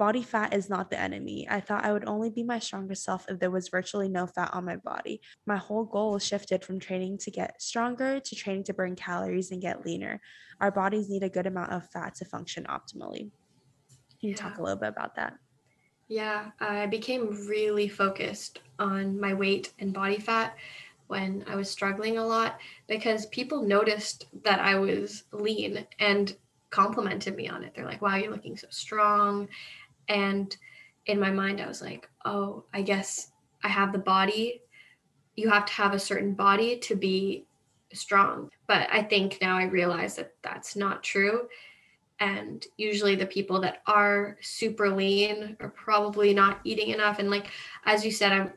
Body 0.02 0.24
fat 0.24 0.56
is 0.56 0.68
not 0.68 0.90
the 0.90 1.00
enemy. 1.00 1.48
I 1.48 1.60
thought 1.60 1.86
I 1.86 1.94
would 1.94 2.08
only 2.08 2.32
be 2.32 2.42
my 2.42 2.58
strongest 2.58 3.04
self 3.04 3.28
if 3.30 3.40
there 3.40 3.52
was 3.52 3.70
virtually 3.70 4.10
no 4.10 4.26
fat 4.26 4.50
on 4.52 4.66
my 4.66 4.78
body. 4.78 5.22
My 5.46 5.58
whole 5.58 5.86
goal 5.86 6.18
shifted 6.18 6.66
from 6.66 6.80
training 6.80 7.20
to 7.20 7.30
get 7.30 7.62
stronger 7.62 8.20
to 8.20 8.36
training 8.36 8.64
to 8.64 8.74
burn 8.74 8.96
calories 8.96 9.52
and 9.52 9.62
get 9.62 9.86
leaner. 9.86 10.20
Our 10.60 10.72
bodies 10.72 11.08
need 11.08 11.22
a 11.22 11.30
good 11.30 11.46
amount 11.46 11.72
of 11.72 11.88
fat 11.92 12.16
to 12.16 12.26
function 12.26 12.64
optimally. 12.64 13.30
Can 14.20 14.30
you 14.30 14.30
yeah. 14.32 14.38
talk 14.38 14.58
a 14.58 14.64
little 14.64 14.80
bit 14.80 14.90
about 14.90 15.14
that? 15.18 15.36
Yeah, 16.08 16.50
I 16.60 16.88
became 16.88 17.48
really 17.48 17.88
focused 17.88 18.58
on 18.80 19.20
my 19.20 19.36
weight 19.36 19.72
and 19.78 19.94
body 19.94 20.18
fat 20.18 20.58
when 21.10 21.46
I 21.48 21.56
was 21.56 21.70
struggling 21.70 22.18
a 22.18 22.26
lot 22.26 22.58
because 22.88 23.28
people 23.28 23.62
noticed 23.62 24.26
that 24.46 24.62
I 24.62 24.80
was 24.80 25.26
lean 25.32 25.86
and 26.00 26.36
complimented 26.72 27.36
me 27.36 27.50
on 27.50 27.64
it. 27.64 27.74
They're 27.76 27.86
like, 27.86 28.02
wow, 28.02 28.16
you're 28.16 28.32
looking 28.32 28.58
so 28.58 28.68
strong. 28.72 29.48
And 30.12 30.56
in 31.06 31.20
my 31.20 31.32
mind, 31.32 31.62
I 31.62 31.68
was 31.68 31.82
like, 31.82 32.10
oh, 32.26 32.66
I 32.74 32.82
guess 32.82 33.32
I 33.64 33.70
have 33.70 33.94
the 33.94 33.98
body. 33.98 34.62
You 35.38 35.50
have 35.50 35.66
to 35.66 35.74
have 35.74 35.94
a 35.94 36.00
certain 36.00 36.34
body 36.34 36.78
to 36.80 36.96
be 36.96 37.46
strong. 37.94 38.50
But 38.68 38.90
I 38.92 39.02
think 39.04 39.38
now 39.42 39.58
I 39.58 39.64
realize 39.64 40.18
that 40.18 40.34
that's 40.42 40.76
not 40.76 41.02
true. 41.02 41.48
And 42.20 42.66
usually 42.78 43.16
the 43.16 43.26
people 43.26 43.62
that 43.62 43.82
are 43.88 44.38
super 44.42 44.90
lean 44.90 45.56
are 45.62 45.70
probably 45.70 46.34
not 46.34 46.60
eating 46.66 46.90
enough. 46.90 47.18
And 47.20 47.32
like, 47.32 47.48
as 47.86 48.06
you 48.06 48.12
said, 48.12 48.34
I'm 48.34 48.54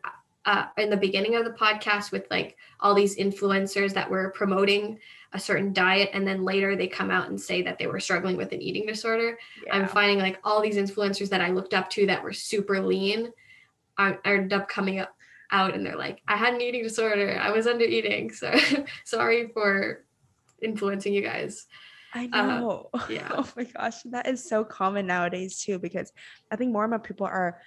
uh, 0.47 0.67
in 0.77 0.91
the 0.91 0.97
beginning 0.97 1.37
of 1.37 1.45
the 1.45 1.53
podcast 1.53 2.13
with 2.13 2.27
like 2.31 2.57
all 2.81 2.95
these 2.95 3.17
influencers 3.17 3.95
that 3.95 4.11
were 4.11 4.31
promoting 4.33 4.99
a 5.35 5.41
certain 5.41 5.73
diet 5.73 6.11
and 6.13 6.27
then 6.27 6.45
later 6.45 6.77
they 6.77 6.87
come 6.87 7.11
out 7.11 7.29
and 7.29 7.41
say 7.41 7.61
that 7.63 7.79
they 7.79 7.87
were 7.87 8.01
struggling 8.01 8.37
with 8.37 8.53
an 8.53 8.63
eating 8.63 8.87
disorder 8.87 9.37
yeah. 9.67 9.75
i'm 9.75 9.89
finding 9.89 10.19
like 10.19 10.39
all 10.45 10.63
these 10.63 10.77
influencers 10.77 11.29
that 11.29 11.41
i 11.41 11.51
looked 11.51 11.75
up 11.75 11.91
to 11.91 12.07
that 12.07 12.23
were 12.23 12.33
super 12.33 12.81
lean 12.81 13.31
I 13.97 14.19
ended 14.25 14.53
up 14.53 14.69
coming 14.69 14.99
up 14.99 15.15
out 15.51 15.75
and 15.75 15.85
they're 15.85 15.97
like 15.97 16.21
i 16.27 16.37
had 16.37 16.55
an 16.55 16.61
eating 16.61 16.83
disorder 16.83 17.39
i 17.41 17.51
was 17.51 17.67
under 17.67 17.85
eating 17.85 18.33
so 18.33 18.53
sorry 19.05 19.49
for 19.49 20.05
influencing 20.63 21.13
you 21.13 21.23
guys 21.23 21.67
I 22.17 22.29
uh, 22.33 22.47
know. 22.47 22.91
Uh, 22.95 23.07
yeah. 23.11 23.29
Oh 23.33 23.49
my 23.57 23.65
gosh. 23.65 24.03
That 24.05 24.29
is 24.29 24.49
so 24.49 24.63
common 24.65 25.07
nowadays 25.07 25.61
too, 25.61 25.81
because 25.81 26.13
I 26.51 26.55
think 26.57 26.73
more 26.73 26.85
and 26.85 26.91
more 26.91 27.01
people 27.01 27.27
are 27.27 27.61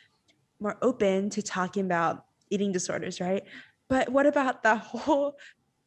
more 0.59 0.78
open 0.82 1.30
to 1.32 1.41
talking 1.41 1.86
about 1.86 2.24
eating 2.49 2.72
disorders, 2.72 3.20
right? 3.20 3.43
But 3.89 4.09
what 4.09 4.26
about 4.26 4.63
the 4.63 4.76
whole 4.78 5.38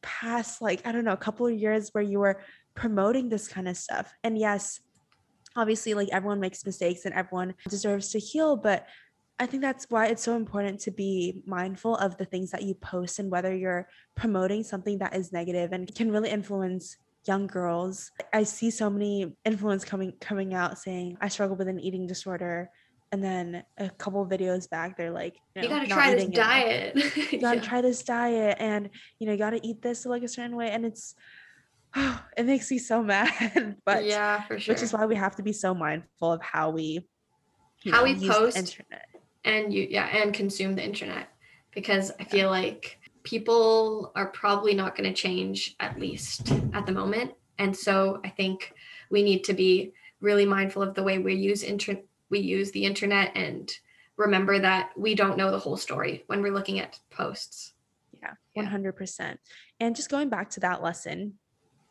past 0.01 0.61
like 0.61 0.85
i 0.85 0.91
don't 0.91 1.05
know 1.05 1.13
a 1.13 1.17
couple 1.17 1.47
of 1.47 1.53
years 1.53 1.89
where 1.91 2.03
you 2.03 2.19
were 2.19 2.41
promoting 2.73 3.27
this 3.29 3.47
kind 3.47 3.67
of 3.67 3.75
stuff. 3.77 4.13
And 4.23 4.37
yes 4.37 4.79
obviously 5.55 5.93
like 5.93 6.07
everyone 6.11 6.39
makes 6.39 6.65
mistakes 6.65 7.05
and 7.05 7.13
everyone 7.13 7.53
deserves 7.67 8.09
to 8.09 8.19
heal 8.19 8.55
but 8.55 8.87
i 9.37 9.45
think 9.45 9.61
that's 9.61 9.85
why 9.89 10.05
it's 10.07 10.23
so 10.23 10.37
important 10.37 10.79
to 10.79 10.91
be 10.91 11.43
mindful 11.45 11.97
of 11.97 12.15
the 12.15 12.23
things 12.23 12.51
that 12.51 12.63
you 12.63 12.73
post 12.75 13.19
and 13.19 13.29
whether 13.29 13.53
you're 13.53 13.87
promoting 14.15 14.63
something 14.63 14.97
that 14.99 15.13
is 15.13 15.33
negative 15.33 15.73
and 15.73 15.93
can 15.93 16.09
really 16.09 16.29
influence 16.29 16.95
young 17.27 17.47
girls. 17.47 18.11
I 18.33 18.43
see 18.43 18.71
so 18.71 18.89
many 18.89 19.31
influence 19.45 19.85
coming 19.85 20.13
coming 20.19 20.53
out 20.53 20.77
saying 20.77 21.17
i 21.21 21.27
struggle 21.27 21.55
with 21.55 21.67
an 21.67 21.79
eating 21.79 22.07
disorder 22.07 22.69
and 23.11 23.23
then 23.23 23.63
a 23.77 23.89
couple 23.89 24.25
videos 24.25 24.69
back 24.69 24.95
they're 24.97 25.11
like 25.11 25.35
you, 25.55 25.61
know, 25.61 25.67
you 25.67 25.75
gotta 25.75 25.87
try 25.87 26.15
this 26.15 26.25
diet. 26.25 26.95
You 27.31 27.39
gotta 27.39 27.57
yeah. 27.57 27.63
try 27.63 27.81
this 27.81 28.03
diet 28.03 28.57
and 28.59 28.89
you 29.19 29.27
know 29.27 29.33
you 29.33 29.39
gotta 29.39 29.59
eat 29.63 29.81
this 29.81 30.05
like 30.05 30.23
a 30.23 30.27
certain 30.27 30.55
way 30.55 30.69
and 30.71 30.85
it's 30.85 31.15
oh, 31.95 32.23
it 32.37 32.45
makes 32.45 32.71
me 32.71 32.77
so 32.77 33.03
mad 33.13 33.77
but 33.85 34.05
yeah 34.05 34.41
for 34.43 34.59
sure 34.59 34.73
which 34.73 34.83
is 34.83 34.93
why 34.93 35.05
we 35.05 35.15
have 35.15 35.35
to 35.35 35.43
be 35.43 35.53
so 35.53 35.73
mindful 35.73 36.31
of 36.31 36.41
how 36.41 36.69
we 36.69 37.05
how 37.85 38.03
know, 38.03 38.03
we 38.03 38.27
post 38.27 38.57
internet. 38.57 39.05
and 39.43 39.73
you 39.73 39.87
yeah 39.89 40.07
and 40.07 40.33
consume 40.33 40.75
the 40.75 40.83
internet 40.83 41.27
because 41.73 42.11
i 42.19 42.23
feel 42.23 42.49
like 42.49 42.97
people 43.23 44.11
are 44.15 44.27
probably 44.27 44.73
not 44.73 44.95
going 44.95 45.07
to 45.07 45.13
change 45.13 45.75
at 45.79 45.99
least 45.99 46.51
at 46.73 46.85
the 46.85 46.91
moment 46.91 47.31
and 47.59 47.75
so 47.75 48.19
i 48.23 48.29
think 48.29 48.73
we 49.09 49.21
need 49.21 49.43
to 49.43 49.53
be 49.53 49.91
really 50.21 50.45
mindful 50.45 50.81
of 50.81 50.93
the 50.93 51.03
way 51.03 51.17
we 51.17 51.35
use 51.35 51.63
internet 51.63 52.05
we 52.31 52.39
use 52.39 52.71
the 52.71 52.85
internet 52.85 53.31
and 53.35 53.71
remember 54.17 54.57
that 54.57 54.91
we 54.97 55.13
don't 55.13 55.37
know 55.37 55.51
the 55.51 55.59
whole 55.59 55.77
story 55.77 56.23
when 56.27 56.41
we're 56.41 56.53
looking 56.53 56.79
at 56.79 56.97
posts. 57.11 57.73
Yeah, 58.21 58.33
100%. 58.57 59.37
And 59.79 59.95
just 59.95 60.09
going 60.09 60.29
back 60.29 60.49
to 60.51 60.59
that 60.61 60.81
lesson, 60.81 61.33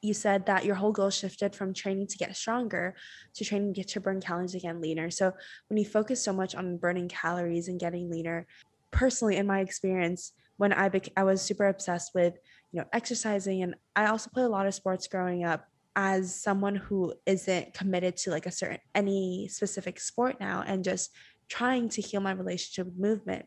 you 0.02 0.14
said 0.14 0.46
that 0.46 0.64
your 0.64 0.76
whole 0.76 0.92
goal 0.92 1.10
shifted 1.10 1.54
from 1.54 1.74
training 1.74 2.06
to 2.06 2.16
get 2.16 2.34
stronger 2.34 2.94
to 3.34 3.44
training 3.44 3.74
to 3.74 3.80
get 3.80 3.88
to 3.88 4.00
burn 4.00 4.20
calories 4.20 4.54
again 4.54 4.80
leaner. 4.80 5.10
So 5.10 5.32
when 5.68 5.76
you 5.76 5.84
focus 5.84 6.24
so 6.24 6.32
much 6.32 6.54
on 6.54 6.78
burning 6.78 7.08
calories 7.08 7.68
and 7.68 7.78
getting 7.78 8.10
leaner, 8.10 8.46
personally 8.90 9.36
in 9.36 9.46
my 9.46 9.60
experience, 9.60 10.32
when 10.56 10.72
I 10.72 10.88
bec- 10.88 11.12
I 11.16 11.24
was 11.24 11.42
super 11.42 11.66
obsessed 11.66 12.12
with, 12.14 12.34
you 12.72 12.80
know, 12.80 12.86
exercising 12.92 13.62
and 13.62 13.74
I 13.94 14.06
also 14.06 14.30
played 14.30 14.44
a 14.44 14.48
lot 14.48 14.66
of 14.66 14.74
sports 14.74 15.06
growing 15.06 15.44
up 15.44 15.66
as 16.02 16.34
someone 16.34 16.74
who 16.74 17.12
isn't 17.26 17.74
committed 17.74 18.16
to 18.16 18.30
like 18.30 18.46
a 18.46 18.50
certain 18.50 18.78
any 18.94 19.46
specific 19.48 20.00
sport 20.00 20.40
now 20.40 20.64
and 20.66 20.82
just 20.82 21.10
trying 21.50 21.90
to 21.90 22.00
heal 22.00 22.22
my 22.22 22.32
relationship 22.32 22.86
with 22.86 22.98
movement 22.98 23.44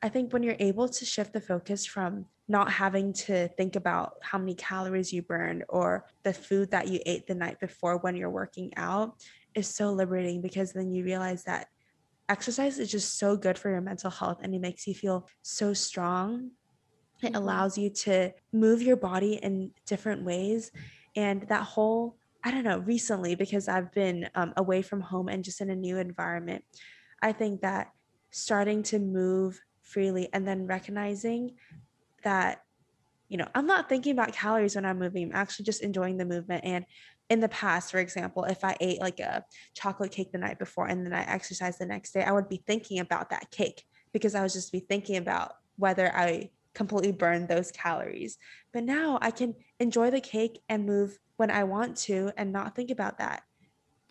i 0.00 0.08
think 0.08 0.32
when 0.32 0.44
you're 0.44 0.54
able 0.60 0.88
to 0.88 1.04
shift 1.04 1.32
the 1.32 1.40
focus 1.40 1.84
from 1.84 2.24
not 2.46 2.70
having 2.70 3.12
to 3.12 3.48
think 3.58 3.74
about 3.74 4.12
how 4.22 4.38
many 4.38 4.54
calories 4.54 5.12
you 5.12 5.22
burned 5.22 5.64
or 5.68 6.06
the 6.22 6.32
food 6.32 6.70
that 6.70 6.86
you 6.86 7.00
ate 7.04 7.26
the 7.26 7.34
night 7.34 7.58
before 7.58 7.96
when 7.98 8.14
you're 8.14 8.30
working 8.30 8.72
out 8.76 9.16
is 9.56 9.66
so 9.66 9.90
liberating 9.90 10.40
because 10.40 10.72
then 10.72 10.92
you 10.92 11.02
realize 11.02 11.42
that 11.42 11.66
exercise 12.28 12.78
is 12.78 12.92
just 12.92 13.18
so 13.18 13.36
good 13.36 13.58
for 13.58 13.70
your 13.70 13.80
mental 13.80 14.10
health 14.10 14.38
and 14.42 14.54
it 14.54 14.60
makes 14.60 14.86
you 14.86 14.94
feel 14.94 15.26
so 15.42 15.74
strong 15.74 16.52
it 17.22 17.26
mm-hmm. 17.26 17.34
allows 17.34 17.76
you 17.76 17.90
to 17.90 18.32
move 18.52 18.80
your 18.80 18.96
body 18.96 19.34
in 19.42 19.72
different 19.84 20.22
ways 20.24 20.70
and 21.18 21.42
that 21.48 21.64
whole 21.64 22.16
i 22.44 22.50
don't 22.50 22.64
know 22.64 22.78
recently 22.78 23.34
because 23.34 23.68
i've 23.68 23.92
been 23.92 24.30
um, 24.36 24.52
away 24.56 24.80
from 24.80 25.00
home 25.00 25.28
and 25.28 25.42
just 25.42 25.60
in 25.60 25.68
a 25.68 25.76
new 25.76 25.98
environment 25.98 26.64
i 27.20 27.32
think 27.32 27.60
that 27.60 27.90
starting 28.30 28.82
to 28.82 28.98
move 28.98 29.60
freely 29.82 30.28
and 30.32 30.46
then 30.46 30.66
recognizing 30.66 31.56
that 32.22 32.62
you 33.28 33.36
know 33.36 33.48
i'm 33.54 33.66
not 33.66 33.88
thinking 33.88 34.12
about 34.12 34.32
calories 34.32 34.76
when 34.76 34.86
i'm 34.86 34.98
moving 34.98 35.24
i'm 35.24 35.34
actually 35.34 35.64
just 35.64 35.82
enjoying 35.82 36.16
the 36.16 36.24
movement 36.24 36.64
and 36.64 36.86
in 37.30 37.40
the 37.40 37.48
past 37.48 37.90
for 37.90 37.98
example 37.98 38.44
if 38.44 38.64
i 38.64 38.76
ate 38.80 39.00
like 39.00 39.18
a 39.18 39.44
chocolate 39.74 40.12
cake 40.12 40.30
the 40.30 40.38
night 40.38 40.58
before 40.58 40.86
and 40.86 41.04
then 41.04 41.12
i 41.12 41.22
exercised 41.24 41.80
the 41.80 41.86
next 41.86 42.12
day 42.12 42.22
i 42.22 42.32
would 42.32 42.48
be 42.48 42.62
thinking 42.66 43.00
about 43.00 43.30
that 43.30 43.50
cake 43.50 43.82
because 44.12 44.36
i 44.36 44.42
was 44.42 44.52
just 44.52 44.72
be 44.72 44.80
thinking 44.80 45.16
about 45.16 45.54
whether 45.76 46.14
i 46.14 46.48
completely 46.78 47.12
burned 47.12 47.48
those 47.48 47.72
calories. 47.72 48.38
But 48.72 48.84
now 48.84 49.18
I 49.20 49.32
can 49.32 49.54
enjoy 49.80 50.10
the 50.10 50.20
cake 50.20 50.60
and 50.68 50.86
move 50.86 51.18
when 51.36 51.50
I 51.50 51.64
want 51.64 51.96
to 51.98 52.32
and 52.36 52.52
not 52.52 52.74
think 52.74 52.90
about 52.90 53.18
that. 53.18 53.42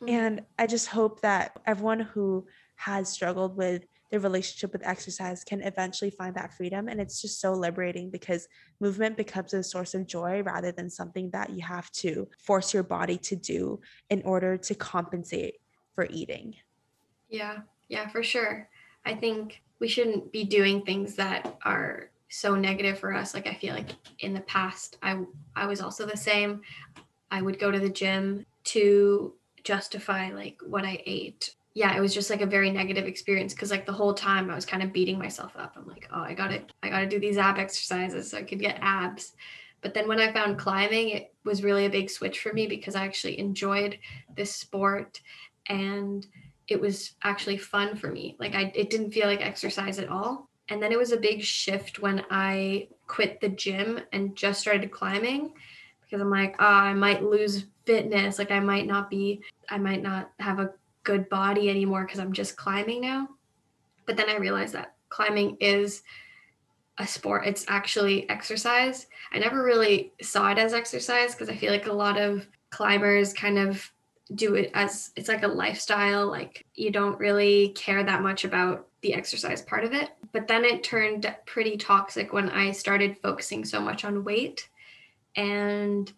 Mm-hmm. 0.01 0.13
And 0.13 0.41
I 0.57 0.67
just 0.67 0.87
hope 0.87 1.21
that 1.21 1.59
everyone 1.65 1.99
who 1.99 2.45
has 2.75 3.09
struggled 3.09 3.57
with 3.57 3.85
their 4.11 4.19
relationship 4.19 4.71
with 4.71 4.87
exercise 4.87 5.43
can 5.43 5.61
eventually 5.61 6.11
find 6.11 6.35
that 6.35 6.53
freedom. 6.53 6.87
And 6.87 7.01
it's 7.01 7.21
just 7.21 7.41
so 7.41 7.53
liberating 7.53 8.09
because 8.09 8.47
movement 8.79 9.17
becomes 9.17 9.53
a 9.53 9.63
source 9.63 9.93
of 9.93 10.07
joy 10.07 10.43
rather 10.43 10.71
than 10.71 10.89
something 10.89 11.29
that 11.31 11.49
you 11.49 11.61
have 11.63 11.91
to 11.93 12.29
force 12.39 12.73
your 12.73 12.83
body 12.83 13.17
to 13.17 13.35
do 13.35 13.81
in 14.09 14.21
order 14.23 14.55
to 14.57 14.75
compensate 14.75 15.55
for 15.93 16.07
eating. 16.09 16.55
Yeah, 17.27 17.59
yeah, 17.89 18.07
for 18.07 18.23
sure. 18.23 18.69
I 19.05 19.15
think 19.15 19.61
we 19.79 19.87
shouldn't 19.87 20.31
be 20.31 20.43
doing 20.43 20.83
things 20.83 21.15
that 21.15 21.57
are 21.65 22.11
so 22.29 22.55
negative 22.55 22.99
for 22.99 23.13
us 23.13 23.33
like 23.33 23.47
i 23.47 23.53
feel 23.53 23.73
like 23.73 23.91
in 24.19 24.33
the 24.33 24.41
past 24.41 24.97
i 25.01 25.17
i 25.55 25.65
was 25.65 25.81
also 25.81 26.05
the 26.05 26.17
same. 26.17 26.61
I 27.29 27.41
would 27.41 27.59
go 27.59 27.71
to 27.71 27.79
the 27.79 27.89
gym 27.89 28.45
to 28.65 29.33
justify 29.63 30.31
like 30.31 30.57
what 30.65 30.85
i 30.85 31.01
ate. 31.05 31.55
Yeah 31.73 31.95
it 31.95 31.99
was 31.99 32.13
just 32.13 32.29
like 32.29 32.41
a 32.41 32.45
very 32.45 32.71
negative 32.71 33.05
experience 33.05 33.53
because 33.53 33.71
like 33.71 33.85
the 33.85 33.93
whole 33.93 34.13
time 34.13 34.49
i 34.49 34.55
was 34.55 34.65
kind 34.65 34.83
of 34.83 34.93
beating 34.93 35.19
myself 35.19 35.53
up. 35.57 35.75
I'm 35.77 35.87
like 35.87 36.07
oh 36.13 36.21
i 36.21 36.33
gotta 36.33 36.63
i 36.83 36.89
gotta 36.89 37.07
do 37.07 37.19
these 37.19 37.37
ab 37.37 37.57
exercises 37.57 38.31
so 38.31 38.37
i 38.37 38.43
could 38.43 38.59
get 38.59 38.79
abs. 38.81 39.33
But 39.81 39.93
then 39.93 40.07
when 40.07 40.19
i 40.19 40.31
found 40.31 40.57
climbing 40.57 41.09
it 41.09 41.33
was 41.43 41.63
really 41.63 41.85
a 41.85 41.89
big 41.89 42.09
switch 42.09 42.39
for 42.39 42.53
me 42.53 42.67
because 42.67 42.95
i 42.95 43.05
actually 43.05 43.39
enjoyed 43.39 43.99
this 44.35 44.53
sport 44.53 45.21
and 45.67 46.25
it 46.67 46.79
was 46.79 47.13
actually 47.23 47.57
fun 47.57 47.95
for 47.95 48.11
me. 48.11 48.35
Like 48.39 48.55
i 48.55 48.71
it 48.73 48.89
didn't 48.89 49.11
feel 49.11 49.27
like 49.27 49.41
exercise 49.41 49.99
at 49.99 50.09
all 50.09 50.46
and 50.69 50.81
then 50.81 50.91
it 50.91 50.97
was 50.97 51.11
a 51.11 51.17
big 51.17 51.41
shift 51.41 51.99
when 51.99 52.25
I 52.29 52.89
quit 53.07 53.39
the 53.39 53.49
gym 53.49 54.01
and 54.11 54.35
just 54.35 54.59
started 54.59 54.91
climbing 54.91 55.53
because 56.01 56.21
I'm 56.21 56.29
like, 56.29 56.55
oh, 56.59 56.65
I 56.65 56.93
might 56.93 57.23
lose 57.23 57.65
fitness. 57.85 58.37
Like 58.37 58.51
I 58.51 58.59
might 58.59 58.85
not 58.85 59.09
be, 59.09 59.41
I 59.69 59.77
might 59.77 60.01
not 60.01 60.31
have 60.39 60.59
a 60.59 60.71
good 61.03 61.27
body 61.29 61.69
anymore 61.69 62.05
because 62.05 62.19
I'm 62.19 62.33
just 62.33 62.57
climbing 62.57 63.01
now. 63.01 63.29
But 64.05 64.17
then 64.17 64.29
I 64.29 64.37
realized 64.37 64.73
that 64.73 64.95
climbing 65.09 65.57
is 65.59 66.03
a 66.97 67.07
sport. 67.07 67.45
It's 67.45 67.65
actually 67.67 68.29
exercise. 68.29 69.07
I 69.31 69.39
never 69.39 69.63
really 69.63 70.13
saw 70.21 70.51
it 70.51 70.57
as 70.57 70.73
exercise 70.73 71.33
because 71.33 71.49
I 71.49 71.55
feel 71.55 71.71
like 71.71 71.87
a 71.87 71.93
lot 71.93 72.17
of 72.17 72.47
climbers 72.69 73.33
kind 73.33 73.57
of 73.57 73.89
do 74.35 74.55
it 74.55 74.71
as 74.73 75.11
it's 75.15 75.29
like 75.29 75.43
a 75.43 75.47
lifestyle. 75.47 76.27
Like 76.27 76.65
you 76.75 76.91
don't 76.91 77.19
really 77.19 77.69
care 77.69 78.03
that 78.03 78.21
much 78.21 78.43
about 78.43 78.87
the 79.01 79.13
exercise 79.13 79.61
part 79.61 79.83
of 79.83 79.93
it. 79.93 80.11
But 80.33 80.47
then 80.47 80.65
it 80.65 80.83
turned 80.83 81.33
pretty 81.45 81.77
toxic 81.77 82.33
when 82.33 82.49
I 82.49 82.71
started 82.71 83.17
focusing 83.21 83.63
so 83.63 83.79
much 83.79 84.05
on 84.05 84.23
weight 84.23 84.69
and 85.35 86.11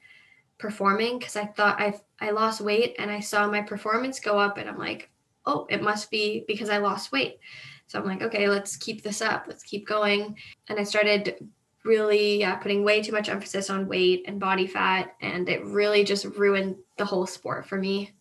performing 0.57 1.19
because 1.19 1.35
I 1.35 1.45
thought 1.45 1.79
I 1.79 1.99
I 2.19 2.31
lost 2.31 2.61
weight 2.61 2.95
and 2.99 3.11
I 3.11 3.19
saw 3.19 3.47
my 3.47 3.61
performance 3.61 4.19
go 4.19 4.37
up 4.37 4.57
and 4.57 4.69
I'm 4.69 4.77
like, 4.77 5.09
"Oh, 5.45 5.67
it 5.69 5.81
must 5.81 6.11
be 6.11 6.45
because 6.47 6.69
I 6.69 6.77
lost 6.77 7.11
weight." 7.11 7.39
So 7.87 7.99
I'm 7.99 8.05
like, 8.05 8.21
"Okay, 8.21 8.49
let's 8.49 8.75
keep 8.75 9.03
this 9.03 9.21
up. 9.21 9.45
Let's 9.47 9.63
keep 9.63 9.87
going." 9.87 10.37
And 10.67 10.79
I 10.79 10.83
started 10.83 11.49
really 11.85 12.45
putting 12.61 12.83
way 12.83 13.01
too 13.01 13.11
much 13.11 13.29
emphasis 13.29 13.69
on 13.69 13.87
weight 13.87 14.23
and 14.27 14.39
body 14.39 14.67
fat 14.67 15.15
and 15.21 15.47
it 15.47 15.63
really 15.65 16.03
just 16.03 16.25
ruined 16.25 16.75
the 16.97 17.05
whole 17.05 17.25
sport 17.25 17.65
for 17.65 17.77
me. 17.77 18.11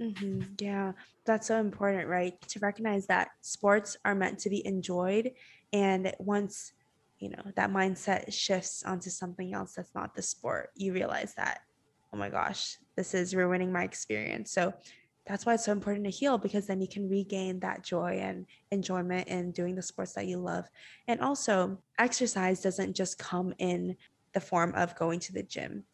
Mm-hmm. 0.00 0.42
Yeah, 0.58 0.92
that's 1.24 1.46
so 1.46 1.58
important, 1.58 2.08
right? 2.08 2.38
To 2.48 2.58
recognize 2.58 3.06
that 3.06 3.28
sports 3.40 3.96
are 4.04 4.14
meant 4.14 4.38
to 4.40 4.50
be 4.50 4.66
enjoyed. 4.66 5.32
And 5.72 6.12
once, 6.18 6.72
you 7.18 7.30
know, 7.30 7.42
that 7.54 7.70
mindset 7.70 8.32
shifts 8.32 8.82
onto 8.84 9.08
something 9.08 9.54
else 9.54 9.72
that's 9.74 9.94
not 9.94 10.14
the 10.14 10.20
sport, 10.20 10.70
you 10.74 10.92
realize 10.92 11.32
that, 11.34 11.60
oh 12.12 12.18
my 12.18 12.28
gosh, 12.28 12.76
this 12.94 13.14
is 13.14 13.34
ruining 13.34 13.72
my 13.72 13.84
experience. 13.84 14.50
So 14.52 14.74
that's 15.26 15.44
why 15.44 15.54
it's 15.54 15.64
so 15.64 15.72
important 15.72 16.04
to 16.04 16.10
heal 16.10 16.38
because 16.38 16.66
then 16.66 16.80
you 16.80 16.88
can 16.88 17.08
regain 17.08 17.60
that 17.60 17.82
joy 17.82 18.18
and 18.20 18.46
enjoyment 18.70 19.28
in 19.28 19.50
doing 19.52 19.74
the 19.74 19.82
sports 19.82 20.12
that 20.14 20.26
you 20.26 20.38
love. 20.38 20.66
And 21.08 21.20
also, 21.20 21.78
exercise 21.98 22.60
doesn't 22.60 22.94
just 22.94 23.18
come 23.18 23.52
in 23.58 23.96
the 24.34 24.40
form 24.40 24.72
of 24.74 24.96
going 24.96 25.18
to 25.20 25.32
the 25.32 25.42
gym 25.42 25.84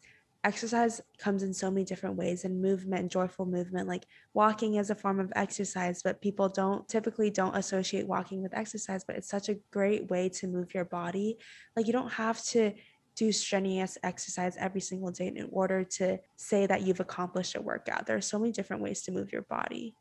exercise 0.43 0.99
comes 1.17 1.41
in 1.41 1.53
so 1.53 1.71
many 1.71 1.85
different 1.85 2.17
ways 2.17 2.43
and 2.43 2.61
movement 2.61 3.11
joyful 3.11 3.45
movement 3.45 3.87
like 3.87 4.05
walking 4.33 4.75
is 4.75 4.89
a 4.89 4.95
form 4.95 5.19
of 5.19 5.31
exercise 5.35 6.01
but 6.03 6.21
people 6.21 6.49
don't 6.49 6.87
typically 6.89 7.29
don't 7.29 7.55
associate 7.55 8.05
walking 8.05 8.41
with 8.41 8.53
exercise 8.53 9.05
but 9.05 9.15
it's 9.15 9.29
such 9.29 9.47
a 9.47 9.55
great 9.71 10.09
way 10.09 10.27
to 10.27 10.47
move 10.47 10.73
your 10.73 10.85
body 10.85 11.37
like 11.77 11.87
you 11.87 11.93
don't 11.93 12.11
have 12.11 12.43
to 12.43 12.73
do 13.15 13.31
strenuous 13.31 13.97
exercise 14.03 14.57
every 14.57 14.81
single 14.81 15.11
day 15.11 15.27
in 15.27 15.47
order 15.51 15.83
to 15.83 16.19
say 16.35 16.65
that 16.65 16.81
you've 16.81 16.99
accomplished 16.99 17.55
a 17.55 17.61
workout. 17.61 18.05
There 18.05 18.17
are 18.17 18.21
so 18.21 18.39
many 18.39 18.51
different 18.51 18.81
ways 18.81 19.01
to 19.03 19.11
move 19.11 19.31
your 19.31 19.43
body. 19.43 19.95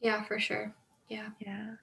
Yeah 0.00 0.24
for 0.24 0.38
sure. 0.38 0.74
Yeah. 1.08 1.28
Yeah. 1.40 1.74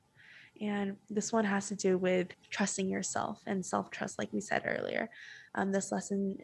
And 0.62 0.98
this 1.10 1.34
one 1.34 1.46
has 1.46 1.68
to 1.70 1.76
do 1.76 1.98
with 1.98 2.28
trusting 2.50 2.90
yourself 2.90 3.42
and 3.46 3.66
self 3.66 3.90
trust 3.90 4.20
like 4.20 4.32
we 4.32 4.42
said 4.42 4.64
earlier. 4.66 5.10
Um, 5.56 5.72
this 5.72 5.92
lesson 5.92 6.38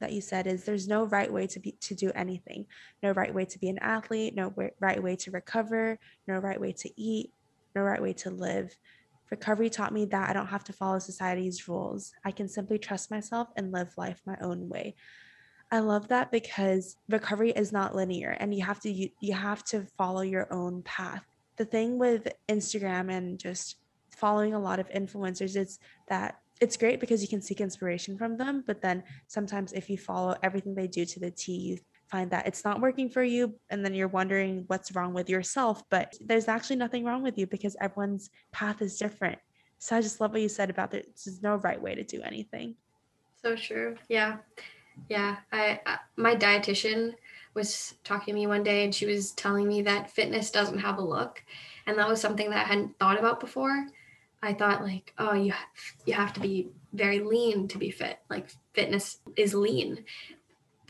that 0.00 0.12
you 0.12 0.20
said 0.20 0.46
is 0.46 0.64
there's 0.64 0.88
no 0.88 1.04
right 1.04 1.30
way 1.30 1.46
to 1.46 1.60
be 1.60 1.72
to 1.80 1.94
do 1.94 2.10
anything. 2.14 2.66
No 3.02 3.12
right 3.12 3.34
way 3.34 3.44
to 3.44 3.58
be 3.58 3.68
an 3.68 3.78
athlete 3.78 4.34
no 4.34 4.54
right 4.80 5.02
way 5.02 5.16
to 5.16 5.30
recover 5.30 5.98
no 6.26 6.38
right 6.38 6.60
way 6.60 6.72
to 6.72 6.90
eat 7.00 7.32
no 7.74 7.82
right 7.82 8.02
way 8.02 8.12
to 8.14 8.30
live 8.30 8.76
recovery 9.30 9.70
taught 9.70 9.92
me 9.92 10.04
that 10.04 10.28
i 10.28 10.32
don't 10.32 10.46
have 10.46 10.64
to 10.64 10.72
follow 10.72 10.98
society's 10.98 11.68
rules 11.68 12.12
i 12.24 12.30
can 12.30 12.48
simply 12.48 12.78
trust 12.78 13.10
myself 13.10 13.48
and 13.56 13.72
live 13.72 13.92
life 13.96 14.20
my 14.26 14.36
own 14.40 14.68
way 14.68 14.94
i 15.70 15.78
love 15.78 16.08
that 16.08 16.30
because 16.30 16.96
recovery 17.08 17.50
is 17.50 17.72
not 17.72 17.94
linear 17.94 18.36
and 18.40 18.54
you 18.54 18.64
have 18.64 18.80
to 18.80 18.90
you, 18.90 19.08
you 19.20 19.34
have 19.34 19.64
to 19.64 19.86
follow 19.96 20.22
your 20.22 20.52
own 20.52 20.82
path 20.82 21.24
the 21.60 21.64
thing 21.66 21.98
with 21.98 22.26
Instagram 22.48 23.12
and 23.12 23.38
just 23.38 23.76
following 24.08 24.54
a 24.54 24.58
lot 24.58 24.80
of 24.80 24.88
influencers 24.88 25.56
is 25.56 25.78
that 26.08 26.40
it's 26.58 26.78
great 26.78 27.00
because 27.00 27.20
you 27.20 27.28
can 27.28 27.42
seek 27.42 27.60
inspiration 27.60 28.16
from 28.16 28.38
them. 28.38 28.64
But 28.66 28.80
then 28.80 29.02
sometimes 29.26 29.74
if 29.74 29.90
you 29.90 29.98
follow 29.98 30.36
everything 30.42 30.74
they 30.74 30.86
do 30.86 31.04
to 31.04 31.20
the 31.20 31.30
T, 31.30 31.52
you 31.52 31.78
find 32.10 32.30
that 32.30 32.46
it's 32.46 32.64
not 32.64 32.80
working 32.80 33.08
for 33.08 33.22
you. 33.22 33.54
And 33.70 33.84
then 33.84 33.94
you're 33.94 34.08
wondering 34.08 34.64
what's 34.66 34.94
wrong 34.94 35.14
with 35.14 35.30
yourself. 35.30 35.82
But 35.90 36.14
there's 36.20 36.48
actually 36.48 36.76
nothing 36.76 37.04
wrong 37.04 37.22
with 37.22 37.38
you 37.38 37.46
because 37.46 37.76
everyone's 37.80 38.30
path 38.52 38.82
is 38.82 38.98
different. 38.98 39.38
So 39.78 39.96
I 39.96 40.00
just 40.00 40.20
love 40.20 40.32
what 40.32 40.42
you 40.42 40.48
said 40.48 40.70
about 40.70 40.90
that. 40.90 41.06
There's 41.24 41.42
no 41.42 41.56
right 41.56 41.80
way 41.80 41.94
to 41.94 42.04
do 42.04 42.20
anything. 42.22 42.74
So 43.42 43.56
true. 43.56 43.96
Yeah. 44.08 44.38
Yeah. 45.08 45.36
I, 45.52 45.80
I 45.86 45.98
my 46.16 46.36
dietitian 46.36 47.14
was 47.54 47.94
talking 48.04 48.34
to 48.34 48.38
me 48.40 48.46
one 48.46 48.62
day 48.62 48.84
and 48.84 48.94
she 48.94 49.06
was 49.06 49.32
telling 49.32 49.66
me 49.66 49.82
that 49.82 50.10
fitness 50.10 50.50
doesn't 50.50 50.78
have 50.78 50.98
a 50.98 51.02
look. 51.02 51.42
And 51.86 51.98
that 51.98 52.08
was 52.08 52.20
something 52.20 52.50
that 52.50 52.66
I 52.66 52.68
hadn't 52.68 52.98
thought 52.98 53.18
about 53.18 53.40
before. 53.40 53.86
I 54.42 54.54
thought 54.54 54.82
like, 54.82 55.12
oh, 55.18 55.34
you 55.34 55.52
you 56.06 56.14
have 56.14 56.32
to 56.34 56.40
be 56.40 56.68
very 56.92 57.20
lean 57.20 57.68
to 57.68 57.78
be 57.78 57.90
fit. 57.90 58.18
Like 58.28 58.50
fitness 58.72 59.18
is 59.36 59.54
lean. 59.54 60.04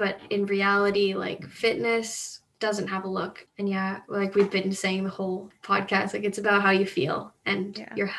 But 0.00 0.18
in 0.30 0.46
reality, 0.46 1.12
like 1.12 1.46
fitness 1.46 2.40
doesn't 2.58 2.88
have 2.88 3.04
a 3.04 3.08
look. 3.08 3.46
And 3.58 3.68
yeah, 3.68 4.00
like 4.08 4.34
we've 4.34 4.50
been 4.50 4.72
saying 4.72 5.04
the 5.04 5.10
whole 5.10 5.50
podcast, 5.62 6.14
like 6.14 6.24
it's 6.24 6.38
about 6.38 6.62
how 6.62 6.70
you 6.70 6.86
feel 6.86 7.34
and 7.44 7.76
yeah. 7.76 7.94
your 7.94 8.10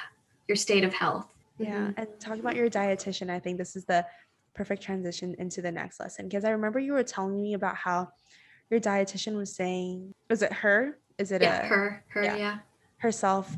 your 0.48 0.56
state 0.56 0.84
of 0.84 0.94
health. 0.94 1.26
Yeah. 1.58 1.88
Mm-hmm. 1.88 2.00
And 2.00 2.08
talk 2.20 2.38
about 2.38 2.56
your 2.56 2.70
dietitian. 2.70 3.32
I 3.32 3.40
think 3.40 3.58
this 3.58 3.76
is 3.76 3.86
the 3.86 4.06
perfect 4.54 4.84
transition 4.84 5.36
into 5.40 5.64
the 5.64 5.72
next 5.72 6.00
lesson 6.00 6.28
because 6.28 6.46
I 6.46 6.52
remember 6.52 6.78
you 6.78 6.94
were 6.94 7.02
telling 7.02 7.42
me 7.42 7.56
about 7.56 7.76
how 7.76 8.10
your 8.70 8.80
dietitian 8.80 9.36
was 9.36 9.52
saying, 9.52 10.14
was 10.30 10.44
it 10.44 10.54
her? 10.54 11.00
Is 11.18 11.32
it 11.32 11.42
yeah, 11.42 11.64
a, 11.64 11.66
her? 11.66 12.04
Her, 12.10 12.24
yeah. 12.24 12.36
yeah. 12.36 12.58
Herself. 12.98 13.56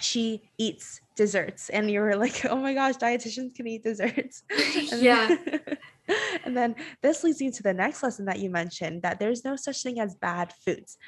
She 0.00 0.42
eats 0.58 1.00
desserts, 1.14 1.68
and 1.68 1.88
you 1.88 2.00
were 2.00 2.16
like, 2.16 2.44
"Oh 2.50 2.56
my 2.56 2.74
gosh, 2.74 2.96
dietitians 2.96 3.54
can 3.54 3.68
eat 3.68 3.84
desserts." 3.84 4.42
yeah. 4.92 5.36
and 6.44 6.56
then 6.56 6.74
this 7.02 7.24
leads 7.24 7.40
me 7.40 7.50
to 7.50 7.62
the 7.62 7.74
next 7.74 8.02
lesson 8.02 8.26
that 8.26 8.38
you 8.38 8.50
mentioned 8.50 9.02
that 9.02 9.18
there's 9.18 9.44
no 9.44 9.56
such 9.56 9.82
thing 9.82 10.00
as 10.00 10.14
bad 10.14 10.52
foods 10.64 10.98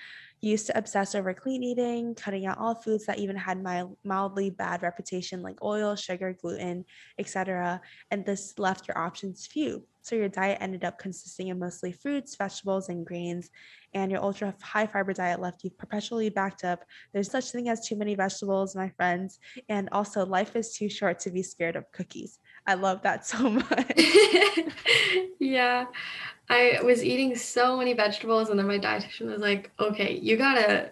You 0.41 0.51
used 0.51 0.67
to 0.67 0.79
obsess 0.79 1.15
over 1.15 1.35
clean 1.35 1.63
eating, 1.63 2.15
cutting 2.15 2.47
out 2.47 2.59
all 2.59 2.75
foods 2.75 3.07
that 3.07 3.19
even 3.19 3.37
had 3.37 3.63
my 3.63 3.85
mildly 4.05 4.51
bad 4.51 4.83
reputation 4.83 5.43
like 5.43 5.63
oil, 5.63 5.97
sugar, 5.97 6.37
gluten, 6.41 6.85
etc. 7.19 7.81
And 8.11 8.25
this 8.25 8.59
left 8.59 8.89
your 8.89 8.99
options 8.99 9.47
few. 9.47 9.85
So 10.07 10.15
your 10.15 10.29
diet 10.29 10.59
ended 10.61 10.85
up 10.85 11.01
consisting 11.01 11.51
of 11.51 11.59
mostly 11.59 11.91
fruits, 11.91 12.37
vegetables, 12.37 12.91
and 12.91 13.05
grains, 13.05 13.51
and 13.93 14.09
your 14.09 14.23
ultra 14.23 14.55
high 14.63 14.87
fiber 14.87 15.13
diet 15.13 15.41
left 15.41 15.65
you 15.65 15.71
perpetually 15.71 16.29
backed 16.31 16.63
up. 16.63 16.85
There's 17.13 17.29
such 17.29 17.49
a 17.49 17.51
thing 17.51 17.69
as 17.69 17.85
too 17.85 17.97
many 17.97 18.15
vegetables, 18.15 18.77
my 18.77 18.89
friends, 18.91 19.41
and 19.69 19.89
also 19.91 20.25
life 20.25 20.55
is 20.55 20.73
too 20.75 20.89
short 20.89 21.19
to 21.21 21.33
be 21.33 21.43
scared 21.43 21.75
of 21.75 21.91
cookies. 21.91 22.39
I 22.69 22.75
love 22.75 23.03
that 23.03 23.27
so 23.33 23.51
much. 23.51 23.93
yeah. 25.41 25.87
I 26.49 26.79
was 26.85 27.03
eating 27.03 27.35
so 27.35 27.77
many 27.77 27.93
vegetables, 27.93 28.51
and 28.51 28.57
then 28.57 28.69
my 28.69 28.79
dietitian 28.79 29.27
was 29.27 29.41
like, 29.41 29.73
okay, 29.81 30.21
you 30.23 30.37
gotta 30.37 30.91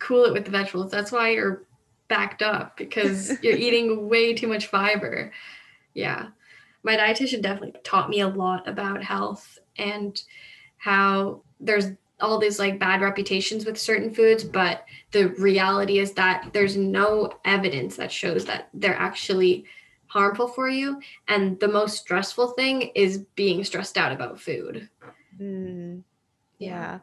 cool 0.00 0.24
it 0.24 0.32
with 0.32 0.44
the 0.44 0.50
vegetables. 0.50 0.90
That's 0.90 1.12
why 1.12 1.28
you're 1.28 1.62
backed 2.08 2.42
up 2.42 2.76
because 2.76 3.30
you're 3.44 3.56
eating 3.56 4.08
way 4.08 4.34
too 4.34 4.48
much 4.48 4.66
fiber. 4.66 5.32
Yeah. 5.94 6.30
My 6.86 6.96
dietitian 6.96 7.42
definitely 7.42 7.74
taught 7.82 8.08
me 8.08 8.20
a 8.20 8.28
lot 8.28 8.68
about 8.68 9.02
health 9.02 9.58
and 9.76 10.22
how 10.78 11.42
there's 11.58 11.86
all 12.20 12.38
these 12.38 12.60
like 12.60 12.78
bad 12.78 13.00
reputations 13.00 13.66
with 13.66 13.76
certain 13.76 14.14
foods, 14.14 14.44
but 14.44 14.84
the 15.10 15.30
reality 15.30 15.98
is 15.98 16.12
that 16.12 16.50
there's 16.52 16.76
no 16.76 17.32
evidence 17.44 17.96
that 17.96 18.12
shows 18.12 18.44
that 18.44 18.68
they're 18.72 18.94
actually 18.94 19.64
harmful 20.06 20.46
for 20.46 20.68
you. 20.68 21.00
And 21.26 21.58
the 21.58 21.66
most 21.66 21.98
stressful 21.98 22.50
thing 22.52 22.82
is 22.94 23.18
being 23.34 23.64
stressed 23.64 23.98
out 23.98 24.12
about 24.12 24.40
food. 24.40 24.88
Mm, 25.40 26.04
yeah. 26.58 26.68
yeah. 26.68 26.98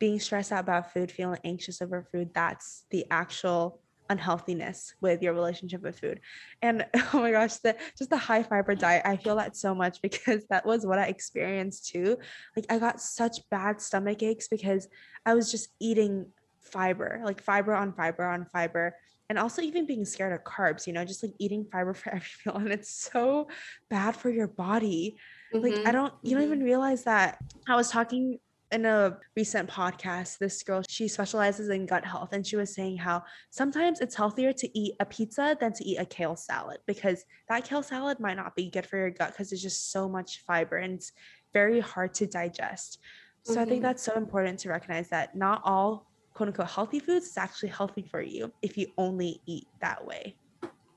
Being 0.00 0.18
stressed 0.18 0.50
out 0.50 0.64
about 0.64 0.92
food, 0.92 1.12
feeling 1.12 1.38
anxious 1.44 1.80
over 1.80 2.02
food, 2.10 2.30
that's 2.34 2.84
the 2.90 3.06
actual 3.12 3.78
unhealthiness 4.10 4.94
with 5.00 5.22
your 5.22 5.32
relationship 5.32 5.82
with 5.82 5.98
food. 5.98 6.20
And 6.60 6.84
oh 7.14 7.20
my 7.20 7.30
gosh, 7.30 7.56
the 7.56 7.76
just 7.96 8.10
the 8.10 8.18
high 8.18 8.42
fiber 8.42 8.74
diet, 8.74 9.02
I 9.06 9.16
feel 9.16 9.36
that 9.36 9.56
so 9.56 9.74
much 9.74 10.02
because 10.02 10.44
that 10.50 10.66
was 10.66 10.84
what 10.84 10.98
I 10.98 11.06
experienced 11.06 11.86
too. 11.86 12.18
Like 12.54 12.66
I 12.68 12.78
got 12.78 13.00
such 13.00 13.38
bad 13.50 13.80
stomach 13.80 14.22
aches 14.22 14.48
because 14.48 14.88
I 15.24 15.34
was 15.34 15.50
just 15.50 15.68
eating 15.80 16.26
fiber, 16.60 17.22
like 17.24 17.40
fiber 17.40 17.74
on 17.74 17.94
fiber 17.94 18.24
on 18.24 18.44
fiber 18.44 18.94
and 19.30 19.38
also 19.38 19.62
even 19.62 19.86
being 19.86 20.04
scared 20.04 20.32
of 20.32 20.42
carbs 20.44 20.86
you 20.86 20.92
know 20.92 21.04
just 21.04 21.22
like 21.22 21.32
eating 21.38 21.64
fiber 21.64 21.94
for 22.00 22.10
every 22.10 22.28
meal 22.44 22.56
and 22.56 22.72
it's 22.72 22.90
so 22.90 23.48
bad 23.88 24.14
for 24.14 24.28
your 24.28 24.48
body 24.48 25.16
mm-hmm. 25.54 25.64
like 25.64 25.72
i 25.72 25.76
mm-hmm, 25.76 25.92
don't 25.92 26.14
you 26.22 26.30
mm-hmm. 26.30 26.40
don't 26.40 26.46
even 26.46 26.62
realize 26.64 27.04
that 27.04 27.38
i 27.68 27.76
was 27.76 27.90
talking 27.90 28.38
in 28.72 28.86
a 28.86 29.16
recent 29.36 29.68
podcast 29.68 30.38
this 30.38 30.62
girl 30.62 30.82
she 30.88 31.08
specializes 31.08 31.68
in 31.70 31.86
gut 31.86 32.04
health 32.04 32.32
and 32.32 32.46
she 32.46 32.56
was 32.56 32.74
saying 32.74 32.96
how 32.96 33.22
sometimes 33.50 34.00
it's 34.00 34.14
healthier 34.14 34.52
to 34.52 34.78
eat 34.78 34.94
a 35.00 35.04
pizza 35.04 35.56
than 35.60 35.72
to 35.72 35.84
eat 35.84 35.96
a 35.96 36.04
kale 36.04 36.36
salad 36.36 36.78
because 36.86 37.24
that 37.48 37.64
kale 37.64 37.82
salad 37.82 38.20
might 38.20 38.36
not 38.36 38.54
be 38.54 38.70
good 38.70 38.86
for 38.86 38.96
your 38.96 39.10
gut 39.10 39.32
because 39.32 39.50
there's 39.50 39.62
just 39.62 39.90
so 39.90 40.08
much 40.08 40.42
fiber 40.46 40.76
and 40.76 40.94
it's 40.94 41.12
very 41.52 41.80
hard 41.80 42.14
to 42.14 42.26
digest 42.26 42.98
so 43.42 43.52
mm-hmm. 43.52 43.60
i 43.60 43.64
think 43.64 43.76
mm-hmm. 43.76 43.82
that's 43.82 44.02
so 44.02 44.14
important 44.14 44.58
to 44.58 44.68
recognize 44.68 45.08
that 45.08 45.34
not 45.34 45.60
all 45.64 46.10
quote 46.40 46.48
unquote 46.48 46.70
healthy 46.70 46.98
foods 46.98 47.26
is 47.26 47.36
actually 47.36 47.68
healthy 47.68 48.02
for 48.02 48.22
you 48.22 48.50
if 48.62 48.78
you 48.78 48.86
only 48.96 49.42
eat 49.44 49.66
that 49.80 50.04
way. 50.06 50.34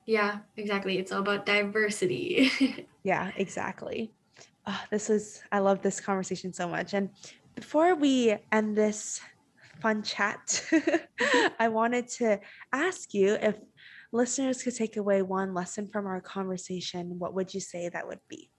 Yeah, 0.06 0.38
exactly. 0.56 0.98
It's 0.98 1.12
all 1.12 1.20
about 1.20 1.44
diversity. 1.44 2.50
yeah, 3.04 3.30
exactly. 3.36 4.10
Oh, 4.66 4.80
this 4.90 5.10
is, 5.10 5.42
I 5.52 5.58
love 5.58 5.82
this 5.82 6.00
conversation 6.00 6.52
so 6.52 6.66
much. 6.66 6.94
And 6.94 7.10
before 7.54 7.94
we 7.94 8.36
end 8.52 8.76
this 8.76 9.20
fun 9.80 10.02
chat, 10.02 10.64
I 11.58 11.68
wanted 11.68 12.08
to 12.18 12.40
ask 12.72 13.14
you 13.14 13.34
if 13.34 13.56
listeners 14.12 14.62
could 14.62 14.74
take 14.74 14.96
away 14.96 15.22
one 15.22 15.54
lesson 15.54 15.88
from 15.88 16.06
our 16.06 16.20
conversation, 16.20 17.18
what 17.18 17.34
would 17.34 17.52
you 17.52 17.60
say 17.60 17.88
that 17.88 18.06
would 18.06 18.20
be? 18.28 18.50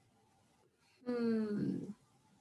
Hmm. 1.06 1.78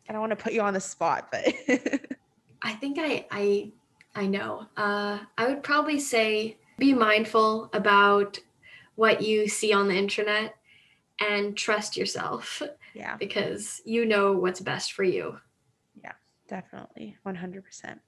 I 0.08 0.12
don't 0.12 0.20
want 0.20 0.30
to 0.30 0.36
put 0.36 0.52
you 0.52 0.60
on 0.60 0.74
the 0.74 0.80
spot, 0.80 1.28
but 1.30 1.46
I 2.62 2.72
think 2.74 2.98
I 3.00 3.26
I 3.30 3.72
I 4.14 4.26
know. 4.26 4.66
Uh, 4.76 5.18
I 5.38 5.48
would 5.48 5.62
probably 5.62 5.98
say 5.98 6.58
be 6.78 6.92
mindful 6.92 7.70
about 7.72 8.38
what 8.96 9.22
you 9.22 9.48
see 9.48 9.72
on 9.72 9.88
the 9.88 9.94
internet 9.94 10.54
and 11.20 11.56
trust 11.56 11.96
yourself. 11.96 12.62
Yeah. 12.94 13.16
Because 13.16 13.80
you 13.84 14.06
know 14.06 14.32
what's 14.32 14.60
best 14.60 14.92
for 14.92 15.04
you. 15.04 15.38
Definitely. 16.48 17.16
100%. 17.26 17.98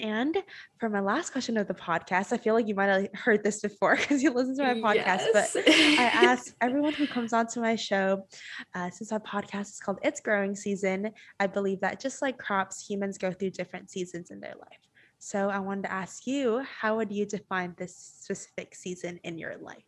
And 0.00 0.36
for 0.78 0.88
my 0.88 0.98
last 0.98 1.30
question 1.30 1.56
of 1.56 1.68
the 1.68 1.74
podcast, 1.74 2.32
I 2.32 2.36
feel 2.36 2.54
like 2.54 2.66
you 2.66 2.74
might 2.74 2.88
have 2.88 3.08
heard 3.14 3.44
this 3.44 3.60
before 3.60 3.96
because 4.00 4.22
you 4.22 4.32
listen 4.32 4.56
to 4.56 4.74
my 4.74 4.94
podcast. 4.94 5.26
Yes. 5.32 5.52
But 5.54 5.62
I 5.68 6.04
ask 6.12 6.54
everyone 6.60 6.94
who 6.94 7.06
comes 7.06 7.32
onto 7.32 7.60
my 7.60 7.76
show, 7.76 8.26
uh, 8.74 8.90
since 8.90 9.12
our 9.12 9.20
podcast 9.20 9.70
is 9.70 9.80
called 9.80 10.00
It's 10.02 10.20
Growing 10.20 10.56
Season, 10.56 11.10
I 11.38 11.46
believe 11.46 11.80
that 11.80 12.00
just 12.00 12.22
like 12.22 12.38
crops, 12.38 12.84
humans 12.84 13.18
go 13.18 13.30
through 13.32 13.50
different 13.50 13.90
seasons 13.90 14.30
in 14.30 14.40
their 14.40 14.54
life. 14.58 14.78
So 15.20 15.48
I 15.48 15.60
wanted 15.60 15.84
to 15.84 15.92
ask 15.92 16.26
you, 16.26 16.62
how 16.80 16.96
would 16.96 17.12
you 17.12 17.24
define 17.24 17.74
this 17.78 17.96
specific 17.96 18.74
season 18.74 19.20
in 19.22 19.38
your 19.38 19.56
life? 19.58 19.84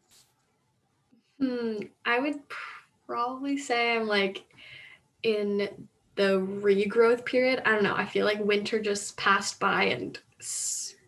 Hmm, 1.41 1.79
I 2.07 2.21
would 2.21 2.37
probably 3.07 3.59
say 3.59 3.97
I'm 3.97 4.07
like 4.07 4.45
in 5.23 5.69
the 6.17 6.41
regrowth 6.41 7.25
period. 7.25 7.63
I 7.65 7.73
don't 7.73 7.85
know. 7.85 7.95
I 7.95 8.07
feel 8.07 8.27
like 8.27 8.41
winter 8.41 8.81
just 8.81 9.17
passed 9.17 9.61
by 9.61 9.85
and 9.85 10.19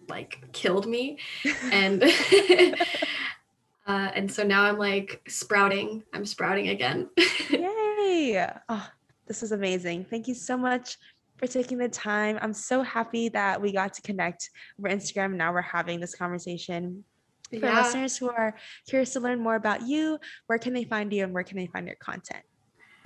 like 0.09 0.41
killed 0.53 0.87
me, 0.87 1.19
and 1.73 2.03
uh, 3.87 4.11
and 4.15 4.31
so 4.31 4.45
now 4.45 4.65
I'm 4.65 4.79
like 4.79 5.21
sprouting. 5.29 6.05
I'm 6.13 6.25
sprouting 6.25 6.69
again. 6.69 7.11
Yay! 7.51 8.47
Oh, 8.69 8.89
this 9.27 9.43
is 9.43 9.53
amazing. 9.53 10.07
Thank 10.09 10.29
you 10.29 10.35
so 10.35 10.57
much 10.57 10.97
for 11.37 11.47
taking 11.47 11.79
the 11.79 11.89
time. 11.89 12.39
I'm 12.43 12.55
so 12.55 12.83
happy 12.83 13.29
that 13.31 13.61
we 13.61 13.73
got 13.73 13.95
to 13.95 14.03
connect 14.03 14.51
over 14.79 14.95
Instagram. 14.95 15.35
Now 15.35 15.53
we're 15.53 15.63
having 15.63 16.01
this 16.01 16.15
conversation. 16.15 17.05
For 17.51 17.57
yeah. 17.57 17.81
listeners 17.81 18.19
who 18.19 18.29
are 18.29 18.55
curious 18.87 19.15
to 19.15 19.21
learn 19.21 19.41
more 19.41 19.55
about 19.55 19.81
you, 19.87 20.19
where 20.49 20.59
can 20.59 20.75
they 20.75 20.85
find 20.85 21.11
you 21.11 21.25
and 21.25 21.33
where 21.33 21.45
can 21.45 21.57
they 21.57 21.67
find 21.67 21.87
your 21.87 21.97
content? 21.97 22.45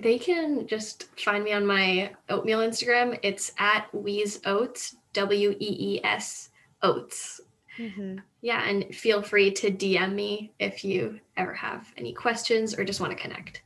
They 0.03 0.19
can 0.19 0.67
just 0.67 1.07
find 1.19 1.43
me 1.43 1.53
on 1.53 1.65
my 1.65 2.11
oatmeal 2.29 2.59
Instagram. 2.59 3.17
It's 3.23 3.51
at 3.57 3.93
Wees 3.93 4.39
Oats, 4.45 4.95
W 5.13 5.51
E 5.51 5.55
E 5.59 6.01
S 6.03 6.49
Oats. 6.81 7.41
Mm-hmm. 7.77 8.17
Yeah, 8.41 8.67
and 8.67 8.93
feel 8.93 9.21
free 9.21 9.51
to 9.51 9.71
DM 9.71 10.13
me 10.13 10.53
if 10.59 10.83
you 10.83 11.19
ever 11.37 11.53
have 11.53 11.91
any 11.97 12.13
questions 12.13 12.77
or 12.77 12.83
just 12.83 12.99
want 12.99 13.15
to 13.15 13.21
connect. 13.21 13.63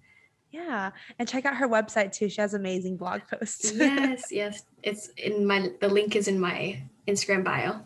Yeah. 0.52 0.92
And 1.20 1.28
check 1.28 1.46
out 1.46 1.58
her 1.58 1.68
website 1.68 2.12
too. 2.12 2.30
She 2.30 2.40
has 2.42 2.54
amazing 2.54 2.98
blog 2.98 3.22
posts. 3.30 3.74
yes, 3.74 4.26
yes. 4.32 4.64
It's 4.84 5.10
in 5.18 5.46
my 5.46 5.72
the 5.82 5.90
link 5.90 6.16
is 6.16 6.28
in 6.28 6.40
my 6.40 6.82
Instagram 7.08 7.44
bio. 7.44 7.82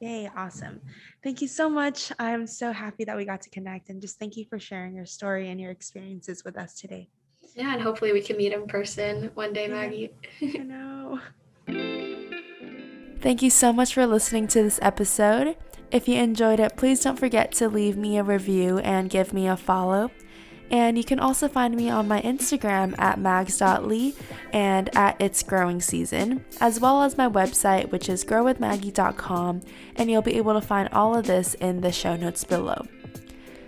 Yay, 0.00 0.28
awesome. 0.36 0.80
Thank 1.22 1.40
you 1.42 1.46
so 1.46 1.70
much. 1.70 2.10
I'm 2.18 2.46
so 2.48 2.72
happy 2.72 3.04
that 3.04 3.16
we 3.16 3.24
got 3.24 3.40
to 3.42 3.50
connect 3.50 3.88
and 3.88 4.00
just 4.00 4.18
thank 4.18 4.36
you 4.36 4.44
for 4.44 4.58
sharing 4.58 4.96
your 4.96 5.06
story 5.06 5.48
and 5.48 5.60
your 5.60 5.70
experiences 5.70 6.44
with 6.44 6.58
us 6.58 6.74
today. 6.74 7.08
Yeah, 7.54 7.74
and 7.74 7.82
hopefully 7.82 8.12
we 8.12 8.22
can 8.22 8.36
meet 8.36 8.52
in 8.52 8.66
person 8.66 9.30
one 9.34 9.52
day, 9.52 9.68
Maggie. 9.68 10.12
I 10.42 10.58
know. 10.58 11.20
Thank 13.20 13.42
you 13.42 13.50
so 13.50 13.72
much 13.72 13.94
for 13.94 14.06
listening 14.06 14.48
to 14.48 14.62
this 14.62 14.78
episode. 14.82 15.56
If 15.90 16.08
you 16.08 16.16
enjoyed 16.16 16.58
it, 16.58 16.76
please 16.76 17.00
don't 17.00 17.18
forget 17.18 17.52
to 17.52 17.68
leave 17.68 17.96
me 17.96 18.16
a 18.16 18.22
review 18.22 18.78
and 18.78 19.10
give 19.10 19.32
me 19.32 19.46
a 19.46 19.56
follow. 19.56 20.10
And 20.70 20.96
you 20.96 21.04
can 21.04 21.20
also 21.20 21.48
find 21.48 21.76
me 21.76 21.90
on 21.90 22.08
my 22.08 22.22
Instagram 22.22 22.98
at 22.98 23.20
mags.lee 23.20 24.14
and 24.54 24.96
at 24.96 25.20
It's 25.20 25.42
Growing 25.42 25.82
Season, 25.82 26.42
as 26.62 26.80
well 26.80 27.02
as 27.02 27.18
my 27.18 27.28
website, 27.28 27.90
which 27.90 28.08
is 28.08 28.24
growwithmaggie.com, 28.24 29.60
and 29.96 30.10
you'll 30.10 30.22
be 30.22 30.38
able 30.38 30.54
to 30.54 30.66
find 30.66 30.88
all 30.88 31.14
of 31.14 31.26
this 31.26 31.52
in 31.54 31.82
the 31.82 31.92
show 31.92 32.16
notes 32.16 32.42
below. 32.44 32.86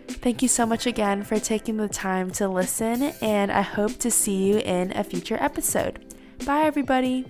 Thank 0.07 0.43
you 0.43 0.49
so 0.49 0.65
much 0.65 0.87
again 0.87 1.23
for 1.23 1.39
taking 1.39 1.77
the 1.77 1.89
time 1.89 2.31
to 2.33 2.49
listen, 2.49 3.03
and 3.21 3.53
I 3.53 3.63
hope 3.63 3.99
to 3.99 4.11
see 4.11 4.45
you 4.45 4.59
in 4.59 4.97
a 4.97 5.05
future 5.05 5.37
episode. 5.39 6.15
Bye, 6.47 6.63
everybody. 6.63 7.27